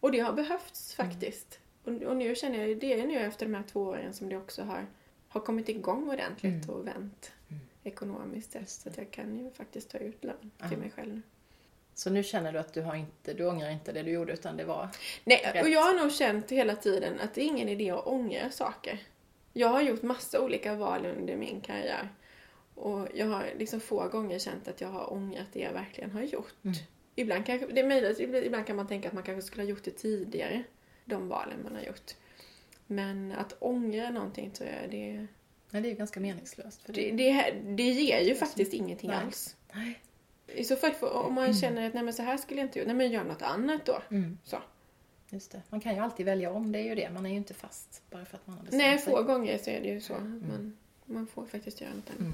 Och 0.00 0.12
det 0.12 0.18
har 0.20 0.32
behövts 0.32 0.98
Mm. 0.98 1.10
faktiskt. 1.12 1.58
Och, 1.84 1.92
och 2.02 2.16
nu 2.16 2.34
känner 2.34 2.66
jag, 2.66 2.78
det 2.78 2.92
är 3.00 3.06
nu 3.06 3.18
efter 3.18 3.46
de 3.46 3.54
här 3.54 3.62
två 3.62 3.80
åren 3.82 4.14
som 4.14 4.28
det 4.28 4.36
också 4.36 4.62
har, 4.62 4.86
har 5.28 5.40
kommit 5.40 5.68
igång 5.68 6.10
ordentligt 6.10 6.64
Mm. 6.64 6.70
och 6.70 6.86
vänt 6.86 7.32
Mm. 7.48 7.60
ekonomiskt. 7.84 8.56
Så 8.66 8.88
att 8.88 8.96
jag 8.96 9.10
kan 9.10 9.38
ju 9.38 9.50
faktiskt 9.50 9.90
ta 9.90 9.98
ut 9.98 10.24
lön 10.24 10.50
till 10.68 10.78
mig 10.78 10.90
själv 10.90 11.14
nu. 11.14 11.22
Så 11.94 12.10
nu 12.10 12.22
känner 12.22 12.52
du 12.52 12.58
att 12.58 12.72
du 12.72 12.82
har 12.82 12.94
inte, 12.94 13.34
du 13.34 13.46
ångrar 13.46 13.70
inte 13.70 13.92
det 13.92 14.02
du 14.02 14.10
gjorde 14.10 14.32
utan 14.32 14.56
det 14.56 14.64
var... 14.64 14.88
Nej, 15.24 15.50
Rätt. 15.54 15.64
och 15.64 15.70
jag 15.70 15.80
har 15.80 15.94
nog 15.94 16.12
känt 16.12 16.50
hela 16.50 16.76
tiden 16.76 17.20
att 17.20 17.34
det 17.34 17.40
är 17.42 17.46
ingen 17.46 17.68
idé 17.68 17.90
att 17.90 18.06
ångra 18.06 18.50
saker. 18.50 18.98
Jag 19.52 19.68
har 19.68 19.82
gjort 19.82 20.02
massa 20.02 20.40
olika 20.40 20.74
val 20.74 21.06
under 21.06 21.36
min 21.36 21.60
karriär. 21.60 22.08
Och 22.74 23.08
jag 23.14 23.26
har 23.26 23.46
liksom 23.58 23.80
få 23.80 24.08
gånger 24.08 24.38
känt 24.38 24.68
att 24.68 24.80
jag 24.80 24.88
har 24.88 25.12
ångrat 25.12 25.46
det 25.52 25.60
jag 25.60 25.72
verkligen 25.72 26.10
har 26.10 26.22
gjort. 26.22 26.54
Mm. 26.64 26.76
Ibland, 27.14 27.46
kanske, 27.46 27.66
det 27.66 27.80
är 27.80 27.88
möjligt, 27.88 28.20
ibland 28.20 28.66
kan 28.66 28.76
man 28.76 28.88
tänka 28.88 29.08
att 29.08 29.14
man 29.14 29.22
kanske 29.22 29.42
skulle 29.42 29.62
ha 29.62 29.70
gjort 29.70 29.84
det 29.84 29.90
tidigare. 29.90 30.62
De 31.04 31.28
valen 31.28 31.62
man 31.62 31.74
har 31.74 31.82
gjort. 31.82 32.14
Men 32.86 33.32
att 33.32 33.56
ångra 33.58 34.10
någonting 34.10 34.50
tror 34.50 34.68
jag, 34.68 34.90
det, 34.90 35.26
Nej, 35.70 35.82
det 35.82 35.88
är 35.88 35.90
ju 35.90 35.96
ganska 35.96 36.20
meningslöst. 36.20 36.82
För 36.82 36.92
det, 36.92 37.10
det, 37.10 37.54
det 37.64 37.82
ger 37.82 38.20
ju 38.20 38.34
faktiskt 38.34 38.72
ingenting 38.72 39.10
Nej. 39.10 39.18
alls. 39.18 39.56
Nej. 39.72 40.00
I 40.46 40.64
så 40.64 40.76
fall, 40.76 40.94
om 41.00 41.34
man 41.34 41.54
känner 41.54 41.86
att 41.86 41.94
nej 41.94 42.02
men 42.02 42.14
så 42.14 42.22
här 42.22 42.36
skulle 42.36 42.60
jag 42.60 42.66
inte 42.66 42.78
göra, 42.78 42.86
nej 42.86 42.96
men 42.96 43.10
gör 43.10 43.24
något 43.24 43.42
annat 43.42 43.86
då. 43.86 44.02
Mm. 44.10 44.38
Så. 44.44 44.56
Just 45.28 45.52
det. 45.52 45.62
Man 45.68 45.80
kan 45.80 45.94
ju 45.94 46.00
alltid 46.00 46.26
välja 46.26 46.50
om, 46.52 46.72
det 46.72 46.78
är 46.78 46.84
ju 46.84 46.94
det. 46.94 47.10
Man 47.10 47.26
är 47.26 47.30
ju 47.30 47.36
inte 47.36 47.54
fast 47.54 48.02
bara 48.10 48.24
för 48.24 48.36
att 48.36 48.46
man 48.46 48.56
har 48.56 48.64
bestämt 48.64 48.82
Nej, 48.82 48.98
få 48.98 49.22
gånger 49.22 49.58
så 49.58 49.70
är 49.70 49.80
det 49.80 49.88
ju 49.88 50.00
så. 50.00 50.14
Men 50.14 50.76
man 51.04 51.26
får 51.26 51.46
faktiskt 51.46 51.80
göra 51.80 51.94
något 51.94 52.10
annat. 52.10 52.20
Mm. 52.20 52.32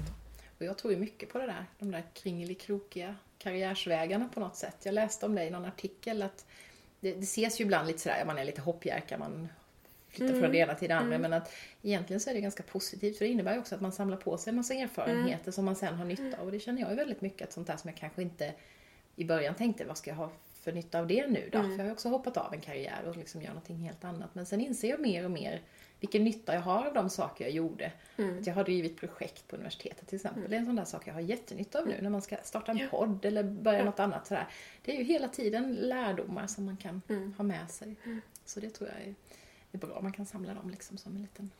Och 0.59 0.65
jag 0.65 0.77
tror 0.77 0.93
ju 0.93 0.99
mycket 0.99 1.29
på 1.29 1.37
det 1.37 1.45
där, 1.45 1.65
de 1.79 1.91
där 1.91 2.03
kringelikrokiga 2.13 3.15
karriärsvägarna 3.37 4.29
på 4.33 4.39
något 4.39 4.55
sätt. 4.55 4.77
Jag 4.83 4.93
läste 4.93 5.25
om 5.25 5.35
det 5.35 5.45
i 5.45 5.49
någon 5.49 5.65
artikel 5.65 6.21
att 6.21 6.45
det, 6.99 7.13
det 7.13 7.23
ses 7.23 7.59
ju 7.59 7.63
ibland 7.63 7.87
lite 7.87 7.99
sådär, 7.99 8.23
man 8.25 8.37
är 8.37 8.45
lite 8.45 8.61
hoppjerka, 8.61 9.17
man 9.17 9.47
flyttar 10.11 10.39
från 10.39 10.51
det 10.51 10.57
ena 10.57 10.75
till 10.75 10.89
det 10.89 10.95
andra. 10.95 11.17
Men 11.17 11.33
att 11.33 11.53
egentligen 11.81 12.19
så 12.19 12.29
är 12.29 12.33
det 12.33 12.41
ganska 12.41 12.63
positivt 12.63 13.17
för 13.17 13.25
det 13.25 13.31
innebär 13.31 13.53
ju 13.53 13.59
också 13.59 13.75
att 13.75 13.81
man 13.81 13.91
samlar 13.91 14.17
på 14.17 14.37
sig 14.37 14.51
en 14.51 14.55
massa 14.55 14.73
erfarenheter 14.73 15.51
som 15.51 15.65
man 15.65 15.75
sen 15.75 15.95
har 15.95 16.05
nytta 16.05 16.37
av. 16.37 16.45
Och 16.45 16.51
det 16.51 16.59
känner 16.59 16.81
jag 16.81 16.89
ju 16.89 16.95
väldigt 16.95 17.21
mycket, 17.21 17.47
att 17.47 17.53
sånt 17.53 17.67
där 17.67 17.77
som 17.77 17.89
jag 17.89 17.97
kanske 17.97 18.21
inte 18.21 18.53
i 19.15 19.25
början 19.25 19.55
tänkte, 19.55 19.85
vad 19.85 19.97
ska 19.97 20.09
jag 20.09 20.17
ha 20.17 20.31
för 20.61 20.71
nytta 20.71 20.99
av 20.99 21.07
det 21.07 21.27
nu 21.27 21.49
då? 21.51 21.61
För 21.61 21.69
jag 21.69 21.77
har 21.77 21.85
ju 21.85 21.91
också 21.91 22.09
hoppat 22.09 22.37
av 22.37 22.53
en 22.53 22.61
karriär 22.61 23.03
och 23.07 23.17
liksom 23.17 23.41
gör 23.41 23.49
någonting 23.49 23.77
helt 23.77 24.03
annat. 24.03 24.35
Men 24.35 24.45
sen 24.45 24.61
inser 24.61 24.89
jag 24.89 24.99
mer 24.99 25.25
och 25.25 25.31
mer 25.31 25.61
vilken 25.99 26.23
nytta 26.23 26.53
jag 26.53 26.61
har 26.61 26.85
av 26.85 26.93
de 26.93 27.09
saker 27.09 27.45
jag 27.45 27.53
gjorde. 27.53 27.91
Att 28.39 28.47
jag 28.47 28.53
har 28.53 28.63
drivit 28.63 28.97
projekt 28.97 29.47
på 29.47 29.55
universitetet 29.55 30.07
till 30.07 30.15
exempel. 30.15 30.43
Det 30.49 30.55
är 30.55 30.59
en 30.59 30.65
sån 30.65 30.75
där 30.75 30.85
sak 30.85 31.07
jag 31.07 31.13
har 31.13 31.21
jättenytta 31.21 31.79
av 31.79 31.87
nu 31.87 32.01
när 32.01 32.09
man 32.09 32.21
ska 32.21 32.37
starta 32.43 32.71
en 32.71 32.89
podd 32.89 33.25
eller 33.25 33.43
börja 33.43 33.85
något 33.85 33.99
annat 33.99 34.27
sådär. 34.27 34.47
Det 34.81 34.91
är 34.91 34.97
ju 34.97 35.03
hela 35.03 35.27
tiden 35.27 35.73
lärdomar 35.73 36.47
som 36.47 36.65
man 36.65 36.77
kan 36.77 37.01
ha 37.37 37.43
med 37.43 37.71
sig. 37.71 37.95
Så 38.45 38.59
det 38.59 38.69
tror 38.69 38.89
jag 38.89 39.07
är, 39.07 39.15
är 39.71 39.77
bra. 39.77 40.01
Man 40.01 40.11
kan 40.11 40.25
samla 40.25 40.53
dem 40.53 40.69
liksom 40.69 40.97
som 40.97 41.15
en 41.15 41.21
liten, 41.21 41.51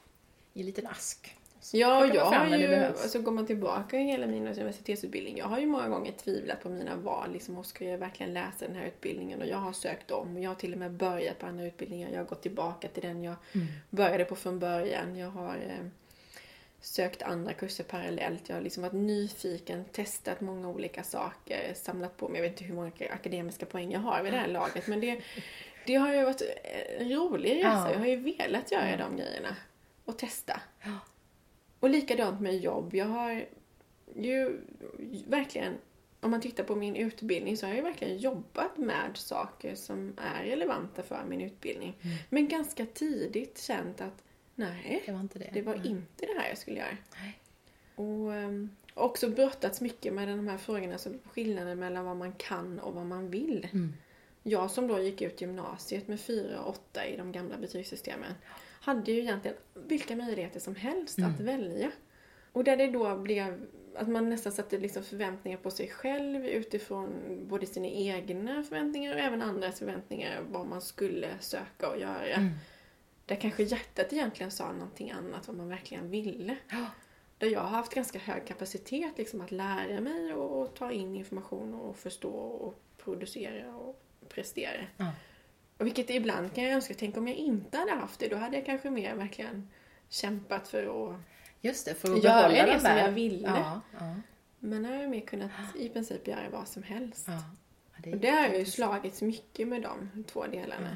i 0.53 0.59
en 0.59 0.65
liten 0.65 0.87
ask. 0.87 1.35
Så 1.61 1.77
Ja, 1.77 2.07
och 2.07 2.15
jag 2.15 2.25
har 2.25 2.49
det 2.49 2.57
ju, 2.57 2.75
alltså 2.75 3.21
går 3.21 3.31
man 3.31 3.45
tillbaka 3.45 3.99
i 3.99 4.03
hela 4.03 4.27
min 4.27 4.47
universitetsutbildning, 4.47 5.37
jag 5.37 5.45
har 5.45 5.59
ju 5.59 5.65
många 5.65 5.89
gånger 5.89 6.11
tvivlat 6.11 6.63
på 6.63 6.69
mina 6.69 6.95
val. 6.95 7.31
Liksom, 7.33 7.57
och 7.57 7.65
ska 7.65 7.85
jag 7.85 7.97
verkligen 7.97 8.33
läsa 8.33 8.67
den 8.67 8.75
här 8.75 8.85
utbildningen? 8.85 9.41
Och 9.41 9.47
jag 9.47 9.57
har 9.57 9.73
sökt 9.73 10.11
om. 10.11 10.41
Jag 10.41 10.49
har 10.49 10.55
till 10.55 10.73
och 10.73 10.79
med 10.79 10.91
börjat 10.91 11.39
på 11.39 11.45
andra 11.45 11.65
utbildningar. 11.65 12.09
Jag 12.11 12.17
har 12.17 12.25
gått 12.25 12.41
tillbaka 12.41 12.87
till 12.87 13.01
den 13.03 13.23
jag 13.23 13.35
Mm. 13.53 13.67
började 13.89 14.25
på 14.25 14.35
från 14.35 14.59
början. 14.59 15.15
Jag 15.15 15.29
har 15.29 15.55
eh, 15.55 15.85
sökt 16.81 17.21
andra 17.21 17.53
kurser 17.53 17.83
parallellt. 17.83 18.49
Jag 18.49 18.55
har 18.55 18.61
liksom 18.61 18.83
varit 18.83 18.93
nyfiken, 18.93 19.85
testat 19.85 20.41
många 20.41 20.69
olika 20.69 21.03
saker, 21.03 21.73
samlat 21.75 22.17
på 22.17 22.29
mig. 22.29 22.37
Jag 22.37 22.43
vet 22.43 22.51
inte 22.51 22.63
hur 22.63 22.75
många 22.75 22.91
akademiska 23.13 23.65
poäng 23.65 23.91
jag 23.91 23.99
har 23.99 24.23
vid 24.23 24.33
det 24.33 24.39
här 24.39 24.47
laget. 24.47 24.87
Men 24.87 24.99
det, 24.99 25.21
det 25.85 25.95
har 25.95 26.13
ju 26.13 26.23
varit 26.23 26.41
en 26.97 27.09
rolig 27.09 27.55
resa. 27.55 27.67
Ja. 27.67 27.91
Jag 27.91 27.99
har 27.99 28.05
ju 28.05 28.15
velat 28.15 28.71
göra 28.71 28.97
de 28.97 29.17
grejerna. 29.17 29.55
Och 30.05 30.17
testa. 30.17 30.61
Ja. 30.83 30.97
Och 31.79 31.89
likadant 31.89 32.41
med 32.41 32.57
jobb. 32.57 32.93
Jag 32.95 33.05
har 33.05 33.45
ju 34.15 34.61
verkligen, 35.27 35.73
om 36.19 36.31
man 36.31 36.41
tittar 36.41 36.63
på 36.63 36.75
min 36.75 36.95
utbildning 36.95 37.57
så 37.57 37.65
har 37.65 37.71
jag 37.71 37.77
ju 37.77 37.83
verkligen 37.83 38.17
jobbat 38.17 38.77
med 38.77 39.17
saker 39.17 39.75
som 39.75 40.13
är 40.17 40.43
relevanta 40.43 41.03
för 41.03 41.23
min 41.27 41.41
utbildning. 41.41 41.97
Mm. 42.01 42.17
Men 42.29 42.47
ganska 42.47 42.85
tidigt 42.85 43.61
känt 43.61 44.01
att 44.01 44.23
nej, 44.55 45.03
Det 45.05 45.11
var 45.11 45.19
inte 45.19 45.39
det. 45.39 45.49
det 45.53 45.61
var 45.61 45.75
Nej. 45.75 45.87
inte 45.87 46.25
det 46.25 46.39
här 46.39 46.49
jag 46.49 46.57
skulle 46.57 46.77
göra. 46.77 46.97
Nej. 47.21 47.39
Och 47.95 48.29
um, 48.29 48.69
också 48.93 49.29
brottats 49.29 49.81
mycket 49.81 50.13
med 50.13 50.27
de 50.27 50.47
här 50.47 50.57
frågorna, 50.57 50.93
alltså 50.93 51.09
skillnaden 51.31 51.79
mellan 51.79 52.05
vad 52.05 52.17
man 52.17 52.33
kan 52.33 52.79
och 52.79 52.93
vad 52.93 53.05
man 53.05 53.29
vill. 53.29 53.67
Mm. 53.73 53.93
Jag 54.43 54.71
som 54.71 54.87
då 54.87 54.99
gick 54.99 55.21
ut 55.21 55.41
gymnasiet 55.41 56.07
med 56.07 56.19
4 56.19 56.61
och 56.61 56.69
8 56.69 57.05
i 57.05 57.17
de 57.17 57.31
gamla 57.31 57.57
betygssystemen 57.57 58.33
hade 58.81 59.11
ju 59.11 59.19
egentligen 59.19 59.57
vilka 59.73 60.15
möjligheter 60.15 60.59
som 60.59 60.75
helst 60.75 61.19
att 61.19 61.39
välja. 61.39 61.91
Och 62.51 62.63
där 62.63 62.77
det 62.77 62.87
då 62.87 63.17
blev 63.17 63.67
att 63.95 64.07
man 64.07 64.29
nästan 64.29 64.51
satte 64.51 64.77
liksom 64.77 65.03
förväntningar 65.03 65.57
på 65.57 65.71
sig 65.71 65.89
själv 65.89 66.45
utifrån 66.45 67.09
både 67.47 67.65
sina 67.65 67.87
egna 67.87 68.63
förväntningar 68.63 69.13
och 69.13 69.19
även 69.19 69.41
andras 69.41 69.79
förväntningar 69.79 70.41
vad 70.49 70.67
man 70.67 70.81
skulle 70.81 71.29
söka 71.39 71.89
och 71.89 71.99
göra. 71.99 72.25
Mm. 72.25 72.51
Där 73.25 73.35
kanske 73.35 73.63
hjärtat 73.63 74.13
egentligen 74.13 74.51
sa 74.51 74.71
någonting 74.71 75.11
annat 75.11 75.47
vad 75.47 75.57
man 75.57 75.69
verkligen 75.69 76.09
ville. 76.09 76.57
Ja. 76.69 76.85
Där 77.37 77.47
jag 77.47 77.59
har 77.59 77.69
haft 77.69 77.93
ganska 77.93 78.19
hög 78.19 78.47
kapacitet 78.47 79.17
liksom 79.17 79.41
att 79.41 79.51
lära 79.51 80.01
mig 80.01 80.33
och, 80.33 80.61
och 80.61 80.75
ta 80.75 80.91
in 80.91 81.15
information 81.15 81.73
och 81.73 81.97
förstå 81.97 82.33
och 82.33 82.75
producera 82.97 83.75
och 83.75 84.03
prestera. 84.29 84.81
Ja. 84.97 85.11
Och 85.77 85.85
vilket 85.85 86.09
ibland 86.09 86.53
kan 86.55 86.63
jag 86.63 86.73
önska, 86.73 86.93
tänk 86.97 87.17
om 87.17 87.27
jag 87.27 87.37
inte 87.37 87.77
hade 87.77 87.91
haft 87.91 88.19
det, 88.19 88.27
då 88.27 88.35
hade 88.35 88.55
jag 88.57 88.65
kanske 88.65 88.89
mer 88.89 89.15
verkligen 89.15 89.69
kämpat 90.09 90.67
för 90.67 90.83
att... 91.11 91.15
Just 91.61 91.85
det, 91.85 91.93
för 91.95 92.13
att 92.13 92.23
Göra 92.23 92.49
behålla 92.49 92.65
det 92.73 92.79
som 92.79 92.89
där. 92.89 92.97
jag 93.05 93.11
ville. 93.11 93.47
Ja, 93.47 93.81
ja, 93.99 94.15
Men 94.59 94.81
nu 94.81 94.89
har 94.95 95.01
jag 95.01 95.09
mer 95.11 95.21
kunnat 95.21 95.51
i 95.79 95.89
princip 95.89 96.27
göra 96.27 96.49
vad 96.51 96.67
som 96.67 96.83
helst. 96.83 97.25
ja. 97.27 97.43
Det 98.03 98.11
Och 98.13 98.17
det 98.17 98.27
har 98.29 98.37
ju 98.37 98.43
jätteintressant. 98.43 98.75
slagits 98.75 99.21
mycket 99.21 99.67
med 99.67 99.81
de 99.81 100.23
två 100.27 100.47
delarna. 100.47 100.95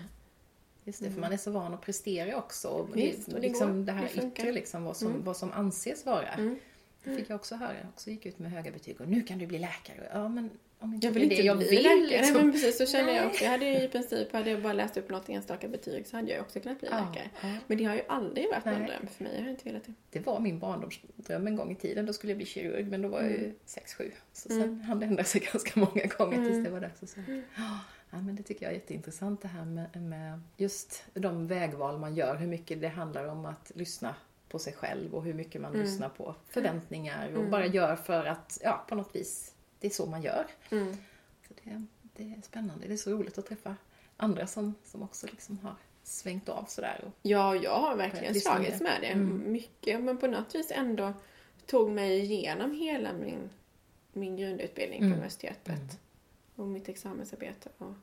Just 0.84 1.04
det, 1.04 1.12
för 1.12 1.20
man 1.22 1.32
är 1.34 1.38
så 1.38 1.52
van 1.52 1.74
att 1.74 1.82
prestera 1.82 2.38
också. 2.38 2.68
Och 2.68 2.86
Mm. 2.88 3.00
Visst, 3.00 3.32
det 3.32 3.40
liksom 3.40 3.78
går. 3.78 3.86
det 3.86 3.92
här 3.92 4.10
Det 4.16 4.28
yttre, 4.28 4.52
liksom, 4.52 4.84
vad, 4.84 4.98
som, 4.98 5.08
Mm. 5.08 5.24
vad 5.24 5.38
som 5.38 5.52
anses 5.52 6.06
vara. 6.06 6.28
Mm. 6.34 6.60
Det 7.04 7.16
fick 7.16 7.30
jag 7.30 7.36
också 7.36 7.56
höra. 7.56 7.74
Jag 7.82 7.90
också 7.90 8.10
gick 8.10 8.26
ut 8.26 8.40
med 8.40 8.52
höga 8.52 8.72
betyg 8.72 9.02
och 9.02 9.08
nu 9.08 9.22
kan 9.22 9.38
du 9.40 9.48
bli 9.48 9.60
läkare. 9.60 10.10
Ja, 10.14 10.28
men 10.28 10.50
Jag 11.02 11.12
vill 11.12 11.24
inte 11.24 11.36
det 11.36 11.42
jag 11.42 11.56
vill. 11.56 11.84
läkare. 11.84 11.96
Liksom. 11.96 12.34
Nej, 12.36 12.44
men 12.44 12.52
precis 12.52 12.78
så 12.78 12.86
känner 12.86 13.14
jag 13.16 13.28
också. 13.28 13.44
Jag 13.44 13.52
hade 13.52 13.66
ju 13.66 13.82
i 13.84 13.88
princip, 13.88 14.34
hade 14.34 14.50
jag 14.50 14.62
bara 14.62 14.74
läst 14.74 14.98
upp 14.98 15.10
något 15.10 15.30
enstaka 15.30 15.68
betyg 15.68 16.08
så 16.08 16.16
hade 16.18 16.32
jag 16.32 16.42
också 16.42 16.60
kunnat 16.60 16.80
bli 16.80 16.90
Ja, 16.92 16.98
läkare. 17.10 17.30
ja. 17.42 17.48
Men 17.68 17.78
det 17.78 17.84
har 17.84 17.96
ju 17.96 18.02
aldrig 18.08 18.50
varit 18.50 18.66
någon 18.66 18.80
Nej. 18.80 18.88
dröm 18.88 19.08
för 19.08 19.24
mig. 19.24 19.34
Jag 19.36 19.42
har 19.44 19.50
inte 19.50 19.64
velat 19.70 19.84
det. 19.86 19.94
Det 20.10 20.20
var 20.20 20.40
min 20.40 20.60
barndomsdröm 20.60 21.48
en 21.48 21.56
gång 21.56 21.72
i 21.72 21.76
tiden. 21.76 22.06
Då 22.06 22.14
skulle 22.14 22.32
jag 22.32 22.38
bli 22.38 22.46
kirurg, 22.46 22.88
men 22.88 23.02
då 23.02 23.08
var 23.10 23.22
jag 23.22 23.32
ju 23.32 23.38
Mm. 23.38 23.56
6-7. 23.66 24.12
Så 24.34 24.50
sen 24.50 24.82
hann 24.82 25.00
det 25.00 25.06
ändra 25.06 25.24
sig 25.24 25.42
ganska 25.52 25.80
många 25.80 26.06
gånger 26.18 26.36
tills 26.38 26.50
Mm. 26.52 26.64
det 26.64 26.70
var 26.70 26.80
dags 26.80 27.04
att 27.04 27.10
söka. 27.10 27.42
Ja, 28.12 28.22
men 28.22 28.36
det 28.36 28.44
tycker 28.44 28.66
jag 28.66 28.72
är 28.72 28.76
jätteintressant 28.76 29.42
det 29.42 29.48
här 29.48 29.66
med, 29.66 30.02
med 30.02 30.40
just 30.58 31.04
de 31.14 31.48
vägval 31.48 31.98
man 32.00 32.16
gör. 32.16 32.36
Hur 32.36 32.48
mycket 32.48 32.82
det 32.82 32.88
handlar 32.88 33.28
om 33.28 33.46
att 33.46 33.72
lyssna 33.76 34.16
på 34.50 34.60
sig 34.60 34.74
själv 34.74 35.16
och 35.16 35.24
hur 35.24 35.34
mycket 35.34 35.62
man 35.62 35.74
Mm. 35.74 35.86
lyssnar 35.86 36.10
på 36.10 36.36
förväntningar 36.50 37.28
och 37.28 37.40
Mm. 37.40 37.52
bara 37.52 37.66
gör 37.66 37.96
för 37.96 38.26
att, 38.26 38.60
ja, 38.64 38.86
på 38.90 38.96
något 38.96 39.16
vis, 39.16 39.52
det 39.80 39.88
är 39.88 39.92
så 39.92 40.06
man 40.06 40.22
gör. 40.22 40.46
Mm. 40.72 40.94
Så 41.48 41.54
det, 41.64 41.86
det 42.14 42.24
är 42.24 42.42
spännande. 42.42 42.88
Det 42.88 42.94
är 42.94 42.98
så 42.98 43.12
roligt 43.12 43.38
att 43.38 43.46
träffa 43.46 43.76
andra 44.18 44.48
som, 44.48 44.76
som 44.84 45.04
också 45.04 45.28
liksom 45.28 45.60
har 45.60 45.76
svängt 46.04 46.50
av 46.50 46.66
sådär. 46.66 47.04
Och, 47.06 47.12
Ja, 47.22 47.56
jag 47.56 47.80
har 47.80 47.96
verkligen 47.96 48.36
slagits 48.36 48.82
med 48.82 49.02
det 49.02 49.08
Mm. 49.08 49.52
mycket. 49.52 50.02
Men 50.02 50.18
på 50.18 50.28
något 50.28 50.56
vis 50.56 50.72
ändå 50.72 51.14
tog 51.66 51.92
mig 51.92 52.20
igenom 52.20 52.72
hela 52.72 53.14
min, 53.14 53.50
min 54.14 54.38
grundutbildning 54.38 55.00
på 55.00 55.06
Mm. 55.06 55.18
universitetet. 55.18 55.68
Mm. 55.80 55.90
Och 56.56 56.68
mitt 56.68 56.90
examensarbete. 56.90 57.70
Och 57.78 57.94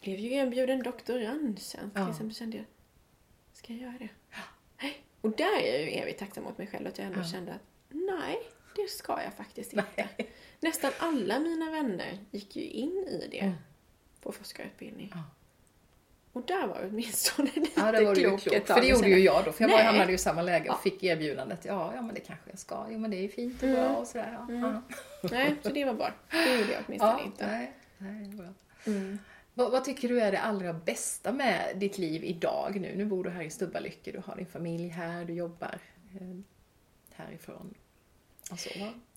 blev 0.00 0.18
ju 0.18 0.32
erbjuden 0.32 0.82
doktorandtjänst. 0.82 1.96
Ja. 1.96 2.10
Exempel 2.10 2.34
kände 2.34 2.56
jag, 2.56 2.66
ska 3.52 3.72
jag 3.72 3.82
göra 3.82 3.94
det? 3.98 4.08
Nej. 4.82 5.02
Och 5.20 5.30
där 5.30 5.60
är 5.62 5.72
jag 5.72 5.82
ju 5.82 5.88
evigt 5.90 6.18
tacksam 6.18 6.44
mot 6.44 6.58
mig 6.58 6.66
själv 6.66 6.86
att 6.86 6.98
jag 6.98 7.06
ändå 7.06 7.20
Ja. 7.20 7.24
kände 7.24 7.52
att 7.52 7.60
nej, 7.88 8.38
det 8.82 8.90
ska 8.90 9.22
jag 9.22 9.34
faktiskt 9.34 9.72
inte. 9.72 9.84
Nej. 9.96 10.30
Nästan 10.60 10.90
alla 10.98 11.38
mina 11.38 11.70
vänner 11.70 12.18
gick 12.30 12.56
ju 12.56 12.62
in 12.62 13.06
i 13.08 13.28
det 13.30 13.38
Mm. 13.40 13.54
på 14.22 14.32
forskarutbildning. 14.32 15.10
Ja. 15.14 15.22
Och 16.32 16.42
där 16.46 16.66
var 16.66 16.86
åtminstone 16.90 17.50
lite 17.54 17.80
Ja, 17.80 17.92
det 17.92 18.04
var 18.04 18.14
klok 18.14 18.40
klok. 18.40 18.54
ett 18.54 18.66
tag. 18.66 18.76
För 18.76 18.80
det 18.82 18.88
Jag 18.88 18.96
gjorde 18.96 19.08
ju 19.08 19.18
jag 19.18 19.44
då. 19.44 19.52
För 19.52 19.64
jag 19.64 19.70
Nej. 19.70 19.84
hamnade 19.84 20.08
ju 20.08 20.14
i 20.14 20.18
samma 20.18 20.42
läge 20.42 20.68
och 20.70 20.74
Ja. 20.76 20.80
fick 20.82 21.02
erbjudandet. 21.04 21.64
Ja, 21.64 21.92
ja, 21.94 22.02
men 22.02 22.14
det 22.14 22.20
kanske 22.20 22.50
jag 22.50 22.58
ska. 22.58 22.86
Jo, 22.90 22.98
men 22.98 23.10
det 23.10 23.16
är 23.16 23.22
ju 23.22 23.28
fint 23.28 23.62
och 23.62 23.68
Mm. 23.68 23.80
bra 23.80 23.96
och 23.96 24.06
sådär. 24.06 24.38
Ja. 24.48 24.54
Mm. 24.54 24.82
Nej, 25.22 25.56
så 25.62 25.68
det 25.68 25.84
var 25.84 25.94
bra. 25.94 26.12
Det 26.30 26.58
gjorde 26.58 26.72
jag 26.72 26.82
åtminstone 26.86 27.12
Ja, 27.18 27.24
inte. 27.24 27.46
nej, 27.46 27.72
nej, 27.98 28.28
bra. 28.28 28.46
Mm. 28.86 29.18
Vad, 29.54 29.70
vad, 29.72 29.84
tycker 29.84 30.08
du 30.08 30.20
är 30.20 30.32
det 30.32 30.40
allra 30.40 30.72
bästa 30.72 31.32
med 31.32 31.72
ditt 31.76 31.98
liv 31.98 32.24
idag 32.24 32.80
nu? 32.80 32.94
Nu 32.96 33.04
bor 33.04 33.24
du 33.24 33.30
här 33.30 33.42
i 33.42 33.50
Stubbalycke, 33.50 34.12
du 34.12 34.22
har 34.26 34.36
din 34.36 34.46
familj 34.46 34.88
här, 34.88 35.24
du 35.24 35.32
jobbar 35.32 35.78
eh, 36.20 36.38
härifrån. 37.14 37.74
Alltså, 38.50 38.68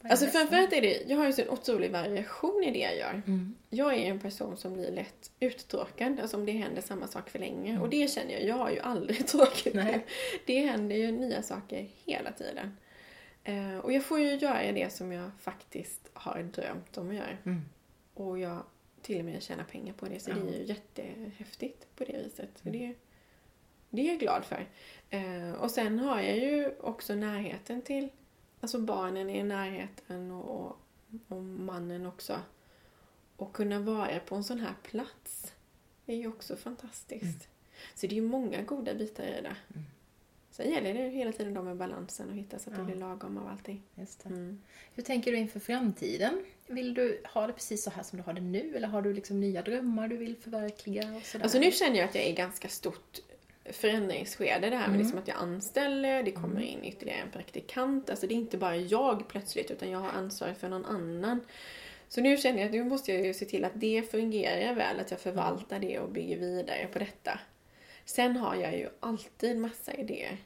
alltså 0.04 0.26
framförallt 0.26 0.74
är 0.74 0.82
det, 0.82 1.04
jag 1.08 1.18
har 1.18 1.26
ju 1.26 1.34
så 1.34 1.42
en 1.42 1.50
otrolig 1.50 1.92
variation 1.92 2.64
i 2.64 2.72
det 2.72 2.80
jag 2.80 2.98
gör. 2.98 3.22
Mm. 3.28 3.56
Jag 3.70 3.94
är 3.94 4.12
en 4.12 4.20
person 4.20 4.58
som 4.58 4.74
blir 4.74 4.92
lätt 4.92 5.32
uttråkad, 5.40 6.20
alltså 6.20 6.38
om 6.38 6.46
det 6.46 6.52
händer 6.52 6.82
samma 6.82 7.08
sak 7.08 7.30
för 7.30 7.40
länge. 7.40 7.70
Mm. 7.70 7.82
Och 7.82 7.90
det 7.90 8.12
känner 8.12 8.32
jag, 8.32 8.44
jag 8.44 8.56
har 8.56 8.72
ju 8.72 8.80
aldrig 8.80 9.28
tråkigt. 9.28 9.74
Nej. 9.74 10.06
Det 10.46 10.60
händer 10.60 10.96
ju 10.96 11.12
nya 11.12 11.44
saker 11.44 11.88
hela 12.06 12.32
tiden. 12.32 12.78
Uh, 13.50 13.78
och 13.78 13.94
jag 13.94 14.06
får 14.06 14.20
ju 14.20 14.36
göra 14.36 14.72
det 14.72 14.94
som 14.94 15.12
jag 15.12 15.32
faktiskt 15.40 16.10
har 16.14 16.44
drömt 16.44 16.98
om 16.98 17.10
att 17.10 17.16
göra. 17.16 17.38
Mm. 17.46 17.62
Och 18.14 18.40
jag 18.40 18.64
till 19.02 19.20
och 19.20 19.26
med 19.26 19.44
tjänar 19.44 19.64
pengar 19.64 19.94
på 19.94 20.06
det, 20.06 20.20
så 20.20 20.32
det 20.32 20.40
är 20.40 20.60
ju 20.60 20.66
jättehäftigt 20.66 21.96
på 21.96 22.04
det 22.04 22.18
viset. 22.24 22.66
Mm. 22.66 22.80
det, 22.80 22.96
det 23.90 24.02
är 24.02 24.08
jag 24.08 24.20
glad 24.20 24.46
för. 24.46 24.68
Uh, 25.14 25.54
och 25.54 25.72
sen 25.72 26.00
har 26.00 26.22
jag 26.22 26.38
ju 26.38 26.72
också 26.80 27.16
närheten 27.16 27.82
till 27.82 28.10
alltså 28.62 28.80
barnen 28.80 29.30
i 29.30 29.44
närheten 29.44 30.32
och, 30.32 30.66
och, 30.66 30.78
och 31.28 31.44
mannen 31.44 32.06
också. 32.06 32.40
Och 33.38 33.54
kunna 33.54 33.80
vara 33.80 34.20
på 34.20 34.36
en 34.36 34.44
sån 34.44 34.60
här 34.60 34.74
plats 34.84 35.54
är 36.06 36.16
ju 36.16 36.28
också 36.28 36.56
fantastiskt. 36.56 37.24
Mm. 37.24 37.96
Så 37.96 38.08
det 38.08 38.14
är 38.14 38.16
ju 38.16 38.28
många 38.28 38.62
goda 38.62 38.94
bitar 38.94 39.24
i 39.24 39.42
det. 39.42 39.56
Mm. 39.74 39.86
Sen 40.52 40.72
gäller 40.72 40.94
det 40.94 41.10
hela 41.10 41.32
tiden 41.32 41.54
då 41.54 41.62
med 41.62 41.78
balansen 41.78 42.30
och 42.30 42.36
hitta 42.36 42.60
så 42.60 42.70
att 42.70 42.76
ja. 42.78 42.82
det 42.82 42.86
blir 42.86 42.96
lagom 42.96 43.38
av 43.38 43.48
allting. 43.48 43.84
Just 43.96 44.26
mm. 44.26 44.62
Hur 44.94 45.04
tänker 45.04 45.32
du 45.32 45.38
inför 45.38 45.60
framtiden? 45.60 46.46
Vill 46.68 46.94
du 46.94 47.22
ha 47.34 47.48
det 47.48 47.54
precis 47.54 47.84
så 47.84 47.90
här 47.90 48.04
som 48.04 48.18
du 48.18 48.24
har 48.24 48.34
det 48.34 48.42
nu 48.42 48.76
eller 48.76 48.88
har 48.88 49.02
du 49.02 49.14
liksom 49.14 49.40
nya 49.40 49.62
drömmar 49.62 50.08
du 50.08 50.18
vill 50.18 50.36
förverkliga? 50.36 51.16
Och 51.16 51.24
sådär? 51.24 51.44
Alltså 51.44 51.60
nu 51.60 51.72
känner 51.72 51.98
jag 51.98 52.10
att 52.10 52.16
jag 52.16 52.24
är 52.24 52.36
ganska 52.36 52.70
stort 52.70 53.20
förändringsskede 53.66 54.70
det 54.70 54.76
här 54.76 54.88
med 54.88 54.96
mm. 54.96 55.00
liksom 55.00 55.20
att 55.20 55.28
jag 55.28 55.38
anställer, 55.38 56.24
det 56.24 56.32
kommer 56.32 56.62
mm. 56.62 56.68
in 56.68 56.84
ytterligare 56.84 57.20
en 57.20 57.32
praktikant. 57.32 58.10
Alltså 58.10 58.28
det 58.28 58.34
är 58.34 58.36
inte 58.36 58.58
bara 58.58 58.76
jag 58.76 59.28
plötsligt 59.28 59.72
utan 59.72 59.92
jag 59.92 60.00
har 60.00 60.10
ansvar 60.10 60.54
för 60.54 60.70
någon 60.70 60.86
annan. 60.86 61.40
Så 62.08 62.22
nu 62.22 62.38
känner 62.38 62.60
jag 62.60 62.66
att 62.66 62.74
nu 62.74 62.84
måste 62.84 63.14
jag 63.14 63.26
ju 63.26 63.34
se 63.34 63.46
till 63.46 63.66
att 63.66 63.72
det 63.76 64.12
fungerar 64.12 64.74
väl, 64.74 65.00
att 65.00 65.12
jag 65.12 65.20
förvaltar 65.20 65.80
det 65.80 66.00
och 66.00 66.10
bygger 66.10 66.38
vidare 66.38 66.88
på 66.94 67.00
detta. 67.00 67.40
Sen 68.06 68.38
har 68.38 68.56
jag 68.56 68.78
ju 68.78 68.90
alltid 69.00 69.58
massa 69.58 69.94
idéer. 69.94 70.38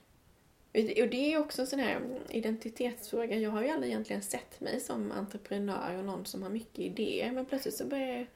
Och 0.74 1.10
det 1.10 1.34
är 1.34 1.40
också 1.40 1.62
en 1.62 1.68
sån 1.68 1.80
här 1.80 2.02
identitetsfråga. 2.30 3.38
Jag 3.38 3.52
har 3.52 3.64
ju 3.64 3.70
aldrig 3.70 3.92
egentligen 3.92 4.22
sett 4.22 4.62
mig 4.62 4.80
som 4.80 5.12
entreprenör 5.12 5.98
och 5.98 6.06
någon 6.06 6.26
som 6.26 6.44
har 6.44 6.50
mycket 6.50 6.80
idéer. 6.80 7.32
Men 7.32 7.46
plötsligt 7.46 7.76
så 7.76 7.86
börjar 7.86 8.08
jag 8.08 8.28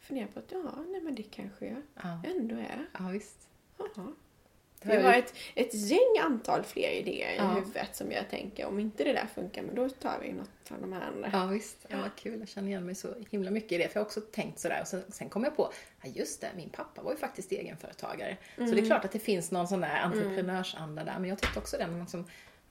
fundera 0.00 0.26
på 0.26 0.38
att 0.38 0.52
ja, 0.52 0.84
nej 0.88 1.00
men 1.00 1.14
det 1.14 1.22
kanske 1.22 1.66
jag 1.66 1.82
ja. 1.94 2.22
ändå 2.26 2.56
är. 2.56 2.86
Ja, 2.98 3.08
visst. 3.08 3.49
Aha. 3.80 4.12
Vi 4.82 4.96
har 4.96 5.14
ett, 5.14 5.34
ett 5.54 5.74
gäng 5.74 6.18
antal 6.20 6.62
fler 6.62 6.90
idéer 6.90 7.34
ja. 7.36 7.52
i 7.52 7.54
huvudet 7.54 7.96
som 7.96 8.12
jag 8.12 8.30
tänker, 8.30 8.66
om 8.66 8.80
inte 8.80 9.04
det 9.04 9.12
där 9.12 9.26
funkar, 9.34 9.62
men 9.62 9.74
då 9.74 9.88
tar 9.88 10.18
vi 10.22 10.32
något 10.32 10.70
av 10.70 10.80
de 10.80 10.92
här 10.92 11.00
andra. 11.00 11.30
Ja 11.32 11.46
visst, 11.46 11.76
ja, 11.88 11.96
vad 12.00 12.16
kul. 12.16 12.40
Jag 12.40 12.48
känner 12.48 12.68
igen 12.68 12.86
mig 12.86 12.94
så 12.94 13.14
himla 13.30 13.50
mycket 13.50 13.72
i 13.72 13.78
det. 13.78 13.88
För 13.88 13.96
jag 13.96 14.00
har 14.00 14.06
också 14.06 14.20
tänkt 14.20 14.58
sådär 14.58 14.80
och 14.80 14.88
sen, 14.88 15.02
sen 15.08 15.28
kom 15.28 15.44
jag 15.44 15.56
på, 15.56 15.72
ja 16.02 16.10
just 16.14 16.40
det, 16.40 16.48
min 16.56 16.68
pappa 16.68 17.02
var 17.02 17.12
ju 17.12 17.18
faktiskt 17.18 17.52
egenföretagare. 17.52 18.36
Mm. 18.56 18.68
Så 18.68 18.74
det 18.74 18.80
är 18.80 18.86
klart 18.86 19.04
att 19.04 19.12
det 19.12 19.18
finns 19.18 19.50
någon 19.50 19.68
sån 19.68 19.80
där 19.80 20.00
entreprenörsanda 20.00 21.04
där. 21.04 21.18
Men 21.18 21.30
jag 21.30 21.38
tyckte 21.38 21.58
också 21.58 21.76
den, 21.76 22.00
liksom, 22.00 22.24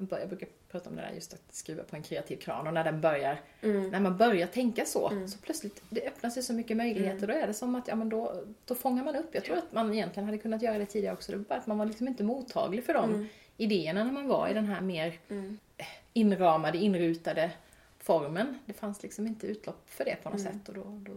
jag 0.09 0.27
brukar 0.27 0.47
prata 0.71 0.89
om 0.89 0.95
det 0.95 1.01
där 1.01 1.11
just 1.11 1.33
att 1.33 1.41
skruva 1.49 1.83
på 1.83 1.95
en 1.95 2.03
kreativ 2.03 2.37
kran 2.37 2.67
och 2.67 2.73
när 2.73 2.83
den 2.83 3.01
börjar, 3.01 3.41
mm. 3.61 3.89
när 3.89 3.99
man 3.99 4.17
börjar 4.17 4.47
tänka 4.47 4.85
så, 4.85 5.09
mm. 5.09 5.27
så 5.27 5.39
plötsligt, 5.39 5.83
det 5.89 6.07
öppnar 6.07 6.29
sig 6.29 6.43
så 6.43 6.53
mycket 6.53 6.77
möjligheter. 6.77 7.23
Mm. 7.23 7.27
Då 7.27 7.43
är 7.43 7.47
det 7.47 7.53
som 7.53 7.75
att, 7.75 7.87
ja 7.87 7.95
men 7.95 8.09
då, 8.09 8.43
då 8.65 8.75
fångar 8.75 9.03
man 9.03 9.15
upp. 9.15 9.29
Jag 9.31 9.43
tror 9.43 9.57
att 9.57 9.73
man 9.73 9.93
egentligen 9.93 10.25
hade 10.25 10.37
kunnat 10.37 10.61
göra 10.61 10.77
det 10.77 10.85
tidigare 10.85 11.13
också. 11.13 11.31
Det 11.31 11.37
var 11.37 11.45
bara 11.45 11.59
att 11.59 11.67
man 11.67 11.77
var 11.77 11.85
liksom 11.85 12.07
inte 12.07 12.23
mottaglig 12.23 12.83
för 12.83 12.93
de 12.93 13.13
mm. 13.13 13.27
idéerna 13.57 14.03
när 14.03 14.11
man 14.11 14.27
var 14.27 14.47
i 14.49 14.53
den 14.53 14.65
här 14.65 14.81
mer 14.81 15.19
mm. 15.29 15.57
inramade, 16.13 16.77
inrutade 16.77 17.51
formen. 17.97 18.59
Det 18.65 18.73
fanns 18.73 19.03
liksom 19.03 19.27
inte 19.27 19.47
utlopp 19.47 19.89
för 19.89 20.05
det 20.05 20.15
på 20.23 20.29
något 20.29 20.39
mm. 20.39 20.53
sätt 20.53 20.69
och 20.69 20.75
då, 20.75 20.83
då, 20.83 21.13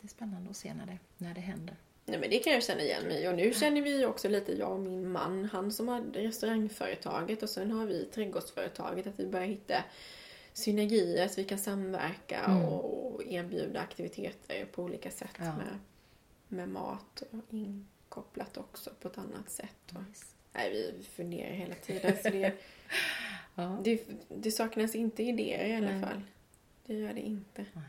det 0.00 0.06
är 0.06 0.08
spännande 0.08 0.50
att 0.50 0.56
se 0.56 0.74
när 0.74 0.86
det, 0.86 0.98
när 1.18 1.34
det 1.34 1.40
händer. 1.40 1.76
Nej 2.08 2.20
men 2.20 2.30
det 2.30 2.38
kan 2.38 2.52
jag 2.52 2.62
känna 2.62 2.82
igen 2.82 3.04
mig. 3.04 3.28
Och 3.28 3.34
nu 3.34 3.52
känner 3.52 3.82
vi 3.82 3.98
ju 3.98 4.06
också 4.06 4.28
lite, 4.28 4.52
jag 4.52 4.72
och 4.72 4.80
min 4.80 5.12
man, 5.12 5.44
han 5.44 5.72
som 5.72 5.88
har 5.88 6.00
restaurangföretaget 6.00 7.42
och 7.42 7.50
sen 7.50 7.70
har 7.70 7.86
vi 7.86 8.04
trädgårdsföretaget, 8.04 9.06
att 9.06 9.20
vi 9.20 9.26
börjar 9.26 9.46
hitta 9.46 9.84
synergier 10.52 11.28
så 11.28 11.34
vi 11.40 11.44
kan 11.44 11.58
samverka 11.58 12.38
mm. 12.38 12.62
och 12.62 13.22
erbjuda 13.24 13.80
aktiviteter 13.80 14.64
på 14.64 14.82
olika 14.82 15.10
sätt 15.10 15.34
ja. 15.38 15.44
med, 15.44 15.78
med 16.48 16.68
mat 16.68 17.22
och 17.30 17.54
inkopplat 17.54 18.56
också 18.56 18.90
på 19.00 19.08
ett 19.08 19.18
annat 19.18 19.50
sätt. 19.50 19.92
Och, 19.94 20.02
nej, 20.52 20.70
vi 20.70 21.04
funderar 21.04 21.50
hela 21.50 21.74
tiden. 21.74 22.16
Så 22.22 22.28
det, 22.28 22.54
ja. 23.54 23.78
det, 23.84 24.02
det, 24.28 24.50
saknas 24.50 24.94
inte 24.94 25.22
idéer 25.22 25.66
i 25.66 25.74
alla 25.74 25.90
nej. 25.90 26.02
fall. 26.02 26.22
Det 26.86 26.94
gör 26.94 27.14
det 27.14 27.20
inte. 27.20 27.64
Nej. 27.72 27.84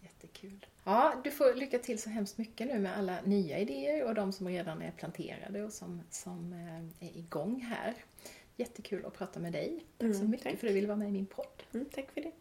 Jättekul. 0.00 0.66
Ja, 0.84 1.20
du 1.24 1.30
får 1.30 1.54
lycka 1.54 1.78
till 1.78 2.02
så 2.02 2.10
hemskt 2.10 2.38
mycket 2.38 2.66
nu 2.66 2.78
med 2.78 2.98
alla 2.98 3.20
nya 3.20 3.58
idéer 3.58 4.04
och 4.04 4.14
de 4.14 4.32
som 4.32 4.48
redan 4.48 4.82
är 4.82 4.90
planterade 4.90 5.62
och 5.62 5.72
som, 5.72 6.02
som 6.10 6.52
eh, 6.52 7.08
är 7.08 7.16
igång 7.18 7.60
här. 7.60 7.94
Jättekul 8.56 9.06
att 9.06 9.14
prata 9.14 9.40
med 9.40 9.52
dig. 9.52 9.84
Tack 9.98 10.04
mm, 10.04 10.18
så 10.18 10.24
mycket 10.24 10.44
tack. 10.44 10.58
för 10.58 10.66
att 10.66 10.70
du 10.70 10.74
ville 10.74 10.86
vara 10.86 10.96
med 10.96 11.08
i 11.08 11.12
min 11.12 11.26
podd. 11.26 11.62
Mm, 11.74 11.86
tack 11.94 12.10
för 12.10 12.20
det. 12.20 12.32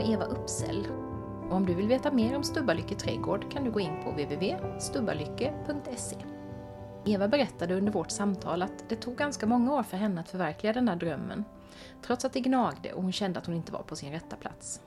Var 0.00 0.12
Eva 0.12 0.24
Uppsell. 0.24 0.86
Och 1.48 1.56
om 1.56 1.66
du 1.66 1.74
vill 1.74 1.88
veta 1.88 2.12
mer 2.12 2.36
om 2.36 2.44
Stubbalycke 2.44 2.94
trädgård 2.94 3.52
kan 3.52 3.64
du 3.64 3.70
gå 3.70 3.80
in 3.80 4.02
på 4.04 4.10
www.stubbalycke.se. 4.10 6.16
Eva 7.06 7.28
berättade 7.28 7.74
under 7.74 7.92
vårt 7.92 8.10
samtal 8.10 8.62
att 8.62 8.88
det 8.88 8.96
tog 8.96 9.16
ganska 9.16 9.46
många 9.46 9.74
år 9.74 9.82
för 9.82 9.96
henne 9.96 10.20
att 10.20 10.28
förverkliga 10.28 10.72
den 10.72 10.86
där 10.86 10.96
drömmen, 10.96 11.44
trots 12.02 12.24
att 12.24 12.32
det 12.32 12.40
gnagde 12.40 12.92
och 12.92 13.02
hon 13.02 13.12
kände 13.12 13.38
att 13.38 13.46
hon 13.46 13.54
inte 13.54 13.72
var 13.72 13.82
på 13.82 13.96
sin 13.96 14.12
rätta 14.12 14.36
plats. 14.36 14.80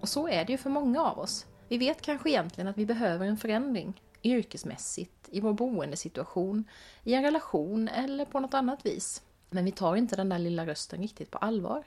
Och 0.00 0.08
så 0.08 0.28
är 0.28 0.44
det 0.44 0.52
ju 0.52 0.58
för 0.58 0.70
många 0.70 1.04
av 1.04 1.18
oss. 1.18 1.46
Vi 1.68 1.78
vet 1.78 2.02
kanske 2.02 2.30
egentligen 2.30 2.68
att 2.68 2.78
vi 2.78 2.86
behöver 2.86 3.26
en 3.26 3.36
förändring, 3.36 4.02
yrkesmässigt, 4.22 5.28
i 5.28 5.40
vår 5.40 5.52
boendesituation, 5.52 6.64
i 7.04 7.14
en 7.14 7.22
relation 7.22 7.88
eller 7.88 8.24
på 8.24 8.40
något 8.40 8.54
annat 8.54 8.86
vis. 8.86 9.22
Men 9.50 9.64
vi 9.64 9.72
tar 9.72 9.96
inte 9.96 10.16
den 10.16 10.28
där 10.28 10.38
lilla 10.38 10.66
rösten 10.66 11.02
riktigt 11.02 11.30
på 11.30 11.38
allvar. 11.38 11.84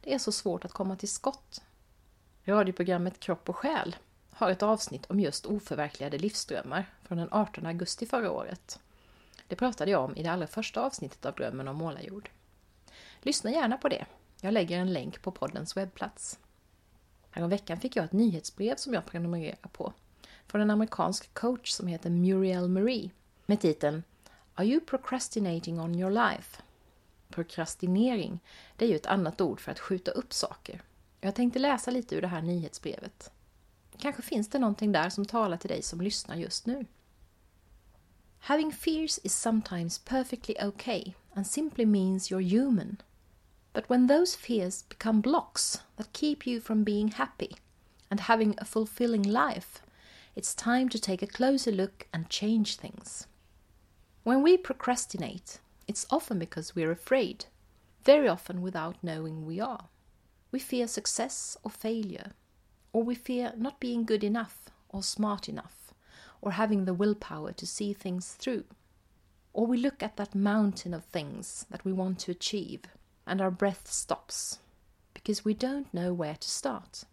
Det 0.00 0.14
är 0.14 0.18
så 0.18 0.32
svårt 0.32 0.64
att 0.64 0.72
komma 0.72 0.96
till 0.96 1.08
skott 1.08 1.62
Radioprogrammet 2.44 3.20
Kropp 3.20 3.48
och 3.48 3.56
själ 3.56 3.96
har 4.30 4.50
ett 4.50 4.62
avsnitt 4.62 5.06
om 5.06 5.20
just 5.20 5.46
oförverkligade 5.46 6.18
livsdrömmar 6.18 6.84
från 7.02 7.18
den 7.18 7.28
18 7.30 7.66
augusti 7.66 8.06
förra 8.06 8.30
året. 8.30 8.80
Det 9.48 9.56
pratade 9.56 9.90
jag 9.90 10.04
om 10.04 10.16
i 10.16 10.22
det 10.22 10.30
allra 10.30 10.46
första 10.46 10.80
avsnittet 10.80 11.26
av 11.26 11.34
Drömmen 11.34 11.68
om 11.68 11.76
målarjord. 11.76 12.30
Lyssna 13.20 13.50
gärna 13.50 13.76
på 13.76 13.88
det. 13.88 14.06
Jag 14.40 14.54
lägger 14.54 14.78
en 14.78 14.92
länk 14.92 15.22
på 15.22 15.30
poddens 15.30 15.76
webbplats. 15.76 16.38
Häromveckan 17.30 17.80
fick 17.80 17.96
jag 17.96 18.04
ett 18.04 18.12
nyhetsbrev 18.12 18.76
som 18.76 18.94
jag 18.94 19.06
prenumererar 19.06 19.68
på 19.72 19.92
från 20.46 20.60
en 20.60 20.70
amerikansk 20.70 21.34
coach 21.34 21.70
som 21.70 21.86
heter 21.86 22.10
Muriel 22.10 22.68
Marie 22.68 23.10
med 23.46 23.60
titeln 23.60 24.02
Are 24.54 24.66
you 24.66 24.80
procrastinating 24.80 25.80
on 25.80 25.94
your 25.94 26.10
life? 26.10 26.62
Prokrastinering, 27.28 28.40
det 28.76 28.84
är 28.84 28.88
ju 28.88 28.96
ett 28.96 29.06
annat 29.06 29.40
ord 29.40 29.60
för 29.60 29.72
att 29.72 29.80
skjuta 29.80 30.10
upp 30.10 30.32
saker 30.32 30.82
jag 31.24 31.34
tänkte 31.34 31.58
läsa 31.58 31.90
lite 31.90 32.16
ur 32.16 32.20
det 32.20 32.28
här 32.28 32.42
nyhetsbrevet. 32.42 33.30
Kanske 33.98 34.22
finns 34.22 34.48
det 34.48 34.58
någonting 34.58 34.92
där 34.92 35.10
som 35.10 35.24
talar 35.24 35.56
till 35.56 35.68
dig 35.68 35.82
som 35.82 36.00
lyssnar 36.00 36.36
just 36.36 36.66
nu. 36.66 36.86
Having 38.38 38.72
fears 38.72 39.18
is 39.22 39.40
sometimes 39.40 39.98
perfectly 39.98 40.54
okay 40.62 41.14
and 41.34 41.46
simply 41.46 41.86
means 41.86 42.30
you're 42.30 42.60
human. 42.60 42.96
But 43.72 43.90
when 43.90 44.06
those 44.06 44.36
fears 44.36 44.88
become 44.88 45.20
blocks 45.20 45.82
that 45.96 46.12
keep 46.12 46.46
you 46.46 46.60
from 46.60 46.84
being 46.84 47.12
happy 47.12 47.56
and 48.08 48.20
having 48.20 48.54
a 48.58 48.64
fulfilling 48.64 49.22
life, 49.22 49.82
it's 50.34 50.54
time 50.54 50.88
to 50.88 50.98
take 50.98 51.22
a 51.22 51.32
closer 51.32 51.72
look 51.72 52.06
and 52.12 52.28
change 52.28 52.76
things. 52.76 53.26
When 54.24 54.42
we 54.42 54.56
procrastinate, 54.56 55.60
it's 55.86 56.06
often 56.10 56.38
because 56.38 56.74
we're 56.74 56.92
afraid, 56.92 57.46
very 58.04 58.28
often 58.28 58.60
without 58.60 58.96
knowing 59.02 59.46
we 59.46 59.60
are. 59.60 59.88
We 60.52 60.60
fear 60.60 60.86
success 60.86 61.56
or 61.64 61.70
failure, 61.70 62.32
or 62.92 63.02
we 63.02 63.16
fear 63.16 63.52
not 63.56 63.80
being 63.80 64.04
good 64.04 64.22
enough 64.22 64.70
or 64.90 65.02
smart 65.02 65.48
enough, 65.48 65.92
or 66.40 66.52
having 66.52 66.84
the 66.84 66.94
willpower 66.94 67.52
to 67.52 67.66
see 67.66 67.92
things 67.92 68.34
through. 68.34 68.64
Or 69.52 69.66
we 69.66 69.76
look 69.78 70.02
at 70.02 70.16
that 70.16 70.34
mountain 70.34 70.94
of 70.94 71.04
things 71.04 71.66
that 71.70 71.84
we 71.84 71.92
want 71.92 72.20
to 72.20 72.30
achieve, 72.30 72.82
and 73.26 73.40
our 73.40 73.50
breath 73.50 73.90
stops 73.90 74.60
because 75.14 75.44
we 75.44 75.54
don't 75.54 75.92
know 75.92 76.12
where 76.12 76.36
to 76.36 76.48
start. 76.48 77.04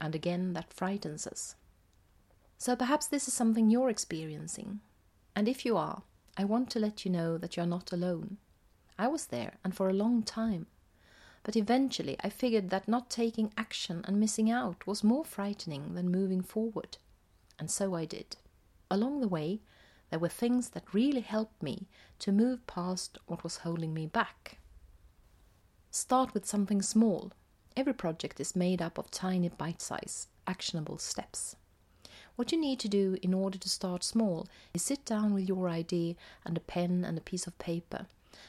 and 0.00 0.14
again 0.14 0.52
that 0.52 0.72
frightens 0.72 1.26
us. 1.26 1.54
So 2.58 2.76
perhaps 2.76 3.06
this 3.06 3.28
is 3.28 3.34
something 3.34 3.70
you're 3.70 3.90
experiencing. 3.90 4.80
And 5.34 5.48
if 5.48 5.64
you 5.64 5.76
are, 5.76 6.02
I 6.36 6.44
want 6.44 6.70
to 6.70 6.80
let 6.80 7.04
you 7.04 7.10
know 7.10 7.38
that 7.38 7.56
you're 7.56 7.66
not 7.66 7.92
alone. 7.92 8.38
I 8.98 9.08
was 9.08 9.26
there, 9.26 9.58
and 9.64 9.74
for 9.74 9.88
a 9.88 9.94
long 9.94 10.22
time. 10.22 10.66
But 11.46 11.54
eventually 11.54 12.16
I 12.24 12.28
figured 12.28 12.70
that 12.70 12.88
not 12.88 13.08
taking 13.08 13.52
action 13.56 14.04
and 14.04 14.18
missing 14.18 14.50
out 14.50 14.84
was 14.84 15.04
more 15.04 15.24
frightening 15.24 15.94
than 15.94 16.10
moving 16.10 16.42
forward. 16.42 16.98
And 17.56 17.70
so 17.70 17.94
I 17.94 18.04
did. 18.04 18.34
Along 18.90 19.20
the 19.20 19.28
way, 19.28 19.60
there 20.10 20.18
were 20.18 20.28
things 20.28 20.70
that 20.70 20.92
really 20.92 21.20
helped 21.20 21.62
me 21.62 21.86
to 22.18 22.32
move 22.32 22.66
past 22.66 23.18
what 23.26 23.44
was 23.44 23.58
holding 23.58 23.94
me 23.94 24.06
back. 24.06 24.58
Start 25.92 26.34
with 26.34 26.46
something 26.46 26.82
small. 26.82 27.30
Every 27.76 27.94
project 27.94 28.40
is 28.40 28.56
made 28.56 28.82
up 28.82 28.98
of 28.98 29.12
tiny 29.12 29.48
bite 29.48 29.80
sized, 29.80 30.26
actionable 30.48 30.98
steps. 30.98 31.54
What 32.34 32.50
you 32.50 32.60
need 32.60 32.80
to 32.80 32.88
do 32.88 33.18
in 33.22 33.32
order 33.32 33.56
to 33.56 33.68
start 33.68 34.02
small 34.02 34.48
is 34.74 34.82
sit 34.82 35.04
down 35.04 35.32
with 35.32 35.48
your 35.48 35.68
idea 35.68 36.16
and 36.44 36.56
a 36.56 36.60
pen 36.60 37.04
and 37.04 37.16
a 37.16 37.20
piece 37.20 37.46
of 37.46 37.56
paper 37.60 38.06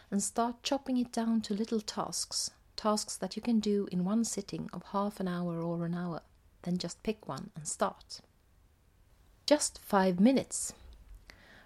and 0.10 0.24
start 0.24 0.64
chopping 0.64 0.98
it 0.98 1.12
down 1.12 1.42
to 1.42 1.54
little 1.54 1.80
tasks, 1.80 2.50
tasks 2.78 3.18
that 3.18 3.36
you 3.36 3.42
can 3.42 3.60
do 3.60 3.90
in 3.92 4.06
one 4.06 4.24
sitting 4.24 4.70
of 4.72 4.84
half 4.94 5.20
an 5.20 5.28
hour 5.28 5.60
or 5.62 5.86
an 5.86 5.94
hour. 5.94 6.22
Then 6.62 6.78
just 6.78 7.04
pick 7.04 7.28
one 7.28 7.50
and 7.56 7.68
start. 7.68 8.22
Just 9.46 9.80
five 9.80 10.20
minutes. 10.20 10.74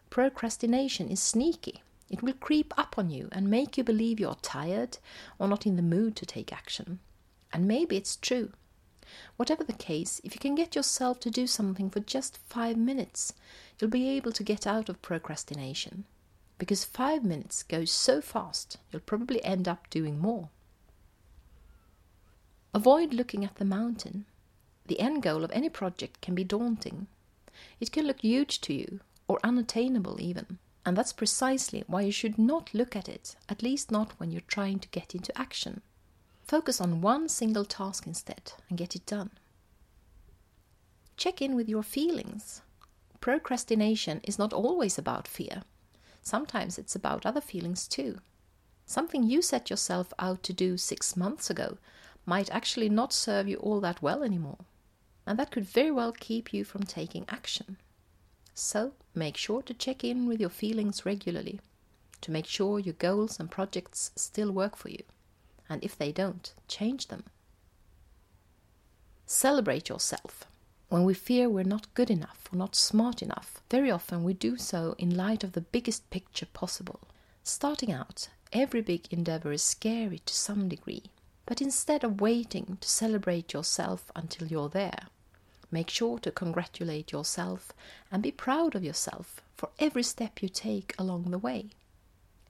Procrastination 0.10 1.10
is 1.10 1.22
sneaky. 1.22 1.84
It 2.10 2.22
will 2.24 2.34
creep 2.34 2.74
up 2.78 2.96
on 2.98 3.10
you 3.10 3.30
and 3.32 3.50
make 3.50 3.78
you 3.78 3.84
believe 3.84 4.20
you're 4.20 4.36
tired 4.42 4.98
or 5.40 5.48
not 5.48 5.66
in 5.66 5.76
the 5.76 5.82
mood 5.82 6.16
to 6.18 6.26
take 6.26 6.52
action. 6.52 7.00
And 7.54 7.68
maybe 7.68 7.98
it's 7.98 8.16
true. 8.16 8.52
Whatever 9.38 9.64
the 9.64 9.74
case, 9.74 10.22
if 10.24 10.34
you 10.34 10.40
can 10.40 10.56
get 10.56 10.76
yourself 10.76 11.20
to 11.22 11.30
do 11.30 11.48
something 11.48 11.90
for 11.90 12.00
just 12.00 12.38
five 12.38 12.78
minutes, 12.78 13.34
you'll 13.80 13.90
be 13.90 14.10
able 14.10 14.32
to 14.32 14.44
get 14.44 14.68
out 14.68 14.90
of 14.90 15.02
procrastination. 15.02 16.06
Because 16.58 16.86
five 16.86 17.24
minutes 17.24 17.64
goes 17.64 17.92
so 17.92 18.22
fast, 18.22 18.78
you'll 18.92 19.02
probably 19.02 19.44
end 19.44 19.68
up 19.68 19.90
doing 19.90 20.20
more. 20.20 20.50
Avoid 22.74 23.14
looking 23.14 23.44
at 23.44 23.56
the 23.56 23.66
mountain. 23.66 24.26
The 24.88 25.00
end 25.00 25.24
goal 25.24 25.44
of 25.44 25.52
any 25.52 25.70
project 25.70 26.22
can 26.22 26.36
be 26.36 26.44
daunting. 26.44 27.08
It 27.80 27.92
can 27.92 28.08
look 28.08 28.22
huge 28.22 28.62
to 28.62 28.74
you, 28.74 29.02
or 29.28 29.40
unattainable 29.44 30.22
even. 30.22 30.58
And 30.86 30.98
that's 30.98 31.14
precisely 31.14 31.84
why 31.88 32.02
you 32.02 32.12
should 32.12 32.40
not 32.40 32.74
look 32.74 32.96
at 32.96 33.10
it, 33.10 33.36
at 33.50 33.62
least 33.62 33.92
not 33.92 34.14
when 34.20 34.32
you're 34.32 34.42
trying 34.48 34.80
to 34.80 34.90
get 34.90 35.14
into 35.14 35.38
action. 35.38 35.82
Focus 36.44 36.82
on 36.82 37.02
one 37.02 37.30
single 37.30 37.66
task 37.66 38.08
instead 38.08 38.54
and 38.70 38.78
get 38.78 38.96
it 38.96 39.06
done. 39.06 39.32
Check 41.18 41.42
in 41.42 41.56
with 41.56 41.70
your 41.70 41.84
feelings. 41.84 42.62
Procrastination 43.20 44.22
is 44.24 44.40
not 44.40 44.54
always 44.54 44.98
about 44.98 45.28
fear. 45.28 45.64
Sometimes 46.24 46.78
it's 46.78 46.96
about 46.96 47.26
other 47.26 47.42
feelings 47.42 47.88
too. 47.88 48.20
Something 48.86 49.24
you 49.24 49.42
set 49.42 49.70
yourself 49.70 50.12
out 50.18 50.42
to 50.44 50.54
do 50.54 50.78
six 50.78 51.16
months 51.16 51.50
ago 51.50 51.78
might 52.26 52.50
actually 52.52 52.90
not 52.90 53.14
serve 53.14 53.48
you 53.48 53.58
all 53.58 53.80
that 53.82 54.02
well 54.02 54.24
anymore. 54.24 54.60
And 55.26 55.38
that 55.40 55.52
could 55.52 55.66
very 55.66 55.92
well 55.92 56.12
keep 56.12 56.54
you 56.54 56.64
from 56.64 56.84
taking 56.84 57.26
action. 57.30 57.78
So 58.54 58.94
make 59.16 59.38
sure 59.38 59.62
to 59.64 59.74
check 59.74 60.04
in 60.04 60.28
with 60.28 60.40
your 60.40 60.50
feelings 60.50 61.06
regularly 61.06 61.60
to 62.22 62.32
make 62.32 62.46
sure 62.46 62.80
your 62.80 62.94
goals 62.94 63.40
and 63.40 63.50
projects 63.50 64.12
still 64.16 64.52
work 64.52 64.76
for 64.76 64.90
you. 64.90 65.04
And 65.70 65.84
if 65.84 65.98
they 65.98 66.12
don't, 66.12 66.54
change 66.68 67.08
them. 67.08 67.24
Celebrate 69.26 69.90
yourself. 69.90 70.46
When 70.90 71.04
we 71.06 71.14
fear 71.14 71.50
we're 71.50 71.64
not 71.64 71.94
good 71.94 72.12
enough 72.12 72.50
or 72.52 72.58
not 72.58 72.76
smart 72.76 73.22
enough, 73.22 73.62
very 73.70 73.90
often 73.90 74.24
we 74.24 74.34
do 74.34 74.58
so 74.58 74.94
in 74.98 75.16
light 75.16 75.44
of 75.44 75.54
the 75.54 75.62
biggest 75.62 76.10
picture 76.10 76.46
possible. 76.46 77.00
Starting 77.44 77.92
out, 77.92 78.28
every 78.52 78.82
big 78.82 79.08
endeavor 79.12 79.52
is 79.52 79.64
scary 79.64 80.20
to 80.20 80.34
some 80.34 80.68
degree, 80.68 81.04
but 81.52 81.62
instead 81.62 82.06
of 82.06 82.22
waiting 82.22 82.78
to 82.80 82.88
celebrate 82.88 83.52
yourself 83.52 84.10
until 84.16 84.48
you're 84.48 84.70
there, 84.70 85.08
make 85.70 85.90
sure 85.90 86.18
to 86.18 86.32
congratulate 86.32 87.12
yourself 87.12 87.74
and 88.10 88.24
be 88.24 88.32
proud 88.32 88.74
of 88.74 88.86
yourself 88.86 89.42
for 89.58 89.68
every 89.78 90.04
step 90.04 90.42
you 90.42 90.48
take 90.48 90.96
along 90.98 91.30
the 91.30 91.38
way. 91.38 91.72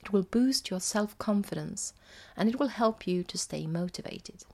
It 0.02 0.14
will 0.14 0.22
boost 0.22 0.70
your 0.70 0.80
self 0.80 1.18
confidence 1.18 1.93
and 2.38 2.47
it 2.47 2.60
will 2.60 2.68
help 2.68 3.08
you 3.08 3.24
to 3.24 3.38
stay 3.39 3.66
motivated. 3.66 4.45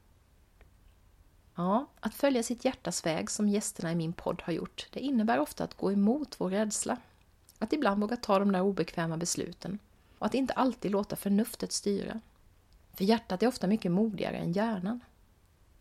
Ja, 1.55 1.87
att 1.99 2.13
följa 2.13 2.43
sitt 2.43 2.65
hjärtas 2.65 3.05
väg 3.05 3.31
som 3.31 3.49
gästerna 3.49 3.91
i 3.91 3.95
min 3.95 4.13
podd 4.13 4.41
har 4.45 4.53
gjort, 4.53 4.87
det 4.91 4.99
innebär 4.99 5.39
ofta 5.39 5.63
att 5.63 5.77
gå 5.77 5.91
emot 5.91 6.35
vår 6.37 6.49
rädsla. 6.49 6.97
Att 7.59 7.73
ibland 7.73 8.01
våga 8.01 8.17
ta 8.17 8.39
de 8.39 8.51
där 8.51 8.61
obekväma 8.61 9.17
besluten 9.17 9.79
och 10.19 10.25
att 10.25 10.33
inte 10.33 10.53
alltid 10.53 10.91
låta 10.91 11.15
förnuftet 11.15 11.71
styra. 11.71 12.21
För 12.97 13.03
hjärtat 13.03 13.43
är 13.43 13.47
ofta 13.47 13.67
mycket 13.67 13.91
modigare 13.91 14.37
än 14.37 14.51
hjärnan. 14.51 14.99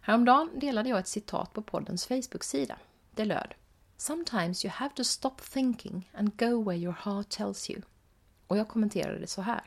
Häromdagen 0.01 0.51
delade 0.55 0.89
jag 0.89 0.99
ett 0.99 1.09
citat 1.09 1.53
på 1.53 1.63
poddens 1.63 2.07
Facebook-sida. 2.07 2.79
Det 3.15 3.25
löd 3.25 3.55
Sometimes 3.97 4.65
you 4.65 4.73
have 4.73 4.95
to 4.95 5.05
stop 5.05 5.35
thinking 5.53 6.11
and 6.15 6.37
go 6.37 6.63
where 6.63 6.79
your 6.79 6.97
heart 7.01 7.29
tells 7.29 7.71
you. 7.71 7.83
Och 8.47 8.57
jag 8.57 8.69
kommenterade 8.69 9.19
det 9.19 9.27
så 9.27 9.43
här. 9.43 9.63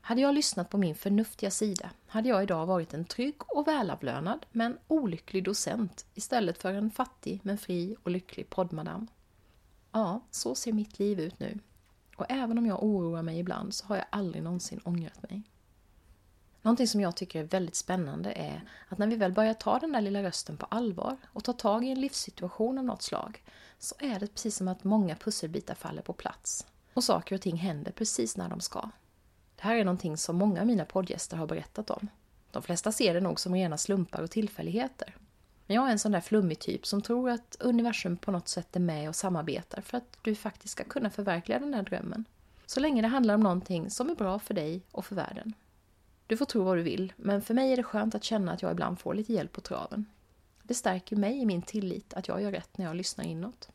Hade 0.00 0.20
jag 0.20 0.34
lyssnat 0.34 0.70
på 0.70 0.78
min 0.78 0.94
förnuftiga 0.94 1.50
sida 1.50 1.90
hade 2.06 2.28
jag 2.28 2.42
idag 2.42 2.66
varit 2.66 2.94
en 2.94 3.04
trygg 3.04 3.34
och 3.48 3.68
välavlönad 3.68 4.46
men 4.52 4.78
olycklig 4.88 5.44
docent 5.44 6.06
istället 6.14 6.62
för 6.62 6.72
en 6.72 6.90
fattig 6.90 7.40
men 7.42 7.58
fri 7.58 7.96
och 8.02 8.10
lycklig 8.10 8.50
poddmadam. 8.50 9.06
Ja, 9.92 10.20
så 10.30 10.54
ser 10.54 10.72
mitt 10.72 10.98
liv 10.98 11.20
ut 11.20 11.40
nu. 11.40 11.58
Och 12.16 12.26
även 12.28 12.58
om 12.58 12.66
jag 12.66 12.82
oroar 12.82 13.22
mig 13.22 13.38
ibland 13.38 13.74
så 13.74 13.86
har 13.86 13.96
jag 13.96 14.06
aldrig 14.10 14.42
någonsin 14.42 14.80
ångrat 14.84 15.22
mig. 15.30 15.42
Någonting 16.62 16.88
som 16.88 17.00
jag 17.00 17.16
tycker 17.16 17.40
är 17.40 17.44
väldigt 17.44 17.74
spännande 17.74 18.32
är 18.32 18.62
att 18.88 18.98
när 18.98 19.06
vi 19.06 19.16
väl 19.16 19.32
börjar 19.32 19.54
ta 19.54 19.78
den 19.78 19.92
där 19.92 20.00
lilla 20.00 20.22
rösten 20.22 20.56
på 20.56 20.66
allvar 20.66 21.16
och 21.32 21.44
ta 21.44 21.52
tag 21.52 21.84
i 21.84 21.90
en 21.90 22.00
livssituation 22.00 22.78
av 22.78 22.84
något 22.84 23.02
slag 23.02 23.42
så 23.78 23.94
är 23.98 24.20
det 24.20 24.26
precis 24.26 24.56
som 24.56 24.68
att 24.68 24.84
många 24.84 25.16
pusselbitar 25.16 25.74
faller 25.74 26.02
på 26.02 26.12
plats 26.12 26.66
och 26.94 27.04
saker 27.04 27.34
och 27.34 27.40
ting 27.40 27.56
händer 27.56 27.92
precis 27.92 28.36
när 28.36 28.48
de 28.48 28.60
ska. 28.60 28.90
Det 29.56 29.62
här 29.62 29.76
är 29.76 29.84
någonting 29.84 30.16
som 30.16 30.36
många 30.36 30.60
av 30.60 30.66
mina 30.66 30.84
poddgäster 30.84 31.36
har 31.36 31.46
berättat 31.46 31.90
om. 31.90 32.08
De 32.50 32.62
flesta 32.62 32.92
ser 32.92 33.14
det 33.14 33.20
nog 33.20 33.40
som 33.40 33.54
rena 33.54 33.78
slumpar 33.78 34.22
och 34.22 34.30
tillfälligheter. 34.30 35.16
Men 35.66 35.74
jag 35.74 35.86
är 35.88 35.92
en 35.92 35.98
sån 35.98 36.12
där 36.12 36.20
flummig 36.20 36.58
typ 36.58 36.86
som 36.86 37.02
tror 37.02 37.30
att 37.30 37.56
universum 37.60 38.16
på 38.16 38.30
något 38.30 38.48
sätt 38.48 38.76
är 38.76 38.80
med 38.80 39.08
och 39.08 39.16
samarbetar 39.16 39.80
för 39.80 39.98
att 39.98 40.18
du 40.22 40.34
faktiskt 40.34 40.72
ska 40.72 40.84
kunna 40.84 41.10
förverkliga 41.10 41.58
den 41.58 41.70
där 41.70 41.82
drömmen. 41.82 42.24
Så 42.66 42.80
länge 42.80 43.02
det 43.02 43.08
handlar 43.08 43.34
om 43.34 43.40
någonting 43.40 43.90
som 43.90 44.10
är 44.10 44.14
bra 44.14 44.38
för 44.38 44.54
dig 44.54 44.82
och 44.92 45.06
för 45.06 45.14
världen. 45.14 45.54
Du 46.30 46.36
får 46.36 46.46
tro 46.46 46.62
vad 46.62 46.76
du 46.76 46.82
vill, 46.82 47.12
men 47.16 47.42
för 47.42 47.54
mig 47.54 47.72
är 47.72 47.76
det 47.76 47.82
skönt 47.82 48.14
att 48.14 48.24
känna 48.24 48.52
att 48.52 48.62
jag 48.62 48.72
ibland 48.72 48.98
får 48.98 49.14
lite 49.14 49.32
hjälp 49.32 49.52
på 49.52 49.60
traven. 49.60 50.06
Det 50.62 50.74
stärker 50.74 51.16
mig 51.16 51.38
i 51.38 51.46
min 51.46 51.62
tillit 51.62 52.14
att 52.14 52.28
jag 52.28 52.42
gör 52.42 52.52
rätt 52.52 52.78
när 52.78 52.84
jag 52.84 52.96
lyssnar 52.96 53.24
inåt. 53.24 53.68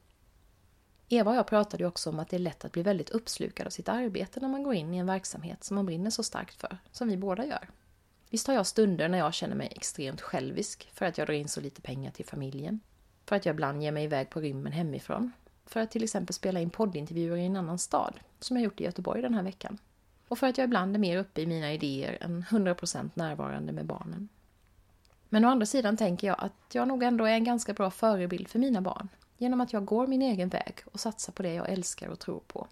Eva 1.09 1.31
och 1.31 1.37
jag 1.37 1.47
pratade 1.47 1.83
ju 1.83 1.87
också 1.87 2.09
om 2.09 2.19
att 2.19 2.29
det 2.29 2.37
är 2.37 2.39
lätt 2.39 2.65
att 2.65 2.71
bli 2.71 2.83
väldigt 2.83 3.09
uppslukad 3.09 3.65
av 3.65 3.71
sitt 3.71 3.89
arbete 3.89 4.39
när 4.39 4.47
man 4.47 4.63
går 4.63 4.73
in 4.73 4.93
i 4.93 4.97
en 4.97 5.05
verksamhet 5.05 5.63
som 5.63 5.75
man 5.75 5.85
brinner 5.85 6.09
så 6.09 6.23
starkt 6.23 6.55
för, 6.61 6.77
som 6.91 7.07
vi 7.07 7.17
båda 7.17 7.45
gör. 7.45 7.69
Visst 8.29 8.47
har 8.47 8.53
jag 8.53 8.67
stunder 8.67 9.09
när 9.09 9.17
jag 9.17 9.33
känner 9.33 9.55
mig 9.55 9.73
extremt 9.75 10.21
självisk 10.21 10.89
för 10.93 11.05
att 11.05 11.17
jag 11.17 11.27
drar 11.27 11.33
in 11.33 11.47
så 11.47 11.61
lite 11.61 11.81
pengar 11.81 12.11
till 12.11 12.25
familjen, 12.25 12.79
för 13.25 13.35
att 13.35 13.45
jag 13.45 13.53
ibland 13.53 13.83
ger 13.83 13.91
mig 13.91 14.03
iväg 14.03 14.29
på 14.29 14.41
rymmen 14.41 14.71
hemifrån, 14.71 15.31
för 15.65 15.79
att 15.79 15.91
till 15.91 16.03
exempel 16.03 16.33
spela 16.33 16.59
in 16.59 16.69
poddintervjuer 16.69 17.37
i 17.37 17.45
en 17.45 17.55
annan 17.55 17.79
stad, 17.79 18.19
som 18.39 18.57
jag 18.57 18.63
gjort 18.63 18.81
i 18.81 18.83
Göteborg 18.83 19.21
den 19.21 19.33
här 19.33 19.43
veckan. 19.43 19.77
Och 20.27 20.39
för 20.39 20.47
att 20.47 20.57
jag 20.57 20.65
ibland 20.65 20.95
är 20.95 20.99
mer 20.99 21.17
uppe 21.17 21.41
i 21.41 21.45
mina 21.45 21.73
idéer 21.73 22.17
än 22.21 22.43
100% 22.43 23.09
närvarande 23.13 23.73
med 23.73 23.85
barnen. 23.85 24.29
Men 25.29 25.45
å 25.45 25.49
andra 25.49 25.65
sidan 25.65 25.97
tänker 25.97 26.27
jag 26.27 26.35
att 26.39 26.75
jag 26.75 26.87
nog 26.87 27.03
ändå 27.03 27.25
är 27.25 27.33
en 27.33 27.43
ganska 27.43 27.73
bra 27.73 27.91
förebild 27.91 28.47
för 28.47 28.59
mina 28.59 28.81
barn 28.81 29.09
genom 29.37 29.61
att 29.61 29.73
jag 29.73 29.85
går 29.85 30.07
min 30.07 30.21
egen 30.21 30.49
väg 30.49 30.75
och 30.85 30.99
satsar 30.99 31.33
på 31.33 31.43
det 31.43 31.53
jag 31.53 31.69
älskar 31.69 32.07
och 32.07 32.19
tror 32.19 32.39
på. 32.47 32.67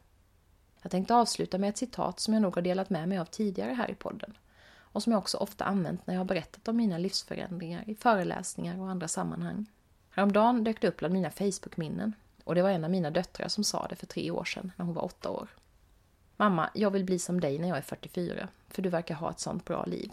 Jag 0.81 0.91
tänkte 0.91 1.15
avsluta 1.15 1.57
med 1.57 1.69
ett 1.69 1.77
citat 1.77 2.19
som 2.19 2.33
jag 2.33 2.41
nog 2.41 2.55
har 2.55 2.61
delat 2.61 2.89
med 2.89 3.09
mig 3.09 3.17
av 3.17 3.25
tidigare 3.25 3.73
här 3.73 3.91
i 3.91 3.95
podden 3.95 4.33
och 4.93 5.03
som 5.03 5.11
jag 5.11 5.19
också 5.19 5.37
ofta 5.37 5.65
använt 5.65 6.07
när 6.07 6.13
jag 6.13 6.19
har 6.19 6.25
berättat 6.25 6.67
om 6.67 6.77
mina 6.77 6.97
livsförändringar 6.97 7.83
i 7.89 7.95
föreläsningar 7.95 8.79
och 8.79 8.89
andra 8.89 9.07
sammanhang. 9.07 9.65
Häromdagen 10.09 10.63
dök 10.63 10.81
det 10.81 10.87
upp 10.87 10.97
bland 10.97 11.13
mina 11.13 11.29
Facebook-minnen 11.29 12.13
och 12.43 12.55
det 12.55 12.61
var 12.61 12.69
en 12.69 12.83
av 12.83 12.91
mina 12.91 13.11
döttrar 13.11 13.47
som 13.47 13.63
sa 13.63 13.87
det 13.89 13.95
för 13.95 14.05
tre 14.05 14.31
år 14.31 14.43
sedan 14.43 14.71
när 14.75 14.85
hon 14.85 14.95
var 14.95 15.03
åtta 15.05 15.29
år. 15.29 15.47
Mamma, 16.37 16.69
jag 16.73 16.91
vill 16.91 17.03
bli 17.03 17.19
som 17.19 17.41
dig 17.41 17.59
när 17.59 17.67
jag 17.67 17.77
är 17.77 17.81
44, 17.81 18.47
för 18.67 18.81
du 18.81 18.89
verkar 18.89 19.15
ha 19.15 19.31
ett 19.31 19.39
sånt 19.39 19.65
bra 19.65 19.83
liv. 19.85 20.11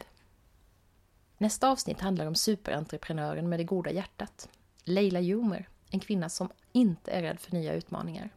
Nästa 1.39 1.71
avsnitt 1.71 2.01
handlar 2.01 2.27
om 2.27 2.35
superentreprenören 2.35 3.49
med 3.49 3.61
det 3.61 3.65
goda 3.65 3.91
hjärtat, 3.91 4.49
Leila 4.85 5.21
Jumer, 5.21 5.69
en 5.91 6.01
kvinna 6.01 6.29
som 6.29 6.49
inte 6.73 7.11
är 7.11 7.23
rädd 7.23 7.41
för 7.41 7.53
nya 7.53 7.75
utmaningar. 7.75 8.31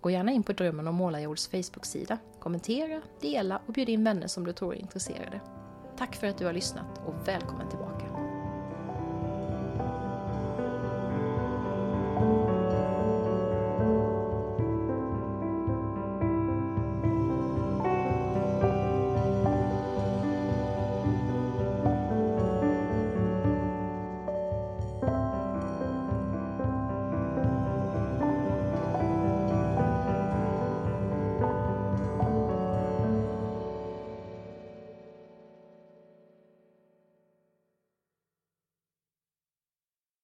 Gå 0.00 0.10
gärna 0.10 0.32
in 0.32 0.42
på 0.42 0.52
Drömmen 0.52 0.88
om 0.88 0.94
Målarjords 0.94 1.48
Facebook-sida. 1.48 2.18
Kommentera, 2.40 3.02
dela 3.20 3.60
och 3.66 3.72
bjud 3.72 3.88
in 3.88 4.04
vänner 4.04 4.26
som 4.26 4.46
du 4.46 4.52
tror 4.52 4.74
är 4.74 4.78
intresserade. 4.78 5.40
Tack 5.96 6.16
för 6.16 6.26
att 6.26 6.38
du 6.38 6.46
har 6.46 6.52
lyssnat 6.52 6.98
och 7.06 7.28
välkommen 7.28 7.68
tillbaka! 7.68 7.91